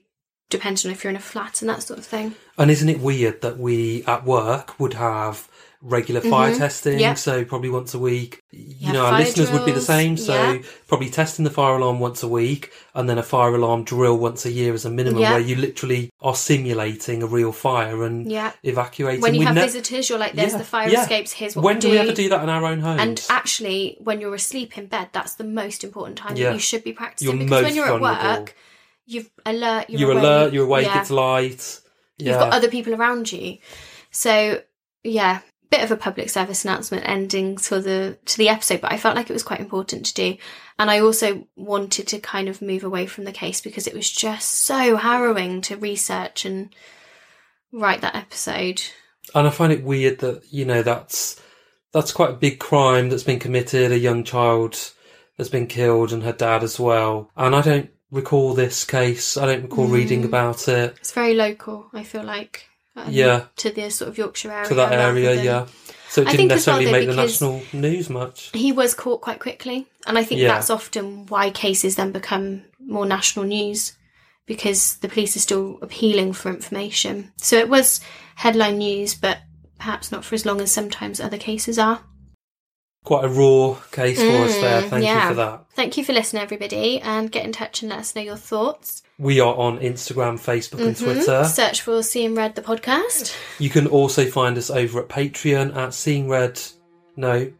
depending 0.49 0.89
on 0.89 0.93
if 0.93 1.03
you're 1.03 1.11
in 1.11 1.17
a 1.17 1.19
flat 1.19 1.61
and 1.61 1.69
that 1.69 1.83
sort 1.83 1.99
of 1.99 2.05
thing. 2.05 2.35
And 2.57 2.71
isn't 2.71 2.87
it 2.87 2.99
weird 2.99 3.41
that 3.41 3.57
we 3.57 4.03
at 4.05 4.25
work 4.25 4.79
would 4.79 4.93
have 4.93 5.49
regular 5.81 6.21
fire 6.21 6.51
mm-hmm. 6.51 6.59
testing. 6.59 6.99
Yep. 6.99 7.17
So 7.17 7.43
probably 7.43 7.69
once 7.69 7.93
a 7.93 7.99
week. 7.99 8.41
You, 8.51 8.87
you 8.87 8.93
know, 8.93 9.05
our 9.05 9.17
listeners 9.17 9.49
drills. 9.49 9.59
would 9.59 9.65
be 9.65 9.71
the 9.71 9.81
same. 9.81 10.15
So 10.17 10.33
yeah. 10.33 10.61
probably 10.87 11.09
testing 11.09 11.43
the 11.43 11.51
fire 11.51 11.75
alarm 11.75 11.99
once 11.99 12.23
a 12.23 12.27
week 12.27 12.71
and 12.93 13.09
then 13.09 13.17
a 13.17 13.23
fire 13.23 13.55
alarm 13.55 13.83
drill 13.83 14.17
once 14.17 14.45
a 14.45 14.51
year 14.51 14.73
as 14.73 14.85
a 14.85 14.89
minimum 14.89 15.21
where 15.21 15.39
you 15.39 15.55
literally 15.55 16.11
are 16.21 16.35
simulating 16.35 17.23
a 17.23 17.27
real 17.27 17.51
fire 17.51 18.03
and 18.03 18.31
yeah. 18.31 18.51
evacuating. 18.63 19.21
When 19.21 19.33
you 19.33 19.39
we 19.39 19.45
have 19.45 19.55
ne- 19.55 19.61
visitors, 19.61 20.09
you're 20.09 20.19
like, 20.19 20.33
there's 20.33 20.53
the 20.53 20.63
fire 20.63 20.89
escapes, 20.89 21.31
here's 21.31 21.55
what 21.55 21.65
When 21.65 21.79
do 21.79 21.89
we 21.89 21.97
ever 21.97 22.13
do 22.13 22.29
that 22.29 22.43
in 22.43 22.49
our 22.49 22.65
own 22.65 22.79
homes? 22.79 23.01
And 23.01 23.25
actually, 23.29 23.97
when 23.99 24.21
you're 24.21 24.35
asleep 24.35 24.77
in 24.77 24.87
bed, 24.87 25.09
that's 25.11 25.35
the 25.35 25.43
most 25.43 25.83
important 25.83 26.17
time 26.17 26.35
that 26.35 26.53
you 26.53 26.59
should 26.59 26.83
be 26.83 26.93
practicing 26.93 27.37
you're 27.37 27.45
because 27.45 27.63
when 27.63 27.75
you're 27.75 27.87
vulnerable. 27.87 28.07
at 28.07 28.39
work, 28.39 28.55
you're 29.05 29.23
alert, 29.45 29.89
you're, 29.89 29.99
you're 29.99 30.11
awake, 30.11 30.23
alert, 30.23 30.53
you're 30.53 30.65
awake, 30.65 30.87
it's 30.91 31.09
light. 31.09 31.81
You've 32.17 32.37
got 32.37 32.53
other 32.53 32.69
people 32.69 32.93
around 32.93 33.31
you. 33.31 33.57
So, 34.11 34.61
yeah, 35.03 35.39
bit 35.71 35.83
of 35.83 35.91
a 35.91 35.97
public 35.97 36.29
service 36.29 36.65
announcement 36.65 37.07
ending 37.07 37.55
to 37.55 37.79
the 37.79 38.17
to 38.25 38.37
the 38.37 38.49
episode, 38.49 38.81
but 38.81 38.91
I 38.91 38.97
felt 38.97 39.15
like 39.15 39.29
it 39.29 39.33
was 39.33 39.41
quite 39.41 39.61
important 39.61 40.05
to 40.07 40.13
do. 40.13 40.37
And 40.77 40.91
I 40.91 40.99
also 40.99 41.47
wanted 41.55 42.07
to 42.09 42.19
kind 42.19 42.49
of 42.49 42.61
move 42.61 42.83
away 42.83 43.07
from 43.07 43.23
the 43.23 43.31
case 43.31 43.61
because 43.61 43.87
it 43.87 43.93
was 43.93 44.11
just 44.11 44.49
so 44.49 44.97
harrowing 44.97 45.61
to 45.61 45.77
research 45.77 46.43
and 46.45 46.75
write 47.71 48.01
that 48.01 48.15
episode. 48.15 48.83
And 49.33 49.47
I 49.47 49.49
find 49.49 49.71
it 49.71 49.83
weird 49.83 50.19
that, 50.19 50.43
you 50.51 50.65
know, 50.65 50.83
that's 50.83 51.41
that's 51.93 52.11
quite 52.11 52.31
a 52.31 52.37
big 52.37 52.59
crime 52.59 53.09
that's 53.09 53.23
been 53.23 53.39
committed. 53.39 53.93
A 53.93 53.97
young 53.97 54.25
child 54.25 54.91
has 55.37 55.49
been 55.49 55.67
killed 55.67 56.11
and 56.11 56.23
her 56.23 56.33
dad 56.33 56.63
as 56.63 56.79
well. 56.79 57.31
And 57.37 57.55
I 57.55 57.61
don't 57.61 57.89
recall 58.11 58.53
this 58.53 58.83
case. 58.83 59.37
I 59.37 59.45
don't 59.45 59.63
recall 59.63 59.87
mm. 59.87 59.93
reading 59.93 60.25
about 60.25 60.67
it. 60.67 60.97
It's 60.97 61.13
very 61.13 61.33
local, 61.33 61.87
I 61.93 62.03
feel 62.03 62.23
like. 62.23 62.67
Um, 62.95 63.07
yeah. 63.09 63.45
To 63.57 63.69
the 63.69 63.89
sort 63.89 64.09
of 64.09 64.17
Yorkshire 64.17 64.51
area. 64.51 64.67
To 64.67 64.75
that 64.75 64.91
area, 64.91 65.35
than... 65.35 65.45
yeah. 65.45 65.67
So 66.09 66.23
it 66.23 66.27
didn't 66.29 66.49
necessarily 66.49 66.85
well, 66.85 66.93
though, 66.93 66.99
make 66.99 67.07
the 67.07 67.15
national 67.15 67.63
news 67.71 68.09
much. 68.09 68.51
He 68.53 68.73
was 68.73 68.93
caught 68.93 69.21
quite 69.21 69.39
quickly, 69.39 69.87
and 70.05 70.17
I 70.17 70.25
think 70.25 70.41
yeah. 70.41 70.49
that's 70.49 70.69
often 70.69 71.25
why 71.27 71.51
cases 71.51 71.95
then 71.95 72.11
become 72.11 72.65
more 72.79 73.05
national 73.05 73.45
news 73.45 73.93
because 74.45 74.97
the 74.97 75.07
police 75.07 75.37
are 75.37 75.39
still 75.39 75.79
appealing 75.81 76.33
for 76.33 76.49
information. 76.49 77.31
So 77.37 77.57
it 77.57 77.69
was 77.69 78.01
headline 78.35 78.79
news, 78.79 79.15
but 79.15 79.37
perhaps 79.77 80.11
not 80.11 80.25
for 80.25 80.35
as 80.35 80.45
long 80.45 80.59
as 80.59 80.69
sometimes 80.69 81.21
other 81.21 81.37
cases 81.37 81.79
are. 81.79 82.01
Quite 83.05 83.23
a 83.23 83.29
raw 83.29 83.77
case 83.91 84.19
for 84.19 84.27
us 84.27 84.53
there. 84.55 84.81
Mm, 84.81 84.89
Thank 84.89 85.05
yeah. 85.05 85.23
you 85.23 85.29
for 85.29 85.35
that. 85.35 85.65
Thank 85.75 85.97
you 85.97 86.03
for 86.03 86.11
listening, 86.11 86.43
everybody, 86.43 86.99
and 86.99 87.31
get 87.31 87.45
in 87.45 87.53
touch 87.53 87.81
and 87.81 87.89
let 87.89 87.99
us 87.99 88.15
know 88.15 88.21
your 88.21 88.35
thoughts. 88.35 89.01
We 89.21 89.39
are 89.39 89.53
on 89.53 89.77
Instagram, 89.77 90.39
Facebook, 90.39 90.81
and 90.83 90.95
Mhm. 90.95 91.03
Twitter. 91.03 91.43
Search 91.45 91.81
for 91.83 92.01
Seeing 92.01 92.33
Red 92.33 92.55
the 92.55 92.63
podcast. 92.63 93.35
You 93.59 93.69
can 93.69 93.85
also 93.85 94.25
find 94.25 94.57
us 94.57 94.71
over 94.71 94.99
at 94.99 95.09
Patreon 95.09 95.75
at 95.77 95.93
Seeing 95.93 96.27
Red. 96.27 96.59
No, 97.15 97.51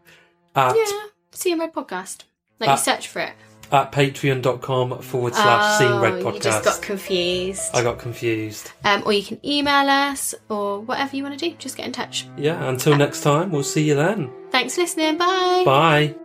at 0.55 0.75
Yeah, 0.75 0.85
Seeing 1.31 1.59
Red 1.59 1.71
podcast. 1.71 2.21
Like 2.59 2.69
Uh, 2.69 2.73
you 2.73 2.77
search 2.79 3.07
for 3.07 3.19
it. 3.19 3.33
at 3.71 3.91
patreon.com 3.91 5.01
forward 5.03 5.35
slash 5.35 5.77
Seeing 5.77 5.99
Red 5.99 6.13
Oh, 6.13 6.23
podcast. 6.31 6.33
You 6.33 6.39
just 6.41 6.63
got 6.65 6.81
confused. 6.81 7.69
I 7.75 7.83
got 7.83 7.99
confused. 7.99 8.71
Um, 8.83 9.03
or 9.05 9.13
you 9.13 9.21
can 9.23 9.39
email 9.45 9.87
us 9.87 10.33
or 10.49 10.79
whatever 10.79 11.15
you 11.15 11.21
want 11.23 11.37
to 11.37 11.49
do. 11.49 11.55
Just 11.59 11.77
get 11.77 11.85
in 11.85 11.91
touch. 11.91 12.25
Yeah, 12.37 12.61
until 12.67 12.97
next 12.97 13.21
time, 13.21 13.51
we'll 13.51 13.61
see 13.63 13.83
you 13.83 13.93
then. 13.95 14.31
Thanks 14.51 14.73
for 14.75 14.81
listening. 14.81 15.17
Bye. 15.17 15.61
Bye. 15.63 16.15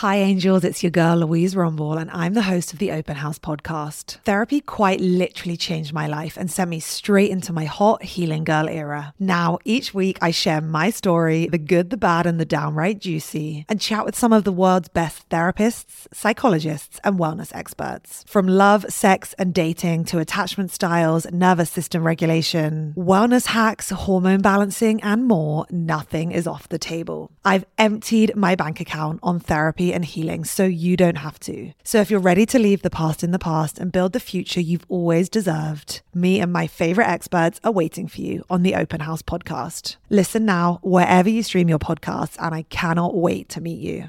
Hi, 0.00 0.16
angels. 0.16 0.64
It's 0.64 0.82
your 0.82 0.88
girl, 0.88 1.18
Louise 1.18 1.54
Rumble, 1.54 1.98
and 1.98 2.10
I'm 2.10 2.32
the 2.32 2.40
host 2.40 2.72
of 2.72 2.78
the 2.78 2.90
Open 2.90 3.16
House 3.16 3.38
podcast. 3.38 4.16
Therapy 4.24 4.62
quite 4.62 4.98
literally 4.98 5.58
changed 5.58 5.92
my 5.92 6.06
life 6.06 6.38
and 6.38 6.50
sent 6.50 6.70
me 6.70 6.80
straight 6.80 7.30
into 7.30 7.52
my 7.52 7.66
hot 7.66 8.02
healing 8.02 8.44
girl 8.44 8.66
era. 8.66 9.12
Now, 9.18 9.58
each 9.66 9.92
week, 9.92 10.16
I 10.22 10.30
share 10.30 10.62
my 10.62 10.88
story 10.88 11.48
the 11.48 11.58
good, 11.58 11.90
the 11.90 11.98
bad, 11.98 12.24
and 12.24 12.40
the 12.40 12.46
downright 12.46 13.00
juicy 13.00 13.66
and 13.68 13.78
chat 13.78 14.06
with 14.06 14.16
some 14.16 14.32
of 14.32 14.44
the 14.44 14.52
world's 14.52 14.88
best 14.88 15.28
therapists, 15.28 16.06
psychologists, 16.14 16.98
and 17.04 17.18
wellness 17.18 17.54
experts. 17.54 18.24
From 18.26 18.48
love, 18.48 18.86
sex, 18.88 19.34
and 19.34 19.52
dating 19.52 20.06
to 20.06 20.18
attachment 20.18 20.70
styles, 20.70 21.30
nervous 21.30 21.68
system 21.68 22.06
regulation, 22.06 22.94
wellness 22.96 23.44
hacks, 23.48 23.90
hormone 23.90 24.40
balancing, 24.40 25.02
and 25.02 25.26
more, 25.26 25.66
nothing 25.68 26.32
is 26.32 26.46
off 26.46 26.70
the 26.70 26.78
table. 26.78 27.30
I've 27.44 27.66
emptied 27.76 28.34
my 28.34 28.54
bank 28.54 28.80
account 28.80 29.20
on 29.22 29.40
therapy 29.40 29.89
and 29.92 30.04
healing 30.04 30.44
so 30.44 30.64
you 30.64 30.96
don't 30.96 31.18
have 31.18 31.38
to. 31.40 31.72
So 31.84 32.00
if 32.00 32.10
you're 32.10 32.20
ready 32.20 32.46
to 32.46 32.58
leave 32.58 32.82
the 32.82 32.90
past 32.90 33.22
in 33.22 33.30
the 33.30 33.38
past 33.38 33.78
and 33.78 33.92
build 33.92 34.12
the 34.12 34.20
future 34.20 34.60
you've 34.60 34.86
always 34.88 35.28
deserved, 35.28 36.02
me 36.14 36.40
and 36.40 36.52
my 36.52 36.66
favorite 36.66 37.08
experts 37.08 37.60
are 37.64 37.72
waiting 37.72 38.08
for 38.08 38.20
you 38.20 38.44
on 38.50 38.62
the 38.62 38.74
Open 38.74 39.00
House 39.00 39.22
podcast. 39.22 39.96
Listen 40.08 40.44
now 40.44 40.78
wherever 40.82 41.28
you 41.28 41.42
stream 41.42 41.68
your 41.68 41.78
podcasts, 41.78 42.36
and 42.38 42.54
I 42.54 42.62
cannot 42.62 43.16
wait 43.16 43.48
to 43.50 43.60
meet 43.60 43.80
you. 43.80 43.98